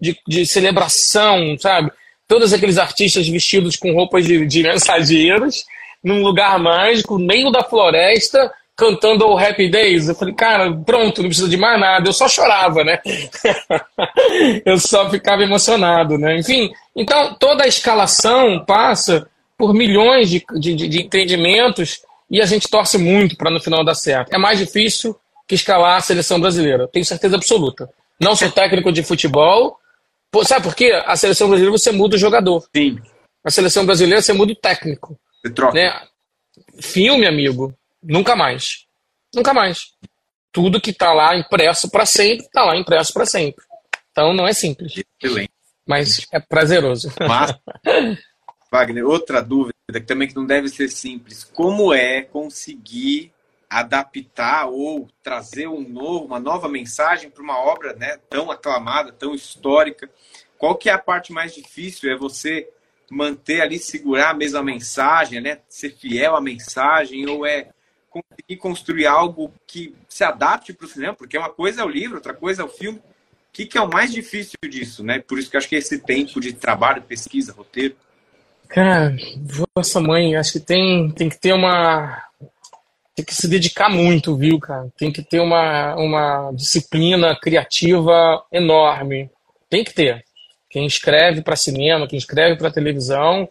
de, 0.00 0.18
de, 0.26 0.44
celebração, 0.44 1.56
sabe? 1.58 1.92
Todos 2.26 2.52
aqueles 2.52 2.78
artistas 2.78 3.28
vestidos 3.28 3.76
com 3.76 3.94
roupas 3.94 4.24
de, 4.24 4.44
de 4.44 4.62
mensageiros, 4.64 5.64
num 6.02 6.22
lugar 6.22 6.58
mágico, 6.58 7.16
meio 7.16 7.52
da 7.52 7.62
floresta, 7.62 8.52
cantando 8.80 9.26
o 9.26 9.38
Happy 9.38 9.68
Days. 9.68 10.08
Eu 10.08 10.14
falei, 10.14 10.34
cara, 10.34 10.72
pronto, 10.72 11.20
não 11.20 11.28
precisa 11.28 11.50
de 11.50 11.58
mais 11.58 11.78
nada. 11.78 12.08
Eu 12.08 12.14
só 12.14 12.26
chorava, 12.26 12.82
né? 12.82 12.98
eu 14.64 14.78
só 14.78 15.10
ficava 15.10 15.42
emocionado, 15.42 16.16
né? 16.16 16.38
Enfim, 16.38 16.72
então 16.96 17.34
toda 17.34 17.64
a 17.64 17.68
escalação 17.68 18.64
passa 18.64 19.28
por 19.58 19.74
milhões 19.74 20.30
de, 20.30 20.42
de, 20.58 20.74
de 20.88 21.02
entendimentos 21.02 22.00
e 22.30 22.40
a 22.40 22.46
gente 22.46 22.70
torce 22.70 22.96
muito 22.96 23.36
para 23.36 23.50
no 23.50 23.60
final 23.60 23.84
dar 23.84 23.94
certo. 23.94 24.32
É 24.32 24.38
mais 24.38 24.58
difícil 24.58 25.14
que 25.46 25.54
escalar 25.54 25.98
a 25.98 26.00
seleção 26.00 26.40
brasileira, 26.40 26.88
tenho 26.88 27.04
certeza 27.04 27.36
absoluta. 27.36 27.90
Não 28.18 28.34
sou 28.34 28.50
técnico 28.50 28.90
de 28.90 29.02
futebol. 29.02 29.78
Sabe 30.44 30.64
por 30.64 30.74
quê? 30.74 30.92
A 31.04 31.16
seleção 31.16 31.48
brasileira 31.48 31.76
você 31.76 31.92
muda 31.92 32.16
o 32.16 32.18
jogador. 32.18 32.64
Sim. 32.74 32.98
A 33.44 33.50
seleção 33.50 33.84
brasileira 33.84 34.22
você 34.22 34.32
muda 34.32 34.52
o 34.52 34.56
técnico. 34.56 35.18
Você 35.42 35.52
troca. 35.52 35.74
Né? 35.74 35.92
Filme, 36.80 37.26
amigo. 37.26 37.74
Nunca 38.02 38.34
mais. 38.34 38.86
Nunca 39.34 39.54
mais. 39.54 39.92
Tudo 40.52 40.80
que 40.80 40.90
está 40.90 41.12
lá 41.12 41.36
impresso 41.36 41.90
para 41.90 42.04
sempre, 42.04 42.46
está 42.46 42.64
lá 42.64 42.76
impresso 42.76 43.12
para 43.12 43.26
sempre. 43.26 43.64
Então 44.10 44.32
não 44.32 44.46
é 44.46 44.52
simples. 44.52 44.92
Excelente. 45.22 45.52
Mas 45.86 46.26
é 46.32 46.40
prazeroso. 46.40 47.12
Mas, 47.20 47.54
Wagner, 48.70 49.06
outra 49.06 49.42
dúvida 49.42 49.74
que 49.92 50.00
também 50.02 50.28
que 50.28 50.36
não 50.36 50.46
deve 50.46 50.68
ser 50.68 50.88
simples. 50.88 51.42
Como 51.42 51.92
é 51.92 52.22
conseguir 52.22 53.32
adaptar 53.68 54.66
ou 54.66 55.08
trazer 55.22 55.68
um 55.68 55.80
novo, 55.80 56.26
uma 56.26 56.40
nova 56.40 56.68
mensagem 56.68 57.30
para 57.30 57.42
uma 57.42 57.58
obra 57.58 57.94
né, 57.94 58.18
tão 58.28 58.50
aclamada, 58.50 59.12
tão 59.12 59.34
histórica? 59.34 60.08
Qual 60.58 60.76
que 60.76 60.90
é 60.90 60.92
a 60.92 60.98
parte 60.98 61.32
mais 61.32 61.54
difícil? 61.54 62.10
É 62.10 62.16
você 62.16 62.68
manter 63.10 63.60
ali, 63.60 63.78
segurar 63.78 64.30
a 64.30 64.34
mesma 64.34 64.62
mensagem, 64.62 65.40
né? 65.40 65.60
Ser 65.68 65.90
fiel 65.90 66.36
à 66.36 66.40
mensagem, 66.40 67.28
ou 67.28 67.44
é 67.44 67.70
conseguir 68.10 68.56
construir 68.56 69.06
algo 69.06 69.52
que 69.66 69.94
se 70.08 70.24
adapte 70.24 70.72
para 70.72 70.84
o 70.84 70.88
cinema, 70.88 71.14
porque 71.14 71.38
uma 71.38 71.48
coisa 71.48 71.82
é 71.82 71.84
o 71.84 71.88
livro, 71.88 72.16
outra 72.16 72.34
coisa 72.34 72.62
é 72.62 72.64
o 72.64 72.68
filme. 72.68 72.98
O 72.98 73.52
que, 73.52 73.66
que 73.66 73.78
é 73.78 73.80
o 73.80 73.90
mais 73.90 74.12
difícil 74.12 74.58
disso, 74.68 75.02
né? 75.02 75.20
Por 75.20 75.38
isso 75.38 75.50
que 75.50 75.56
acho 75.56 75.68
que 75.68 75.76
esse 75.76 75.98
tempo 75.98 76.40
de 76.40 76.52
trabalho, 76.52 77.02
pesquisa, 77.02 77.52
roteiro. 77.52 77.96
Cara, 78.68 79.16
vossa 79.74 80.00
mãe, 80.00 80.36
acho 80.36 80.52
que 80.52 80.60
tem, 80.60 81.10
tem 81.10 81.28
que 81.28 81.38
ter 81.38 81.52
uma. 81.52 82.22
Tem 83.14 83.24
que 83.24 83.34
se 83.34 83.48
dedicar 83.48 83.88
muito, 83.88 84.36
viu, 84.36 84.58
cara? 84.60 84.88
Tem 84.96 85.12
que 85.12 85.22
ter 85.22 85.40
uma, 85.40 85.96
uma 85.96 86.52
disciplina 86.52 87.36
criativa 87.36 88.44
enorme. 88.52 89.28
Tem 89.68 89.82
que 89.82 89.92
ter. 89.92 90.24
Quem 90.68 90.86
escreve 90.86 91.42
para 91.42 91.56
cinema, 91.56 92.06
quem 92.06 92.18
escreve 92.18 92.56
para 92.56 92.70
televisão, 92.70 93.48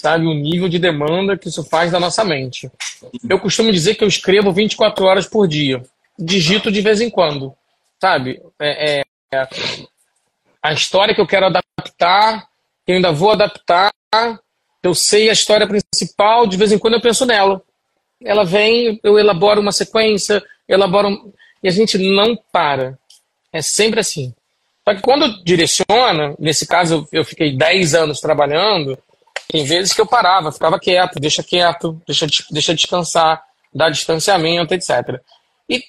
sabe 0.00 0.26
o 0.26 0.34
nível 0.34 0.68
de 0.68 0.78
demanda 0.78 1.36
que 1.36 1.48
isso 1.48 1.64
faz 1.64 1.92
da 1.92 2.00
nossa 2.00 2.24
mente. 2.24 2.70
Eu 3.28 3.38
costumo 3.38 3.72
dizer 3.72 3.94
que 3.96 4.04
eu 4.04 4.08
escrevo 4.08 4.52
24 4.52 5.04
horas 5.04 5.26
por 5.26 5.46
dia, 5.46 5.82
digito 6.18 6.70
de 6.70 6.80
vez 6.80 7.00
em 7.00 7.10
quando, 7.10 7.54
sabe? 8.00 8.40
É, 8.60 9.02
é, 9.32 9.48
a 10.62 10.72
história 10.72 11.14
que 11.14 11.20
eu 11.20 11.26
quero 11.26 11.46
adaptar, 11.46 12.48
eu 12.86 12.96
ainda 12.96 13.12
vou 13.12 13.32
adaptar, 13.32 13.92
eu 14.82 14.94
sei 14.94 15.28
a 15.28 15.32
história 15.32 15.66
principal, 15.66 16.46
de 16.46 16.56
vez 16.56 16.72
em 16.72 16.78
quando 16.78 16.94
eu 16.94 17.00
penso 17.00 17.26
nela. 17.26 17.62
Ela 18.22 18.44
vem, 18.44 18.98
eu 19.02 19.18
elaboro 19.18 19.60
uma 19.60 19.72
sequência, 19.72 20.42
elaboro. 20.68 21.32
E 21.62 21.68
a 21.68 21.70
gente 21.70 21.98
não 21.98 22.36
para. 22.52 22.98
É 23.52 23.60
sempre 23.60 24.00
assim. 24.00 24.34
Só 24.88 24.94
que 24.94 25.02
quando 25.02 25.42
direciona, 25.44 26.34
nesse 26.38 26.66
caso 26.66 27.06
eu 27.12 27.24
fiquei 27.24 27.56
10 27.56 27.94
anos 27.94 28.20
trabalhando, 28.20 28.98
tem 29.46 29.64
vezes 29.64 29.92
que 29.92 30.00
eu 30.00 30.06
parava, 30.06 30.50
ficava 30.50 30.78
quieto, 30.78 31.20
deixa 31.20 31.42
quieto, 31.42 32.00
deixa, 32.06 32.26
deixa 32.50 32.74
descansar, 32.74 33.42
dá 33.74 33.90
distanciamento, 33.90 34.74
etc. 34.74 35.20
E 35.68 35.84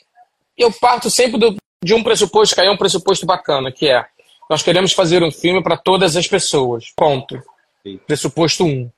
eu 0.58 0.72
parto 0.72 1.10
sempre 1.10 1.40
do, 1.40 1.56
de 1.84 1.94
um 1.94 2.04
pressuposto, 2.04 2.54
que 2.54 2.62
aí 2.62 2.68
é 2.68 2.72
um 2.72 2.78
pressuposto 2.78 3.26
bacana, 3.26 3.72
que 3.72 3.90
é 3.90 4.06
nós 4.50 4.64
queremos 4.64 4.94
fazer 4.94 5.22
um 5.22 5.32
filme 5.32 5.62
para 5.62 5.78
todas 5.78 6.16
as 6.16 6.28
pessoas. 6.28 6.92
Ponto. 6.96 7.40
Pressuposto 8.08 8.66
1. 8.66 8.68
Um. 8.68 8.92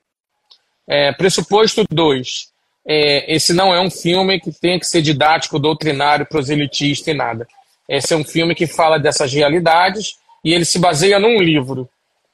É, 0.88 1.12
pressuposto 1.12 1.84
2. 1.90 2.48
É, 2.86 3.34
esse 3.34 3.52
não 3.52 3.72
é 3.72 3.80
um 3.80 3.90
filme 3.90 4.40
que 4.40 4.50
tem 4.50 4.78
que 4.78 4.86
ser 4.86 5.02
didático, 5.02 5.58
doutrinário, 5.58 6.26
proselitista 6.26 7.10
e 7.10 7.14
nada. 7.14 7.46
Esse 7.86 8.14
é 8.14 8.16
um 8.16 8.24
filme 8.24 8.54
que 8.54 8.66
fala 8.66 8.98
dessas 8.98 9.30
realidades 9.30 10.16
e 10.42 10.54
ele 10.54 10.64
se 10.64 10.78
baseia 10.78 11.18
num 11.18 11.36
livro. 11.36 11.86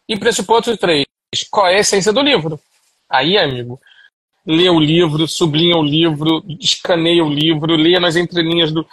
E 0.08 0.16
pressuposto 0.16 0.76
3. 0.76 1.07
Qual 1.50 1.66
é 1.66 1.76
a 1.76 1.80
essência 1.80 2.12
do 2.12 2.22
livro? 2.22 2.58
Aí, 3.08 3.36
amigo, 3.36 3.80
lê 4.46 4.68
o 4.68 4.80
livro, 4.80 5.28
sublinha 5.28 5.76
o 5.76 5.82
livro, 5.82 6.42
escaneia 6.60 7.24
o 7.24 7.28
livro, 7.28 7.76
lê 7.76 7.98
nas 8.00 8.16
entrelinhas 8.16 8.72
do, 8.72 8.86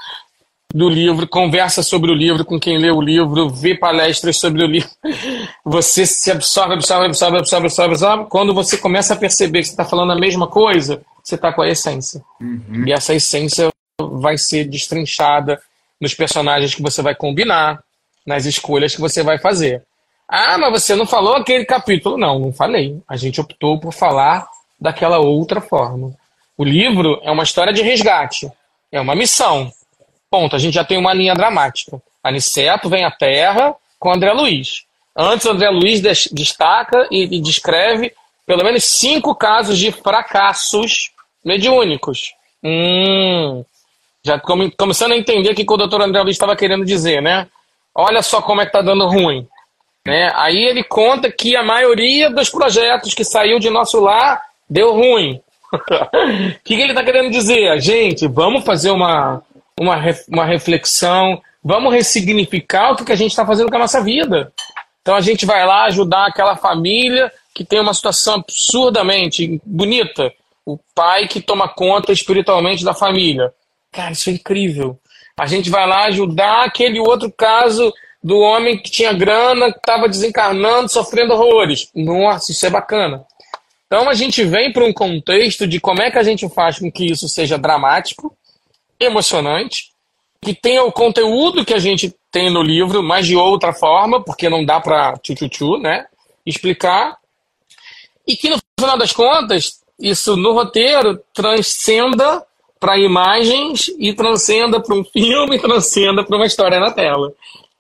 do 0.73 0.89
livro, 0.89 1.27
conversa 1.27 1.81
sobre 1.81 2.11
o 2.11 2.13
livro 2.13 2.43
com 2.43 2.59
quem 2.59 2.77
lê 2.77 2.91
o 2.91 3.01
livro, 3.01 3.49
vê 3.49 3.73
palestras 3.75 4.38
sobre 4.38 4.63
o 4.63 4.67
livro. 4.67 4.89
Você 5.63 6.05
se 6.05 6.29
absorve, 6.29 6.73
absorve, 6.73 7.05
absorve, 7.05 7.38
absorve, 7.38 7.67
absorve, 7.67 7.93
absorve. 7.93 8.25
Quando 8.29 8.53
você 8.53 8.77
começa 8.77 9.13
a 9.13 9.17
perceber 9.17 9.59
que 9.59 9.67
você 9.67 9.71
está 9.71 9.86
falando 9.86 10.11
a 10.11 10.19
mesma 10.19 10.47
coisa, 10.47 11.01
você 11.23 11.36
está 11.36 11.51
com 11.51 11.61
a 11.61 11.69
essência. 11.69 12.21
Uhum. 12.39 12.83
E 12.86 12.91
essa 12.91 13.15
essência 13.15 13.69
vai 13.99 14.38
ser 14.38 14.65
destrinchada 14.65 15.61
nos 15.99 16.13
personagens 16.13 16.75
que 16.75 16.81
você 16.81 17.01
vai 17.01 17.15
combinar, 17.15 17.81
nas 18.25 18.45
escolhas 18.45 18.93
que 18.93 19.01
você 19.01 19.23
vai 19.23 19.39
fazer. 19.39 19.81
Ah, 20.28 20.57
mas 20.57 20.71
você 20.71 20.95
não 20.95 21.05
falou 21.05 21.36
aquele 21.36 21.65
capítulo. 21.65 22.17
Não, 22.17 22.39
não 22.39 22.53
falei. 22.53 23.01
A 23.07 23.15
gente 23.15 23.39
optou 23.39 23.80
por 23.80 23.93
falar 23.93 24.47
daquela 24.80 25.19
outra 25.19 25.61
forma. 25.61 26.13
O 26.57 26.63
livro 26.63 27.19
é 27.23 27.32
uma 27.32 27.43
história 27.43 27.73
de 27.73 27.82
resgate, 27.82 28.49
é 28.91 28.99
uma 28.99 29.15
missão. 29.15 29.71
Ponto. 30.30 30.55
A 30.55 30.59
gente 30.59 30.73
já 30.73 30.84
tem 30.84 30.97
uma 30.97 31.13
linha 31.13 31.34
dramática. 31.34 32.01
Aniceto 32.23 32.89
vem 32.89 33.05
à 33.05 33.11
Terra 33.11 33.76
com 33.99 34.11
André 34.11 34.32
Luiz. 34.34 34.86
Antes, 35.15 35.45
André 35.45 35.69
Luiz 35.69 36.01
destaca 36.32 37.07
e 37.11 37.39
descreve 37.39 38.13
pelo 38.45 38.63
menos 38.63 38.84
cinco 38.84 39.34
casos 39.34 39.78
de 39.78 39.91
fracassos 39.91 41.11
mediúnicos. 41.43 42.34
Hum, 42.63 43.63
já 44.23 44.39
começando 44.78 45.13
a 45.13 45.17
entender 45.17 45.51
o 45.51 45.55
que 45.55 45.65
o 45.67 45.78
doutor 45.78 46.01
André 46.01 46.21
Luiz 46.21 46.36
estava 46.36 46.55
querendo 46.55 46.84
dizer, 46.86 47.21
né? 47.21 47.47
Olha 47.93 48.21
só 48.21 48.41
como 48.41 48.61
é 48.61 48.65
que 48.65 48.71
tá 48.71 48.82
dando 48.82 49.07
ruim. 49.07 49.47
Né? 50.06 50.32
Aí 50.36 50.64
ele 50.64 50.84
conta 50.84 51.32
que 51.32 51.56
a 51.56 51.64
maioria 51.64 52.30
dos 52.30 52.49
projetos 52.49 53.14
que 53.14 53.24
saiu 53.24 53.60
de 53.60 53.70
nosso 53.70 53.99
lar 53.99 54.41
deu 54.70 54.93
ruim. 54.93 55.41
O 55.74 55.80
que, 56.64 56.76
que 56.76 56.82
ele 56.82 56.91
está 56.91 57.03
querendo 57.03 57.32
dizer? 57.32 57.80
Gente, 57.82 58.28
vamos 58.28 58.64
fazer 58.64 58.91
uma, 58.91 59.41
uma, 59.80 59.95
uma 60.30 60.45
reflexão, 60.45 61.41
vamos 61.64 61.93
ressignificar 61.93 62.91
o 62.91 62.95
que, 62.95 63.06
que 63.06 63.12
a 63.12 63.16
gente 63.18 63.32
está 63.32 63.45
fazendo 63.45 63.70
com 63.70 63.76
a 63.76 63.80
nossa 63.80 64.01
vida. 64.01 64.53
Então 65.01 65.16
a 65.16 65.22
gente 65.22 65.45
vai 65.45 65.66
lá 65.66 65.86
ajudar 65.86 66.28
aquela 66.28 66.56
família 66.56 67.32
que 67.53 67.66
tem 67.66 67.80
uma 67.80 67.93
situação 67.93 68.36
absurdamente 68.36 69.60
bonita. 69.66 70.32
O 70.66 70.80
pai 70.93 71.28
que 71.28 71.41
toma 71.41 71.68
conta 71.68 72.12
espiritualmente 72.12 72.84
da 72.84 72.93
família. 72.93 73.53
Cara, 73.91 74.12
isso 74.12 74.30
é 74.30 74.34
incrível. 74.34 74.99
A 75.38 75.45
gente 75.45 75.70
vai 75.70 75.88
lá 75.88 76.06
ajudar 76.06 76.64
aquele 76.64 76.99
outro 76.99 77.32
caso 77.32 77.93
do 78.26 78.39
homem 78.39 78.76
que 78.76 78.89
tinha 78.89 79.13
grana, 79.13 79.71
que 79.71 79.78
estava 79.78 80.09
desencarnando, 80.09 80.89
sofrendo 80.89 81.34
horrores. 81.34 81.91
Nossa, 81.93 82.51
isso 82.51 82.65
é 82.65 82.71
bacana. 82.71 83.23
Então 83.86 84.09
a 84.09 84.15
gente 84.15 84.43
vem 84.43 84.73
para 84.73 84.84
um 84.84 84.91
contexto 84.91 85.67
de 85.67 85.80
como 85.80 86.01
é 86.01 86.09
que 86.09 86.17
a 86.17 86.23
gente 86.23 86.49
faz 86.49 86.80
com 86.80 86.91
que 86.91 87.05
isso 87.05 87.30
seja 87.30 87.55
dramático, 87.55 88.36
emocionante, 88.99 89.91
que 90.41 90.55
tenha 90.55 90.84
o 90.84 90.91
conteúdo 90.91 91.63
que 91.63 91.76
a 91.76 91.78
gente 91.78 92.15
tem 92.32 92.49
no 92.49 92.63
livro, 92.63 93.03
mas 93.03 93.28
de 93.28 93.36
outra 93.36 93.71
forma, 93.71 94.19
porque 94.19 94.49
não 94.49 94.65
dá 94.65 94.82
para 94.82 95.13
tchu 95.19 95.78
né? 95.78 96.07
Explicar. 96.43 97.17
E 98.26 98.36
que 98.36 98.49
no 98.49 98.57
final 98.80 98.97
das 98.97 99.11
contas, 99.11 99.82
isso 99.99 100.36
no 100.36 100.51
roteiro 100.53 101.21
transcenda 101.32 102.43
para 102.80 102.97
imagens 102.97 103.91
e 103.99 104.13
transcenda 104.15 104.82
para 104.82 104.95
um 104.95 105.03
filme, 105.03 105.59
transcenda 105.61 106.23
para 106.23 106.36
uma 106.36 106.47
história 106.47 106.80
na 106.80 106.89
tela. 106.89 107.32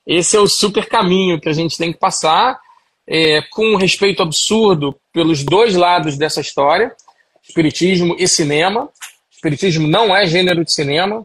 Esse 0.05 0.37
é 0.37 0.39
o 0.39 0.47
super 0.47 0.87
caminho 0.87 1.39
que 1.39 1.49
a 1.49 1.53
gente 1.53 1.77
tem 1.77 1.91
que 1.91 1.99
passar, 1.99 2.59
é, 3.07 3.41
com 3.51 3.73
um 3.73 3.75
respeito 3.75 4.21
absurdo 4.21 4.95
pelos 5.13 5.43
dois 5.43 5.75
lados 5.75 6.17
dessa 6.17 6.41
história, 6.41 6.95
espiritismo 7.43 8.15
e 8.17 8.27
cinema, 8.27 8.89
Espiritismo 9.45 9.87
não 9.87 10.15
é 10.15 10.25
gênero 10.25 10.65
de 10.65 10.73
cinema. 10.73 11.23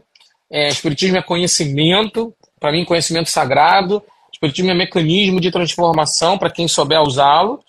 É, 0.51 0.67
espiritismo 0.67 1.17
é 1.17 1.23
conhecimento, 1.23 2.31
para 2.59 2.71
mim, 2.71 2.85
conhecimento 2.85 3.31
sagrado. 3.31 4.03
Espiritismo 4.31 4.69
é 4.69 4.75
mecanismo 4.75 5.41
de 5.41 5.49
transformação 5.49 6.37
para 6.37 6.51
quem 6.51 6.67
souber 6.67 7.01
usá-lo. 7.01 7.59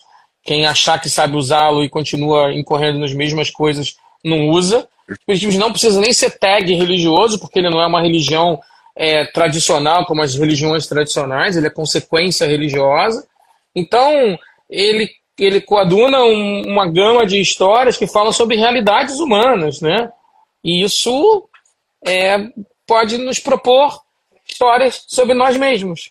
Quem 0.45 0.67
achar 0.67 1.01
que 1.01 1.09
sabe 1.09 1.37
usá-lo 1.37 1.83
e 1.83 1.89
continua 1.89 2.53
incorrendo 2.53 2.99
nas 2.99 3.15
mesmas 3.15 3.49
coisas, 3.49 3.97
não 4.23 4.51
usa. 4.51 4.87
Espiritismo 5.09 5.59
não 5.59 5.71
precisa 5.71 5.99
nem 5.99 6.13
ser 6.13 6.39
tag 6.39 6.71
religioso, 6.75 7.39
porque 7.39 7.59
ele 7.59 7.71
não 7.71 7.81
é 7.81 7.87
uma 7.87 8.03
religião 8.03 8.61
é, 8.95 9.25
tradicional 9.27 10.07
como 10.07 10.23
as 10.23 10.35
religiões 10.35 10.87
tradicionais, 10.87 11.57
ele 11.57 11.67
é 11.67 11.71
consequência 11.71 12.47
religiosa. 12.47 13.27
Então, 13.75 14.39
ele, 14.69 15.11
ele 15.39 15.61
coaduna 15.61 16.23
um, 16.23 16.63
uma 16.67 16.87
gama 16.87 17.27
de 17.27 17.41
histórias 17.41 17.97
que 17.97 18.07
falam 18.07 18.33
sobre 18.33 18.57
realidades 18.57 19.19
humanas, 19.19 19.81
né? 19.81 20.11
E 20.63 20.85
isso 20.85 21.49
é, 22.05 22.49
pode 22.87 23.19
nos 23.19 23.39
propor 23.39 24.01
histórias 24.47 25.05
sobre 25.09 25.35
nós 25.35 25.57
mesmos. 25.57 26.11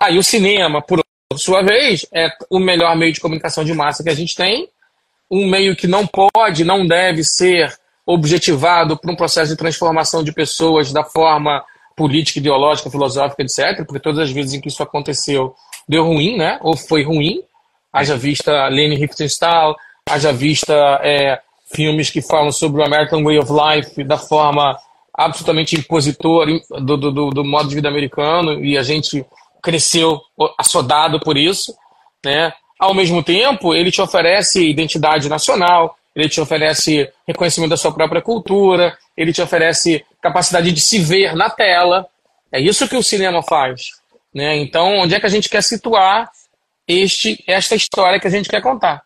Aí 0.00 0.16
ah, 0.16 0.18
o 0.18 0.22
cinema, 0.22 0.82
por 0.82 1.02
sua 1.36 1.62
vez, 1.62 2.06
é 2.12 2.30
o 2.50 2.58
melhor 2.58 2.96
meio 2.96 3.12
de 3.12 3.20
comunicação 3.20 3.64
de 3.64 3.72
massa 3.72 4.02
que 4.02 4.10
a 4.10 4.14
gente 4.14 4.34
tem, 4.34 4.68
um 5.30 5.46
meio 5.48 5.74
que 5.74 5.86
não 5.86 6.06
pode, 6.06 6.64
não 6.64 6.86
deve 6.86 7.24
ser 7.24 7.76
objetivado 8.04 8.96
por 8.96 9.10
um 9.10 9.16
processo 9.16 9.50
de 9.50 9.56
transformação 9.56 10.22
de 10.22 10.32
pessoas 10.32 10.92
da 10.92 11.02
forma 11.02 11.64
política, 11.96 12.38
ideológica, 12.38 12.90
filosófica, 12.90 13.42
etc., 13.42 13.84
porque 13.86 13.98
todas 13.98 14.18
as 14.20 14.30
vezes 14.30 14.52
em 14.52 14.60
que 14.60 14.68
isso 14.68 14.82
aconteceu 14.82 15.54
deu 15.88 16.04
ruim, 16.04 16.36
né? 16.36 16.58
ou 16.62 16.76
foi 16.76 17.02
ruim, 17.02 17.40
haja 17.92 18.16
vista 18.16 18.68
Leni 18.68 18.96
Riefenstahl, 18.96 19.74
haja 20.08 20.32
vista 20.32 20.74
é, 21.02 21.40
filmes 21.72 22.10
que 22.10 22.20
falam 22.20 22.52
sobre 22.52 22.82
o 22.82 22.84
American 22.84 23.22
Way 23.24 23.38
of 23.38 23.50
Life 23.50 24.04
da 24.04 24.18
forma 24.18 24.78
absolutamente 25.14 25.76
impositora 25.76 26.52
do, 26.80 26.96
do, 26.96 27.30
do 27.30 27.44
modo 27.44 27.68
de 27.68 27.74
vida 27.74 27.88
americano 27.88 28.62
e 28.62 28.76
a 28.76 28.82
gente 28.82 29.24
cresceu 29.62 30.20
assodado 30.58 31.18
por 31.18 31.36
isso, 31.36 31.74
né? 32.24 32.52
Ao 32.78 32.92
mesmo 32.92 33.22
tempo, 33.22 33.74
ele 33.74 33.90
te 33.90 34.02
oferece 34.02 34.68
identidade 34.68 35.30
nacional, 35.30 35.96
ele 36.16 36.30
te 36.30 36.40
oferece 36.40 37.12
reconhecimento 37.28 37.70
da 37.70 37.76
sua 37.76 37.92
própria 37.92 38.22
cultura, 38.22 38.96
ele 39.14 39.34
te 39.34 39.42
oferece 39.42 40.02
capacidade 40.20 40.72
de 40.72 40.80
se 40.80 40.98
ver 40.98 41.36
na 41.36 41.50
tela. 41.50 42.06
É 42.50 42.58
isso 42.58 42.88
que 42.88 42.96
o 42.96 43.02
cinema 43.02 43.42
faz. 43.42 43.90
Né? 44.34 44.56
Então, 44.56 45.00
onde 45.00 45.14
é 45.14 45.20
que 45.20 45.26
a 45.26 45.30
gente 45.30 45.50
quer 45.50 45.62
situar 45.62 46.30
este, 46.88 47.44
esta 47.46 47.74
história 47.74 48.18
que 48.18 48.26
a 48.26 48.30
gente 48.30 48.48
quer 48.48 48.62
contar? 48.62 49.02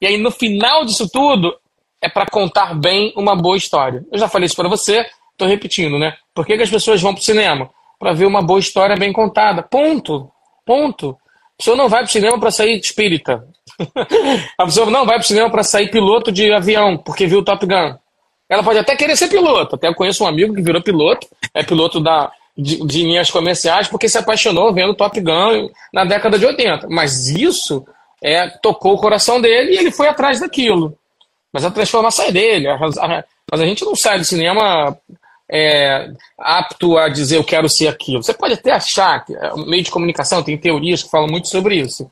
E 0.00 0.06
aí, 0.06 0.18
no 0.18 0.30
final 0.30 0.84
disso 0.84 1.08
tudo, 1.08 1.56
é 2.00 2.08
para 2.10 2.26
contar 2.26 2.74
bem 2.74 3.12
uma 3.16 3.34
boa 3.34 3.56
história. 3.56 4.04
Eu 4.12 4.18
já 4.18 4.28
falei 4.28 4.46
isso 4.46 4.56
para 4.56 4.68
você, 4.68 5.06
estou 5.32 5.48
repetindo, 5.48 5.98
né? 5.98 6.16
Por 6.34 6.46
que, 6.46 6.56
que 6.56 6.62
as 6.62 6.70
pessoas 6.70 7.00
vão 7.00 7.14
para 7.14 7.20
o 7.20 7.24
cinema? 7.24 7.70
Para 7.98 8.12
ver 8.12 8.26
uma 8.26 8.42
boa 8.42 8.60
história 8.60 8.96
bem 8.96 9.12
contada. 9.12 9.62
Ponto. 9.62 10.30
Ponto. 10.64 11.10
A 11.10 11.56
pessoa 11.58 11.76
não 11.76 11.88
vai 11.88 12.00
para 12.00 12.08
o 12.08 12.12
cinema 12.12 12.38
para 12.38 12.50
sair 12.50 12.78
espírita. 12.78 13.46
a 14.58 14.64
pessoa 14.64 14.90
não 14.90 15.06
vai 15.06 15.16
para 15.16 15.24
o 15.24 15.28
cinema 15.28 15.50
para 15.50 15.62
sair 15.62 15.90
piloto 15.90 16.30
de 16.32 16.52
avião, 16.52 16.96
porque 16.96 17.26
viu 17.26 17.40
o 17.40 17.44
Top 17.44 17.64
Gun. 17.64 17.94
Ela 18.48 18.62
pode 18.64 18.78
até 18.78 18.96
querer 18.96 19.16
ser 19.16 19.28
piloto. 19.28 19.76
Até 19.76 19.88
eu 19.88 19.94
conheço 19.94 20.24
um 20.24 20.26
amigo 20.26 20.54
que 20.54 20.62
virou 20.62 20.82
piloto, 20.82 21.26
é 21.54 21.62
piloto 21.62 22.00
da, 22.00 22.32
de, 22.56 22.84
de 22.84 23.02
linhas 23.02 23.30
comerciais, 23.30 23.88
porque 23.88 24.08
se 24.08 24.18
apaixonou 24.18 24.74
vendo 24.74 24.94
Top 24.94 25.18
Gun 25.20 25.68
na 25.92 26.04
década 26.04 26.38
de 26.38 26.46
80. 26.46 26.88
Mas 26.90 27.28
isso 27.28 27.84
é, 28.22 28.48
tocou 28.48 28.94
o 28.94 28.98
coração 28.98 29.40
dele 29.40 29.72
e 29.72 29.78
ele 29.78 29.90
foi 29.90 30.08
atrás 30.08 30.40
daquilo. 30.40 30.96
Mas 31.52 31.64
a 31.64 31.70
transformação 31.70 32.26
é 32.26 32.32
dele. 32.32 32.66
mas 32.78 33.60
a 33.60 33.66
gente 33.66 33.84
não 33.84 33.94
sai 33.94 34.18
do 34.18 34.24
cinema 34.24 34.96
é, 35.50 36.08
apto 36.38 36.96
a 36.96 37.08
dizer 37.08 37.36
eu 37.36 37.44
quero 37.44 37.68
ser 37.68 37.88
aquilo. 37.88 38.22
Você 38.22 38.32
pode 38.32 38.54
até 38.54 38.70
achar 38.70 39.24
que 39.24 39.34
é, 39.34 39.54
meio 39.66 39.82
de 39.82 39.90
comunicação 39.90 40.42
tem 40.42 40.56
teorias 40.56 41.02
que 41.02 41.10
falam 41.10 41.28
muito 41.28 41.48
sobre 41.48 41.76
isso. 41.76 42.10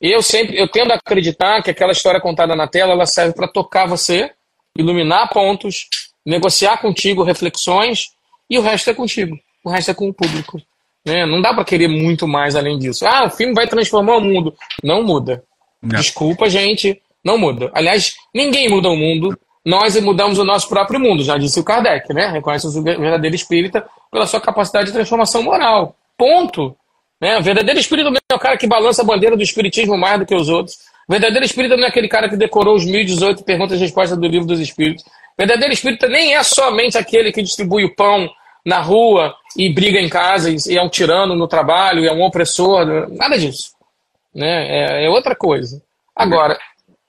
Eu 0.00 0.22
sempre 0.22 0.58
eu 0.58 0.68
tendo 0.68 0.92
a 0.92 0.96
acreditar 0.96 1.62
que 1.62 1.70
aquela 1.70 1.92
história 1.92 2.20
contada 2.20 2.54
na 2.54 2.66
tela 2.66 2.92
ela 2.92 3.06
serve 3.06 3.34
para 3.34 3.48
tocar 3.48 3.86
você, 3.86 4.30
iluminar 4.76 5.30
pontos, 5.30 5.88
negociar 6.24 6.78
contigo 6.78 7.22
reflexões 7.22 8.10
e 8.48 8.58
o 8.58 8.62
resto 8.62 8.90
é 8.90 8.94
contigo. 8.94 9.38
O 9.64 9.70
resto 9.70 9.90
é 9.90 9.94
com 9.94 10.08
o 10.08 10.14
público. 10.14 10.60
Né? 11.04 11.26
Não 11.26 11.40
dá 11.40 11.52
para 11.52 11.64
querer 11.64 11.88
muito 11.88 12.26
mais 12.26 12.56
além 12.56 12.78
disso. 12.78 13.06
Ah, 13.06 13.24
o 13.24 13.30
filme 13.30 13.54
vai 13.54 13.66
transformar 13.66 14.16
o 14.16 14.20
mundo. 14.20 14.54
Não 14.82 15.02
muda. 15.02 15.42
Não. 15.82 16.00
Desculpa, 16.00 16.48
gente, 16.48 17.00
não 17.22 17.36
muda. 17.38 17.70
Aliás, 17.74 18.14
ninguém 18.34 18.68
muda 18.68 18.88
o 18.88 18.96
mundo. 18.96 19.38
Nós 19.64 19.98
mudamos 20.00 20.38
o 20.38 20.44
nosso 20.44 20.68
próprio 20.68 21.00
mundo, 21.00 21.24
já 21.24 21.38
disse 21.38 21.58
o 21.58 21.64
Kardec, 21.64 22.12
né? 22.12 22.28
Reconhece 22.28 22.66
o 22.66 22.82
verdadeiro 22.82 23.34
espírita 23.34 23.86
pela 24.12 24.26
sua 24.26 24.38
capacidade 24.38 24.86
de 24.86 24.92
transformação 24.92 25.42
moral. 25.42 25.96
Ponto. 26.18 26.76
Né? 27.20 27.38
O 27.38 27.42
verdadeiro 27.42 27.78
espírita 27.78 28.10
não 28.10 28.18
é 28.30 28.34
o 28.34 28.38
cara 28.38 28.56
que 28.56 28.66
balança 28.66 29.02
a 29.02 29.04
bandeira 29.04 29.36
do 29.36 29.42
espiritismo 29.42 29.96
mais 29.96 30.18
do 30.18 30.26
que 30.26 30.34
os 30.34 30.48
outros. 30.48 30.76
O 31.08 31.12
verdadeiro 31.12 31.44
espírita 31.44 31.76
não 31.76 31.84
é 31.84 31.88
aquele 31.88 32.08
cara 32.08 32.28
que 32.28 32.36
decorou 32.36 32.74
os 32.74 32.84
1018 32.84 33.44
perguntas 33.44 33.78
e 33.78 33.82
respostas 33.82 34.18
do 34.18 34.26
livro 34.26 34.46
dos 34.46 34.60
espíritos. 34.60 35.04
O 35.04 35.36
verdadeiro 35.38 35.72
espírita 35.72 36.08
nem 36.08 36.34
é 36.34 36.42
somente 36.42 36.96
aquele 36.96 37.32
que 37.32 37.42
distribui 37.42 37.84
o 37.84 37.94
pão 37.94 38.28
na 38.64 38.80
rua 38.80 39.34
e 39.56 39.72
briga 39.72 40.00
em 40.00 40.08
casa 40.08 40.50
e 40.50 40.76
é 40.76 40.82
um 40.82 40.88
tirano 40.88 41.34
no 41.36 41.46
trabalho, 41.46 42.04
é 42.04 42.12
um 42.12 42.22
opressor. 42.22 43.08
Nada 43.10 43.38
disso. 43.38 43.72
Né? 44.34 45.02
É, 45.02 45.06
é 45.06 45.10
outra 45.10 45.36
coisa. 45.36 45.82
Agora, 46.16 46.58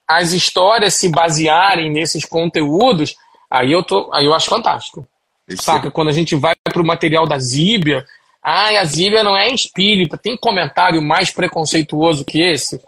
as 0.07 0.33
histórias 0.33 0.95
se 0.95 1.09
basearem 1.09 1.91
nesses 1.91 2.25
conteúdos, 2.25 3.15
aí 3.49 3.71
eu, 3.71 3.83
tô, 3.83 4.09
aí 4.13 4.25
eu 4.25 4.33
acho 4.33 4.49
fantástico. 4.49 5.07
Saca? 5.55 5.91
Quando 5.91 6.09
a 6.09 6.13
gente 6.13 6.35
vai 6.35 6.55
para 6.63 6.81
o 6.81 6.85
material 6.85 7.27
da 7.27 7.37
Zíbia, 7.37 8.05
ah, 8.47 8.79
a 8.79 8.85
Zíbia 8.85 9.23
não 9.23 9.35
é 9.35 9.49
espírita. 9.49 10.19
Tem 10.19 10.37
comentário 10.37 11.01
mais 11.01 11.31
preconceituoso 11.31 12.23
que 12.23 12.39
esse? 12.39 12.79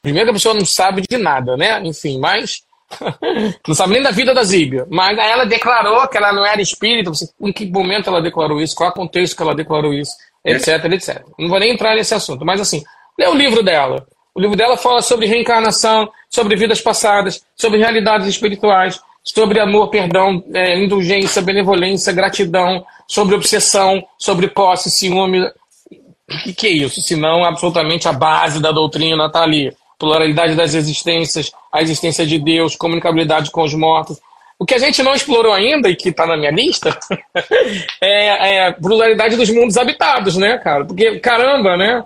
Primeiro 0.00 0.26
que 0.26 0.30
a 0.30 0.34
pessoa 0.34 0.54
não 0.54 0.64
sabe 0.64 1.02
de 1.02 1.18
nada, 1.18 1.56
né? 1.56 1.82
Enfim, 1.84 2.20
mas. 2.20 2.62
não 3.66 3.74
sabe 3.74 3.94
nem 3.94 4.02
da 4.02 4.12
vida 4.12 4.32
da 4.32 4.44
Zíbia. 4.44 4.86
Mas 4.88 5.18
ela 5.18 5.44
declarou 5.44 6.06
que 6.06 6.16
ela 6.16 6.32
não 6.32 6.46
era 6.46 6.62
espírita. 6.62 7.10
Em 7.40 7.52
que 7.52 7.66
momento 7.66 8.08
ela 8.08 8.22
declarou 8.22 8.60
isso? 8.60 8.76
Qual 8.76 8.88
é 8.88 8.92
o 8.92 8.94
contexto 8.94 9.36
que 9.36 9.42
ela 9.42 9.54
declarou 9.54 9.92
isso? 9.92 10.12
Etc, 10.44 10.84
etc. 10.84 11.24
Não 11.36 11.48
vou 11.48 11.58
nem 11.58 11.72
entrar 11.72 11.96
nesse 11.96 12.14
assunto. 12.14 12.44
Mas 12.44 12.60
assim, 12.60 12.84
lê 13.18 13.26
o 13.26 13.34
livro 13.34 13.64
dela. 13.64 14.06
O 14.32 14.40
livro 14.40 14.56
dela 14.56 14.76
fala 14.76 15.02
sobre 15.02 15.26
reencarnação, 15.26 16.08
sobre 16.28 16.54
vidas 16.54 16.80
passadas, 16.80 17.44
sobre 17.56 17.78
realidades 17.78 18.28
espirituais, 18.28 19.00
sobre 19.34 19.60
amor, 19.60 19.88
perdão, 19.88 20.42
é, 20.52 20.78
indulgência, 20.78 21.40
benevolência, 21.40 22.12
gratidão, 22.12 22.84
sobre 23.06 23.34
obsessão, 23.34 24.04
sobre 24.18 24.48
posse, 24.48 24.90
ciúme. 24.90 25.40
O 25.42 26.42
que, 26.44 26.52
que 26.52 26.66
é 26.66 26.70
isso? 26.70 27.00
Se 27.00 27.16
não 27.16 27.44
absolutamente 27.44 28.08
a 28.08 28.12
base 28.12 28.60
da 28.60 28.72
doutrina 28.72 29.26
está 29.26 29.42
ali. 29.42 29.72
Pluralidade 29.98 30.54
das 30.54 30.74
existências, 30.74 31.52
a 31.72 31.82
existência 31.82 32.26
de 32.26 32.38
Deus, 32.38 32.74
comunicabilidade 32.74 33.50
com 33.50 33.62
os 33.62 33.74
mortos. 33.74 34.18
O 34.58 34.64
que 34.64 34.74
a 34.74 34.78
gente 34.78 35.02
não 35.02 35.14
explorou 35.14 35.52
ainda, 35.52 35.88
e 35.88 35.96
que 35.96 36.08
está 36.08 36.26
na 36.26 36.36
minha 36.36 36.50
lista, 36.50 36.98
é, 38.00 38.54
é, 38.54 38.66
a 38.68 38.72
pluralidade 38.72 39.36
dos 39.36 39.50
mundos 39.50 39.76
habitados, 39.76 40.36
né, 40.36 40.58
cara? 40.58 40.84
Porque, 40.84 41.18
caramba, 41.18 41.76
né? 41.76 42.04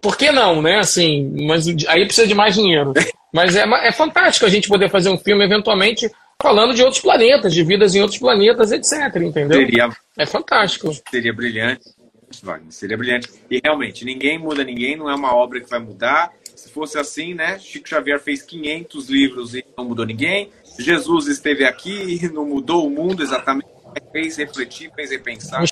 Por 0.00 0.16
que 0.16 0.30
não, 0.30 0.62
né? 0.62 0.78
Assim, 0.78 1.34
mas 1.46 1.66
aí 1.88 2.04
precisa 2.04 2.26
de 2.26 2.34
mais 2.34 2.54
dinheiro. 2.54 2.92
Mas 3.32 3.56
é, 3.56 3.64
é 3.86 3.92
fantástico 3.92 4.44
a 4.44 4.48
gente 4.48 4.68
poder 4.68 4.90
fazer 4.90 5.08
um 5.08 5.18
filme, 5.18 5.44
eventualmente, 5.44 6.10
falando 6.42 6.74
de 6.74 6.82
outros 6.82 7.00
planetas, 7.00 7.54
de 7.54 7.62
vidas 7.62 7.94
em 7.94 8.00
outros 8.02 8.18
planetas, 8.18 8.72
etc. 8.72 9.16
Entendeu? 9.16 9.58
Seria, 9.58 9.88
é 10.18 10.26
fantástico. 10.26 10.92
Seria 11.08 11.32
brilhante. 11.32 11.84
Seria 12.70 12.96
brilhante. 12.96 13.28
E 13.48 13.60
realmente, 13.62 14.04
ninguém 14.04 14.38
muda 14.38 14.64
ninguém, 14.64 14.96
não 14.96 15.08
é 15.08 15.14
uma 15.14 15.34
obra 15.34 15.60
que 15.60 15.70
vai 15.70 15.78
mudar. 15.78 16.32
Se 16.56 16.68
fosse 16.70 16.98
assim, 16.98 17.34
né? 17.34 17.58
Chico 17.58 17.88
Xavier 17.88 18.20
fez 18.20 18.42
500 18.42 19.08
livros 19.08 19.54
e 19.54 19.64
não 19.76 19.84
mudou 19.84 20.04
ninguém. 20.04 20.50
Jesus 20.78 21.28
esteve 21.28 21.64
aqui 21.64 22.18
e 22.22 22.28
não 22.28 22.44
mudou 22.46 22.86
o 22.86 22.90
mundo 22.90 23.22
exatamente. 23.22 23.68
Fez 24.10 24.36
refletir, 24.36 24.90
fez 24.94 25.10
repensar. 25.10 25.64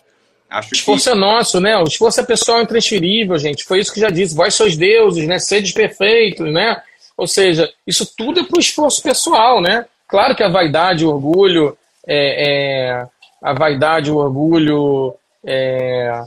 Acho 0.48 0.70
o 0.72 0.74
esforço 0.74 1.04
que... 1.04 1.10
é 1.10 1.14
nosso, 1.14 1.60
né? 1.60 1.78
O 1.78 1.84
esforço 1.84 2.20
é 2.20 2.24
pessoal 2.24 2.60
intransferível, 2.60 3.38
gente. 3.38 3.64
Foi 3.64 3.78
isso 3.78 3.92
que 3.92 4.00
já 4.00 4.10
disse. 4.10 4.34
Vós 4.34 4.54
sois 4.54 4.76
deuses, 4.76 5.26
né? 5.26 5.38
Sedes 5.38 5.72
perfeitos, 5.72 6.52
né? 6.52 6.82
Ou 7.16 7.26
seja, 7.26 7.72
isso 7.86 8.10
tudo 8.16 8.40
é 8.40 8.44
para 8.44 8.56
o 8.56 8.60
esforço 8.60 9.02
pessoal, 9.02 9.62
né? 9.62 9.86
Claro 10.10 10.34
que 10.34 10.42
a 10.42 10.48
vaidade, 10.48 11.04
o 11.04 11.10
orgulho, 11.10 11.76
é, 12.06 12.90
é 12.90 13.06
a 13.42 13.54
vaidade, 13.54 14.10
o 14.10 14.16
orgulho, 14.16 15.14
é, 15.44 16.22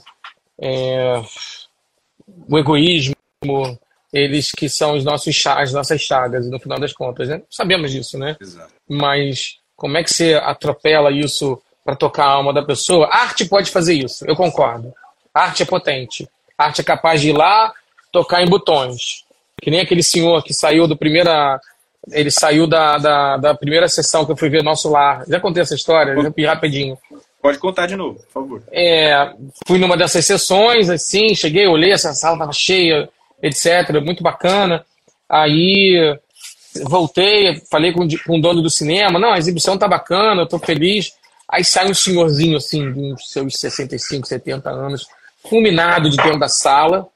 é, 0.59 1.21
o 2.49 2.57
egoísmo, 2.57 3.15
eles 4.11 4.51
que 4.51 4.69
são 4.69 4.95
os 4.95 5.03
nossos 5.03 5.45
as 5.47 5.73
nossas 5.73 6.01
chagas, 6.01 6.49
no 6.49 6.59
final 6.59 6.79
das 6.79 6.93
contas, 6.93 7.27
né? 7.27 7.41
Sabemos 7.49 7.91
disso, 7.91 8.17
né? 8.17 8.37
Exato. 8.39 8.73
Mas 8.87 9.57
como 9.75 9.97
é 9.97 10.03
que 10.03 10.13
você 10.13 10.35
atropela 10.35 11.11
isso 11.11 11.61
para 11.83 11.95
tocar 11.95 12.25
a 12.25 12.31
alma 12.33 12.53
da 12.53 12.63
pessoa? 12.63 13.07
A 13.07 13.23
arte 13.23 13.45
pode 13.45 13.69
fazer 13.69 13.95
isso, 13.95 14.25
eu 14.25 14.35
concordo. 14.35 14.93
A 15.33 15.41
arte 15.41 15.63
é 15.63 15.65
potente. 15.65 16.27
A 16.57 16.65
arte 16.65 16.81
é 16.81 16.83
capaz 16.83 17.21
de 17.21 17.29
ir 17.29 17.33
lá, 17.33 17.73
tocar 18.11 18.43
em 18.43 18.49
botões. 18.49 19.25
Que 19.61 19.71
nem 19.71 19.79
aquele 19.79 20.03
senhor 20.03 20.43
que 20.43 20.53
saiu 20.53 20.87
do 20.87 20.95
primeira 20.95 21.59
ele 22.11 22.29
saiu 22.29 22.67
da, 22.67 22.97
da, 22.97 23.37
da, 23.37 23.55
primeira 23.55 23.87
sessão 23.87 24.25
que 24.25 24.31
eu 24.31 24.37
fui 24.37 24.49
ver 24.49 24.63
Nosso 24.63 24.89
Lar. 24.89 25.23
Já 25.27 25.39
contei 25.39 25.63
essa 25.63 25.75
história? 25.75 26.15
Já 26.15 26.47
rapidinho. 26.47 26.97
Pode 27.41 27.57
contar 27.57 27.87
de 27.87 27.95
novo, 27.95 28.19
por 28.19 28.31
favor. 28.31 28.63
É, 28.71 29.33
fui 29.67 29.77
numa 29.77 29.97
dessas 29.97 30.25
sessões, 30.25 30.89
assim, 30.89 31.35
cheguei, 31.35 31.67
olhei, 31.67 31.91
essa 31.91 32.13
sala 32.13 32.35
estava 32.35 32.53
cheia, 32.53 33.09
etc. 33.41 34.01
Muito 34.01 34.23
bacana. 34.23 34.85
Aí 35.29 36.17
voltei, 36.83 37.61
falei 37.69 37.91
com, 37.91 38.07
com 38.25 38.37
o 38.37 38.41
dono 38.41 38.61
do 38.61 38.69
cinema, 38.69 39.19
não, 39.19 39.33
a 39.33 39.37
exibição 39.37 39.77
tá 39.77 39.87
bacana, 39.87 40.41
eu 40.41 40.47
tô 40.47 40.57
feliz. 40.57 41.13
Aí 41.49 41.63
sai 41.63 41.89
um 41.89 41.93
senhorzinho, 41.93 42.57
assim, 42.57 42.91
de 42.91 42.99
uns 42.99 43.29
seus 43.29 43.55
65, 43.55 44.27
70 44.27 44.69
anos, 44.69 45.05
fulminado 45.43 46.09
de 46.09 46.17
dentro 46.17 46.39
da 46.39 46.47
sala, 46.47 47.07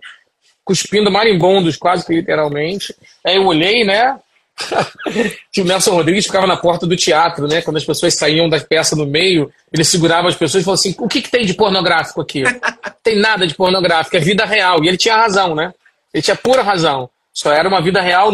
cuspindo 0.64 1.10
marimbondos, 1.10 1.78
quase 1.78 2.06
que 2.06 2.14
literalmente. 2.14 2.94
Aí 3.26 3.38
eu 3.38 3.46
olhei, 3.46 3.84
né? 3.86 4.20
que 5.54 5.62
o 5.62 5.66
Nelson 5.66 5.92
Rodrigues 5.92 6.26
ficava 6.26 6.48
na 6.48 6.58
porta 6.58 6.88
do 6.88 6.96
teatro, 6.96 7.48
né? 7.48 7.62
Quando 7.62 7.78
as 7.78 7.86
pessoas 7.86 8.16
saíam 8.16 8.50
da 8.50 8.60
peça 8.60 8.96
no 8.96 9.06
meio, 9.06 9.52
ele 9.72 9.84
segurava 9.84 10.28
as 10.28 10.36
pessoas 10.36 10.62
e 10.62 10.66
falou 10.66 10.76
assim: 10.76 10.96
o 10.98 11.08
que, 11.08 11.22
que 11.22 11.30
tem 11.30 11.46
de 11.46 11.54
pornográfico 11.54 12.22
aqui? 12.22 12.42
Não 12.42 12.52
tem 13.04 13.20
nada 13.20 13.46
de 13.46 13.54
pornográfico, 13.54 14.18
é 14.18 14.20
vida 14.20 14.46
real. 14.46 14.84
E 14.84 14.88
ele 14.88 14.98
tinha 14.98 15.16
razão, 15.16 15.54
né? 15.54 15.74
Ele 16.14 16.24
tinha 16.24 16.36
pura 16.36 16.64
razão. 16.64 17.10
Só 17.32 17.52
era 17.52 17.70
uma 17.70 17.82
vida 17.82 18.02
real 18.02 18.32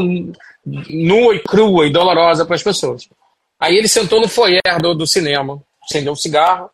nua 0.65 1.35
e 1.35 1.39
crua 1.39 1.85
e 1.85 1.91
dolorosa 1.91 2.45
para 2.45 2.55
as 2.55 2.63
pessoas. 2.63 3.07
Aí 3.59 3.75
ele 3.75 3.87
sentou 3.87 4.21
no 4.21 4.29
foyer 4.29 4.61
do, 4.81 4.93
do 4.93 5.05
cinema, 5.05 5.61
acendeu 5.83 6.13
um 6.13 6.15
cigarro. 6.15 6.69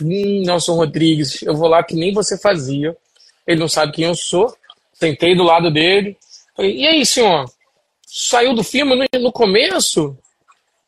Hum, 0.00 0.42
Nelson 0.46 0.74
Rodrigues, 0.74 1.42
eu 1.42 1.54
vou 1.54 1.68
lá 1.68 1.82
que 1.82 1.94
nem 1.94 2.14
você 2.14 2.38
fazia. 2.38 2.96
Ele 3.46 3.60
não 3.60 3.68
sabe 3.68 3.92
quem 3.92 4.04
eu 4.04 4.14
sou. 4.14 4.54
Sentei 4.94 5.36
do 5.36 5.42
lado 5.42 5.70
dele. 5.70 6.16
Falei, 6.56 6.76
e 6.76 6.86
aí, 6.86 7.04
senhor? 7.04 7.44
Saiu 8.10 8.54
do 8.54 8.64
filme 8.64 8.94
no, 8.94 9.20
no 9.20 9.30
começo, 9.30 10.16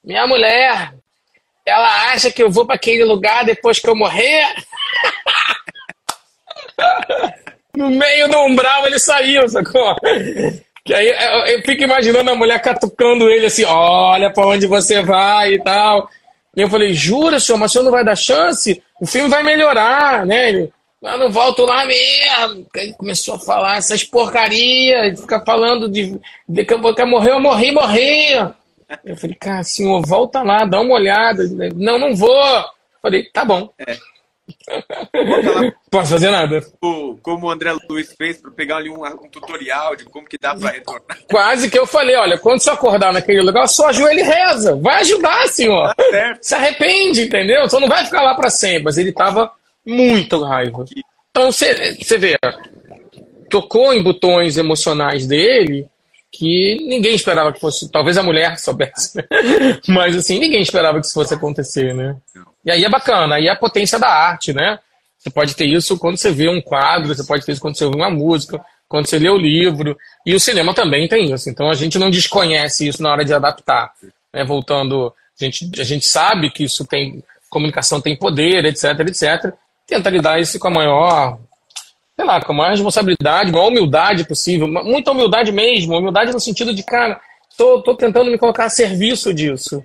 minha 0.02 0.26
mulher, 0.26 0.94
ela 1.66 2.12
acha 2.12 2.30
que 2.30 2.42
eu 2.42 2.50
vou 2.50 2.64
para 2.64 2.76
aquele 2.76 3.04
lugar 3.04 3.44
depois 3.44 3.78
que 3.78 3.88
eu 3.88 3.94
morrer. 3.94 4.46
no 7.76 7.90
meio 7.90 8.28
do 8.28 8.38
umbral 8.38 8.86
ele 8.86 8.98
saiu, 8.98 9.46
sacou? 9.48 9.94
Que 10.82 10.94
aí 10.94 11.08
eu, 11.08 11.56
eu 11.56 11.62
fico 11.62 11.82
imaginando 11.82 12.30
a 12.30 12.34
mulher 12.34 12.60
catucando 12.62 13.28
ele 13.28 13.46
assim, 13.46 13.64
olha 13.64 14.32
para 14.32 14.46
onde 14.46 14.66
você 14.66 15.02
vai 15.02 15.52
e 15.54 15.62
tal. 15.62 16.08
E 16.56 16.62
eu 16.62 16.70
falei, 16.70 16.94
jura, 16.94 17.38
senhor, 17.38 17.58
mas 17.58 17.70
o 17.70 17.72
senhor 17.72 17.84
não 17.84 17.92
vai 17.92 18.04
dar 18.04 18.16
chance? 18.16 18.82
O 19.00 19.06
filme 19.06 19.28
vai 19.28 19.42
melhorar, 19.42 20.24
né? 20.24 20.48
Ele, 20.48 20.72
eu 21.02 21.18
não 21.18 21.30
volto 21.30 21.64
lá 21.64 21.86
mesmo. 21.86 22.66
Ele 22.74 22.92
começou 22.94 23.34
a 23.34 23.38
falar 23.38 23.78
essas 23.78 24.04
porcarias, 24.04 25.20
ficar 25.20 25.44
falando 25.44 25.88
de, 25.88 26.20
de 26.48 26.64
que 26.64 26.74
eu 26.74 26.78
morrer, 26.78 27.32
eu 27.32 27.40
morri, 27.40 27.72
morri. 27.72 28.34
Eu 29.04 29.16
falei, 29.16 29.36
cara, 29.36 29.62
senhor, 29.62 30.04
volta 30.04 30.42
lá, 30.42 30.64
dá 30.64 30.80
uma 30.80 30.94
olhada. 30.94 31.44
Não, 31.74 31.98
não 31.98 32.14
vou. 32.14 32.64
Falei, 33.00 33.24
tá 33.32 33.44
bom. 33.44 33.72
É. 33.78 33.96
Posso 35.90 36.12
fazer 36.12 36.30
nada. 36.30 36.60
Como 37.22 37.46
o 37.46 37.50
André 37.50 37.72
Luiz 37.88 38.12
fez 38.14 38.38
para 38.38 38.50
pegar 38.50 38.76
ali 38.76 38.90
um, 38.90 39.04
um, 39.04 39.28
tutorial 39.28 39.96
de 39.96 40.04
como 40.04 40.26
que 40.26 40.36
dá 40.38 40.54
para 40.54 40.70
retornar. 40.70 41.18
Quase 41.30 41.70
que 41.70 41.78
eu 41.78 41.86
falei, 41.86 42.16
olha, 42.16 42.38
quando 42.38 42.60
você 42.60 42.70
acordar 42.70 43.12
naquele 43.12 43.42
lugar, 43.42 43.68
só 43.68 43.88
ajoelha 43.88 44.20
e 44.20 44.24
reza. 44.24 44.76
Vai 44.76 45.00
ajudar, 45.00 45.48
senhor. 45.48 45.94
Tá 45.94 46.38
Se 46.40 46.54
arrepende, 46.54 47.22
entendeu? 47.22 47.68
Só 47.68 47.80
não 47.80 47.88
vai 47.88 48.04
ficar 48.04 48.22
lá 48.22 48.34
para 48.34 48.50
sempre. 48.50 48.84
Mas 48.84 48.98
ele 48.98 49.12
tava 49.12 49.50
muito 49.86 50.42
raiva. 50.42 50.84
Então 51.30 51.50
você 51.52 52.18
vê, 52.18 52.36
tocou 53.48 53.92
em 53.92 54.02
botões 54.02 54.56
emocionais 54.56 55.26
dele 55.26 55.86
que 56.32 56.76
ninguém 56.86 57.14
esperava 57.14 57.52
que 57.52 57.60
fosse. 57.60 57.90
Talvez 57.90 58.16
a 58.16 58.22
mulher 58.22 58.58
soubesse, 58.58 59.16
né? 59.16 59.24
mas 59.88 60.16
assim, 60.16 60.38
ninguém 60.38 60.62
esperava 60.62 61.00
que 61.00 61.06
isso 61.06 61.14
fosse 61.14 61.34
acontecer, 61.34 61.94
né? 61.94 62.16
E 62.64 62.70
aí 62.70 62.84
é 62.84 62.88
bacana, 62.88 63.34
aí 63.36 63.48
é 63.48 63.50
a 63.50 63.56
potência 63.56 63.98
da 63.98 64.08
arte, 64.08 64.52
né? 64.52 64.78
Você 65.18 65.28
pode 65.28 65.54
ter 65.54 65.66
isso 65.66 65.98
quando 65.98 66.16
você 66.16 66.30
vê 66.30 66.48
um 66.48 66.62
quadro, 66.62 67.14
você 67.14 67.24
pode 67.24 67.44
ter 67.44 67.52
isso 67.52 67.60
quando 67.60 67.76
você 67.76 67.84
ouve 67.84 67.96
uma 67.96 68.10
música, 68.10 68.64
quando 68.88 69.06
você 69.06 69.18
lê 69.18 69.28
o 69.28 69.36
livro. 69.36 69.96
E 70.24 70.34
o 70.34 70.40
cinema 70.40 70.72
também 70.72 71.08
tem 71.08 71.32
isso. 71.32 71.50
Então 71.50 71.68
a 71.68 71.74
gente 71.74 71.98
não 71.98 72.10
desconhece 72.10 72.88
isso 72.88 73.02
na 73.02 73.10
hora 73.12 73.24
de 73.24 73.34
adaptar. 73.34 73.92
Né? 74.32 74.44
Voltando, 74.44 75.12
a 75.38 75.44
gente, 75.44 75.68
a 75.78 75.84
gente 75.84 76.06
sabe 76.06 76.50
que 76.50 76.64
isso 76.64 76.86
tem. 76.86 77.22
Comunicação 77.50 78.00
tem 78.00 78.16
poder, 78.16 78.64
etc, 78.64 79.00
etc 79.00 79.52
tenta 79.90 80.08
lidar 80.08 80.40
isso 80.40 80.58
com 80.58 80.68
a 80.68 80.70
maior 80.70 81.38
sei 82.20 82.26
lá, 82.26 82.40
com 82.42 82.52
a 82.52 82.54
maior 82.54 82.70
responsabilidade, 82.70 83.50
maior 83.50 83.68
humildade 83.68 84.24
possível, 84.24 84.68
muita 84.68 85.10
humildade 85.10 85.50
mesmo, 85.50 85.96
humildade 85.96 86.32
no 86.32 86.40
sentido 86.40 86.74
de, 86.74 86.82
cara, 86.82 87.18
tô, 87.56 87.80
tô 87.82 87.94
tentando 87.94 88.30
me 88.30 88.36
colocar 88.36 88.66
a 88.66 88.70
serviço 88.70 89.32
disso. 89.32 89.82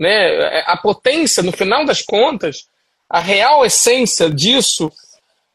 Né? 0.00 0.34
É, 0.34 0.64
a 0.66 0.78
potência, 0.78 1.42
no 1.42 1.52
final 1.52 1.84
das 1.84 2.00
contas, 2.00 2.66
a 3.08 3.20
real 3.20 3.66
essência 3.66 4.30
disso 4.30 4.90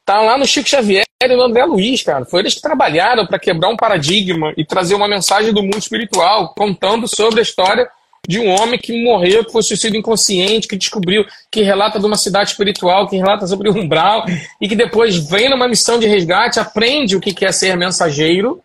tá 0.06 0.22
lá 0.22 0.38
no 0.38 0.45
Chico 0.45 0.70
Xavier 0.70 1.04
e 1.24 1.28
no 1.36 1.41
André 1.41 1.66
Luiz, 1.66 2.04
cara. 2.04 2.26
Foi 2.26 2.41
eles 2.41 2.54
que 2.54 2.62
trabalharam 2.62 3.26
para 3.26 3.39
quebrar 3.39 3.70
um 3.70 3.78
paradigma 3.78 4.54
e 4.56 4.64
trazer 4.64 4.93
uma 4.93 5.08
mensagem 5.08 5.52
do 5.52 5.64
mundo 5.64 5.80
espiritual, 5.80 6.54
contando 6.54 7.08
sobre 7.08 7.39
a 7.39 7.43
história 7.43 7.89
de 8.28 8.40
um 8.40 8.50
homem 8.50 8.80
que 8.80 9.04
morreu, 9.04 9.44
que 9.44 9.52
foi 9.52 9.64
suicídio 9.64 9.98
inconsciente, 9.98 10.68
que 10.68 10.78
descobriu, 10.78 11.26
que 11.50 11.62
relata 11.62 12.00
de 12.00 12.06
uma 12.06 12.18
cidade 12.18 12.52
espiritual, 12.52 13.08
que 13.08 13.18
relata 13.18 13.48
sobre 13.48 13.70
o 13.70 13.74
umbral, 13.78 14.26
e 14.62 14.68
que 14.68 14.76
depois 14.76 15.18
vem 15.30 15.50
numa 15.50 15.68
missão 15.68 16.00
de 16.00 16.08
resgate, 16.08 16.60
aprende 16.60 17.16
o 17.16 17.20
que 17.20 17.46
é 17.46 17.52
ser 17.52 17.76
mensageiro, 17.76 18.62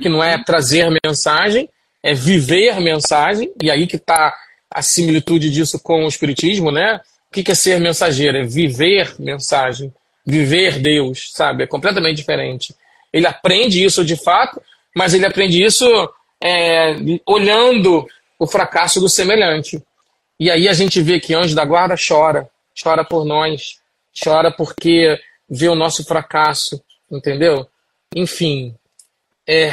que 0.00 0.08
não 0.08 0.22
é 0.22 0.42
trazer 0.42 0.90
mensagem, 1.04 1.68
é 2.02 2.14
viver 2.14 2.80
mensagem, 2.80 3.50
e 3.62 3.70
aí 3.70 3.86
que 3.86 3.96
está 3.96 4.34
a 4.70 4.82
similitude 4.82 5.50
disso 5.50 5.80
com 5.80 6.04
o 6.04 6.08
Espiritismo, 6.08 6.70
né? 6.70 7.00
O 7.30 7.32
que 7.32 7.50
é 7.50 7.54
ser 7.54 7.80
mensageiro? 7.80 8.38
É 8.38 8.44
viver 8.44 9.14
mensagem, 9.18 9.92
viver 10.24 10.78
Deus, 10.78 11.30
sabe? 11.32 11.64
É 11.64 11.66
completamente 11.66 12.16
diferente. 12.16 12.74
Ele 13.12 13.26
aprende 13.26 13.82
isso 13.82 14.04
de 14.04 14.16
fato, 14.16 14.60
mas 14.94 15.14
ele 15.14 15.26
aprende 15.26 15.62
isso 15.62 15.86
é, 16.42 16.96
olhando 17.26 18.06
o 18.38 18.46
fracasso 18.46 19.00
do 19.00 19.08
semelhante. 19.08 19.82
E 20.38 20.50
aí 20.50 20.68
a 20.68 20.72
gente 20.72 21.00
vê 21.00 21.18
que 21.18 21.34
Anjo 21.34 21.54
da 21.54 21.64
Guarda 21.64 21.94
chora, 21.96 22.48
chora 22.80 23.04
por 23.04 23.24
nós, 23.24 23.80
chora 24.22 24.50
porque 24.50 25.18
vê 25.48 25.68
o 25.68 25.74
nosso 25.74 26.04
fracasso, 26.04 26.82
entendeu? 27.10 27.66
Enfim, 28.14 28.76
é 29.46 29.72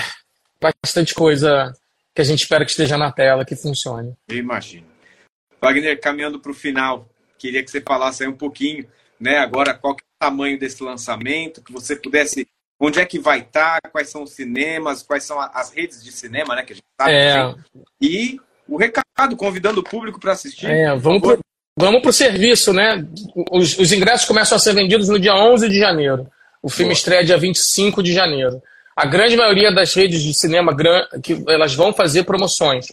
bastante 0.61 1.14
coisa 1.14 1.74
que 2.16 2.22
a 2.22 2.26
gente 2.26 2.41
espera 2.41 2.64
que 2.64 2.72
esteja 2.72 2.97
na 2.97 3.11
tela, 3.11 3.43
que 3.43 3.55
funcione. 3.55 4.16
Eu 4.28 4.38
imagino. 4.38 4.86
Wagner, 5.61 5.99
caminhando 5.99 6.39
para 6.39 6.51
o 6.51 6.55
final, 6.55 7.09
queria 7.38 7.64
que 7.64 7.72
você 7.72 7.82
falasse 7.82 8.24
aí 8.24 8.30
um 8.30 8.38
pouquinho, 8.38 8.86
né? 9.20 9.38
Agora, 9.39 9.74
qual 9.74 9.93
é 9.93 9.95
o 9.95 10.30
tamanho 10.30 10.59
desse 10.59 10.84
lançamento, 10.84 11.61
que 11.61 11.72
você 11.72 11.95
pudesse. 11.95 12.47
Onde 12.80 12.99
é 12.99 13.05
que 13.05 13.18
vai 13.18 13.39
estar? 13.39 13.80
Quais 13.91 14.09
são 14.09 14.24
os 14.24 14.32
cinemas? 14.32 15.01
Quais 15.01 15.24
são 15.24 15.39
as 15.39 15.72
redes 15.72 16.03
de 16.03 16.11
cinema, 16.11 16.55
né? 16.55 16.64
Que 16.64 16.74
a 16.74 16.76
gente 16.76 16.86
sabe. 16.99 17.14
É... 17.14 17.55
E 18.01 18.39
o 18.68 18.78
recado, 18.78 19.36
convidando 19.36 19.82
o 19.82 19.84
público 19.84 20.20
para 20.20 20.34
assistir. 20.34 20.70
É, 20.70 20.95
vamos 20.95 21.22
pro, 21.22 21.39
vamos 21.78 22.01
para 22.01 22.09
o 22.09 22.14
serviço, 22.14 22.74
né? 22.74 23.05
Os, 23.51 23.78
os, 23.78 23.91
ingressos 23.91 24.28
começam 24.28 24.55
a 24.55 24.59
ser 24.59 24.74
vendidos 24.74 25.09
no 25.09 25.20
dia 25.20 25.36
11 25.36 25.70
de 25.70 25.78
janeiro. 25.78 26.28
O 26.61 26.70
filme 26.70 26.91
Boa. 26.91 26.97
estreia 26.97 27.24
dia 27.24 27.38
25 27.38 28.01
de 28.01 28.14
janeiro. 28.14 28.61
A 28.95 29.05
grande 29.05 29.36
maioria 29.36 29.72
das 29.72 29.93
redes 29.93 30.22
de 30.22 30.34
cinema 30.34 30.76
que 31.22 31.43
elas 31.47 31.74
vão 31.74 31.91
fazer 31.91 32.24
promoções 32.24 32.88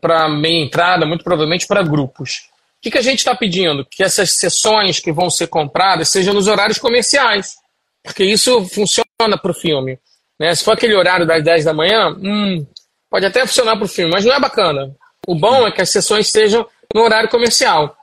para 0.00 0.28
meia 0.28 0.64
entrada, 0.64 1.06
muito 1.06 1.24
provavelmente 1.24 1.66
para 1.66 1.82
grupos. 1.82 2.48
O 2.78 2.82
que, 2.82 2.90
que 2.90 2.98
a 2.98 3.02
gente 3.02 3.18
está 3.18 3.34
pedindo? 3.34 3.84
Que 3.84 4.02
essas 4.02 4.32
sessões 4.32 5.00
que 5.00 5.12
vão 5.12 5.30
ser 5.30 5.46
compradas 5.46 6.08
sejam 6.08 6.34
nos 6.34 6.48
horários 6.48 6.78
comerciais, 6.78 7.54
porque 8.02 8.24
isso 8.24 8.64
funciona 8.66 9.38
para 9.40 9.50
o 9.50 9.54
filme. 9.54 9.98
Né? 10.38 10.54
Se 10.54 10.64
for 10.64 10.72
aquele 10.72 10.94
horário 10.94 11.26
das 11.26 11.42
10 11.42 11.64
da 11.64 11.72
manhã, 11.72 12.08
hum, 12.10 12.66
pode 13.10 13.26
até 13.26 13.46
funcionar 13.46 13.76
para 13.76 13.84
o 13.84 13.88
filme, 13.88 14.12
mas 14.12 14.24
não 14.24 14.34
é 14.34 14.40
bacana. 14.40 14.94
O 15.26 15.34
bom 15.34 15.66
é 15.66 15.72
que 15.72 15.82
as 15.82 15.90
sessões 15.90 16.30
sejam 16.30 16.66
no 16.94 17.02
horário 17.02 17.28
comercial. 17.28 17.96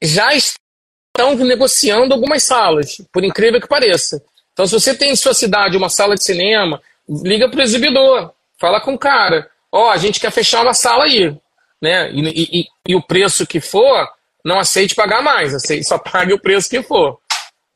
Já 0.00 0.30
estão 0.34 1.34
negociando 1.36 2.14
algumas 2.14 2.42
salas, 2.42 2.96
por 3.12 3.24
incrível 3.24 3.60
que 3.60 3.68
pareça. 3.68 4.22
Então, 4.52 4.66
se 4.66 4.72
você 4.72 4.94
tem 4.94 5.12
em 5.12 5.16
sua 5.16 5.34
cidade 5.34 5.76
uma 5.76 5.88
sala 5.88 6.14
de 6.14 6.24
cinema, 6.24 6.80
liga 7.08 7.48
para 7.48 7.60
o 7.60 7.62
exibidor, 7.62 8.32
fala 8.58 8.80
com 8.80 8.94
o 8.94 8.98
cara. 8.98 9.48
Ó, 9.70 9.86
oh, 9.86 9.90
a 9.90 9.96
gente 9.96 10.20
quer 10.20 10.30
fechar 10.30 10.62
uma 10.62 10.74
sala 10.74 11.04
aí. 11.04 11.34
Né? 11.80 12.10
E, 12.12 12.60
e, 12.60 12.66
e, 12.88 12.94
o 12.94 13.02
preço 13.02 13.46
que 13.46 13.60
for, 13.60 14.08
não 14.44 14.58
aceite 14.58 14.94
pagar 14.94 15.22
mais, 15.22 15.54
aceite, 15.54 15.86
só 15.86 15.98
pague 15.98 16.32
o 16.32 16.38
preço 16.38 16.70
que 16.70 16.82
for. 16.82 17.18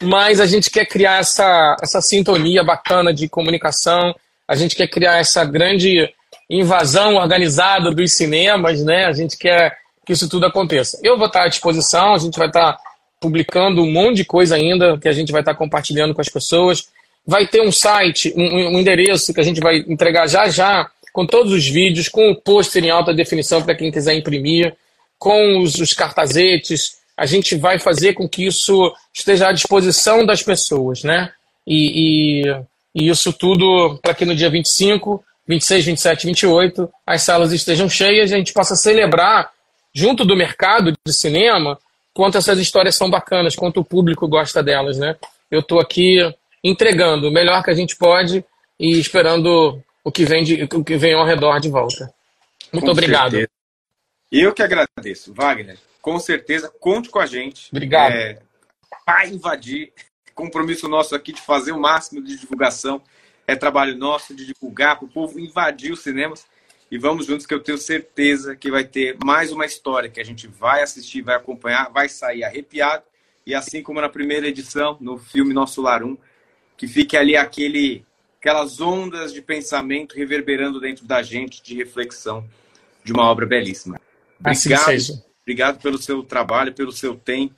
Mas 0.02 0.40
a 0.40 0.46
gente 0.46 0.70
quer 0.70 0.86
criar 0.86 1.18
essa, 1.18 1.76
essa 1.82 2.00
sintonia 2.00 2.62
bacana 2.62 3.12
de 3.12 3.28
comunicação, 3.28 4.14
a 4.46 4.54
gente 4.54 4.76
quer 4.76 4.86
criar 4.86 5.16
essa 5.16 5.44
grande 5.44 6.12
invasão 6.48 7.16
organizada 7.16 7.90
dos 7.90 8.12
cinemas, 8.12 8.82
né? 8.84 9.06
A 9.06 9.12
gente 9.12 9.36
quer 9.36 9.76
que 10.04 10.12
isso 10.12 10.28
tudo 10.28 10.46
aconteça. 10.46 10.98
Eu 11.02 11.18
vou 11.18 11.26
estar 11.26 11.44
à 11.44 11.48
disposição, 11.48 12.14
a 12.14 12.18
gente 12.18 12.38
vai 12.38 12.46
estar 12.46 12.78
publicando 13.20 13.82
um 13.82 13.90
monte 13.90 14.16
de 14.16 14.24
coisa 14.24 14.54
ainda 14.54 14.96
que 14.98 15.08
a 15.08 15.12
gente 15.12 15.32
vai 15.32 15.40
estar 15.40 15.54
compartilhando 15.54 16.14
com 16.14 16.20
as 16.20 16.28
pessoas. 16.28 16.88
Vai 17.26 17.46
ter 17.46 17.60
um 17.60 17.72
site, 17.72 18.32
um, 18.36 18.76
um 18.76 18.78
endereço 18.78 19.34
que 19.34 19.40
a 19.40 19.42
gente 19.42 19.60
vai 19.60 19.78
entregar 19.88 20.28
já 20.28 20.48
já, 20.48 20.88
com 21.12 21.26
todos 21.26 21.52
os 21.52 21.66
vídeos, 21.66 22.08
com 22.08 22.30
o 22.30 22.36
pôster 22.36 22.84
em 22.84 22.90
alta 22.90 23.12
definição 23.12 23.62
para 23.62 23.74
quem 23.74 23.90
quiser 23.90 24.14
imprimir, 24.14 24.76
com 25.18 25.60
os, 25.60 25.74
os 25.76 25.92
cartazetes. 25.92 26.98
A 27.16 27.26
gente 27.26 27.56
vai 27.56 27.78
fazer 27.78 28.12
com 28.12 28.28
que 28.28 28.46
isso 28.46 28.94
esteja 29.12 29.48
à 29.48 29.52
disposição 29.52 30.24
das 30.24 30.42
pessoas, 30.42 31.02
né? 31.02 31.32
E, 31.66 32.44
e, 32.44 32.56
e 32.94 33.08
isso 33.08 33.32
tudo 33.32 33.98
para 34.00 34.14
que 34.14 34.24
no 34.24 34.36
dia 34.36 34.50
25, 34.50 35.24
26, 35.46 35.84
27, 35.84 36.26
28 36.26 36.92
as 37.06 37.22
salas 37.22 37.52
estejam 37.52 37.88
cheias 37.88 38.30
e 38.30 38.34
a 38.34 38.38
gente 38.38 38.52
possa 38.52 38.74
celebrar, 38.74 39.50
junto 39.94 40.24
do 40.24 40.36
mercado 40.36 40.92
de 41.06 41.12
cinema, 41.12 41.78
quanto 42.12 42.38
essas 42.38 42.58
histórias 42.58 42.96
são 42.96 43.08
bacanas, 43.08 43.54
quanto 43.54 43.80
o 43.80 43.84
público 43.84 44.26
gosta 44.26 44.62
delas, 44.62 44.98
né? 44.98 45.16
Eu 45.50 45.60
estou 45.60 45.80
aqui 45.80 46.18
entregando 46.62 47.28
o 47.28 47.32
melhor 47.32 47.62
que 47.62 47.70
a 47.70 47.74
gente 47.74 47.96
pode 47.96 48.44
e 48.78 48.98
esperando 48.98 49.80
o 50.02 50.12
que 50.12 50.24
vem, 50.24 50.42
de, 50.42 50.64
o 50.64 50.84
que 50.84 50.96
vem 50.96 51.14
ao 51.14 51.24
redor 51.24 51.60
de 51.60 51.68
volta. 51.68 52.12
Muito 52.72 52.86
com 52.86 52.92
obrigado. 52.92 53.32
Certeza. 53.32 53.50
Eu 54.30 54.52
que 54.52 54.62
agradeço, 54.62 55.32
Wagner. 55.32 55.78
Com 56.02 56.18
certeza, 56.18 56.72
conte 56.80 57.08
com 57.08 57.18
a 57.18 57.26
gente. 57.26 57.68
Obrigado. 57.70 58.12
É, 58.12 58.38
para 59.04 59.26
invadir, 59.26 59.92
compromisso 60.34 60.88
nosso 60.88 61.14
aqui 61.14 61.32
de 61.32 61.40
fazer 61.40 61.72
o 61.72 61.80
máximo 61.80 62.22
de 62.22 62.36
divulgação. 62.38 63.00
É 63.46 63.54
trabalho 63.54 63.96
nosso 63.96 64.34
de 64.34 64.44
divulgar 64.44 64.96
para 64.96 65.06
o 65.06 65.10
povo 65.10 65.38
invadir 65.38 65.92
os 65.92 66.00
cinemas 66.00 66.46
e 66.90 66.98
vamos 66.98 67.26
juntos 67.26 67.46
que 67.46 67.54
eu 67.54 67.60
tenho 67.60 67.78
certeza 67.78 68.56
que 68.56 68.70
vai 68.70 68.84
ter 68.84 69.16
mais 69.24 69.52
uma 69.52 69.66
história 69.66 70.10
que 70.10 70.20
a 70.20 70.24
gente 70.24 70.46
vai 70.46 70.82
assistir, 70.82 71.22
vai 71.22 71.36
acompanhar, 71.36 71.90
vai 71.90 72.08
sair 72.08 72.44
arrepiado 72.44 73.04
e 73.46 73.54
assim 73.54 73.82
como 73.82 74.00
na 74.00 74.08
primeira 74.08 74.48
edição, 74.48 74.96
no 75.00 75.18
filme 75.18 75.54
Nosso 75.54 75.80
Lar 75.80 76.02
1, 76.02 76.16
que 76.76 76.88
fique 76.88 77.16
ali 77.16 77.36
aquele 77.36 78.04
aquelas 78.40 78.80
ondas 78.80 79.32
de 79.32 79.42
pensamento 79.42 80.14
reverberando 80.14 80.80
dentro 80.80 81.04
da 81.04 81.22
gente 81.22 81.62
de 81.62 81.74
reflexão 81.74 82.48
de 83.02 83.12
uma 83.12 83.24
obra 83.24 83.46
belíssima. 83.46 84.00
Assim 84.44 84.68
obrigado, 84.68 84.94
assim 84.94 85.22
obrigado 85.42 85.82
pelo 85.82 85.98
seu 85.98 86.22
trabalho, 86.22 86.72
pelo 86.72 86.92
seu 86.92 87.16
tempo 87.16 87.54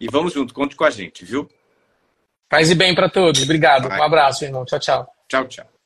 e 0.00 0.06
vamos 0.08 0.32
junto, 0.32 0.54
conte 0.54 0.76
com 0.76 0.84
a 0.84 0.90
gente, 0.90 1.24
viu? 1.24 1.48
Paz 2.48 2.70
e 2.70 2.74
bem 2.74 2.94
para 2.94 3.08
todos. 3.08 3.42
Obrigado. 3.42 3.88
Vai. 3.88 4.00
Um 4.00 4.02
abraço, 4.02 4.44
irmão. 4.44 4.64
Tchau, 4.64 4.78
tchau. 4.78 5.17
Tchau, 5.28 5.46
tchau. 5.46 5.77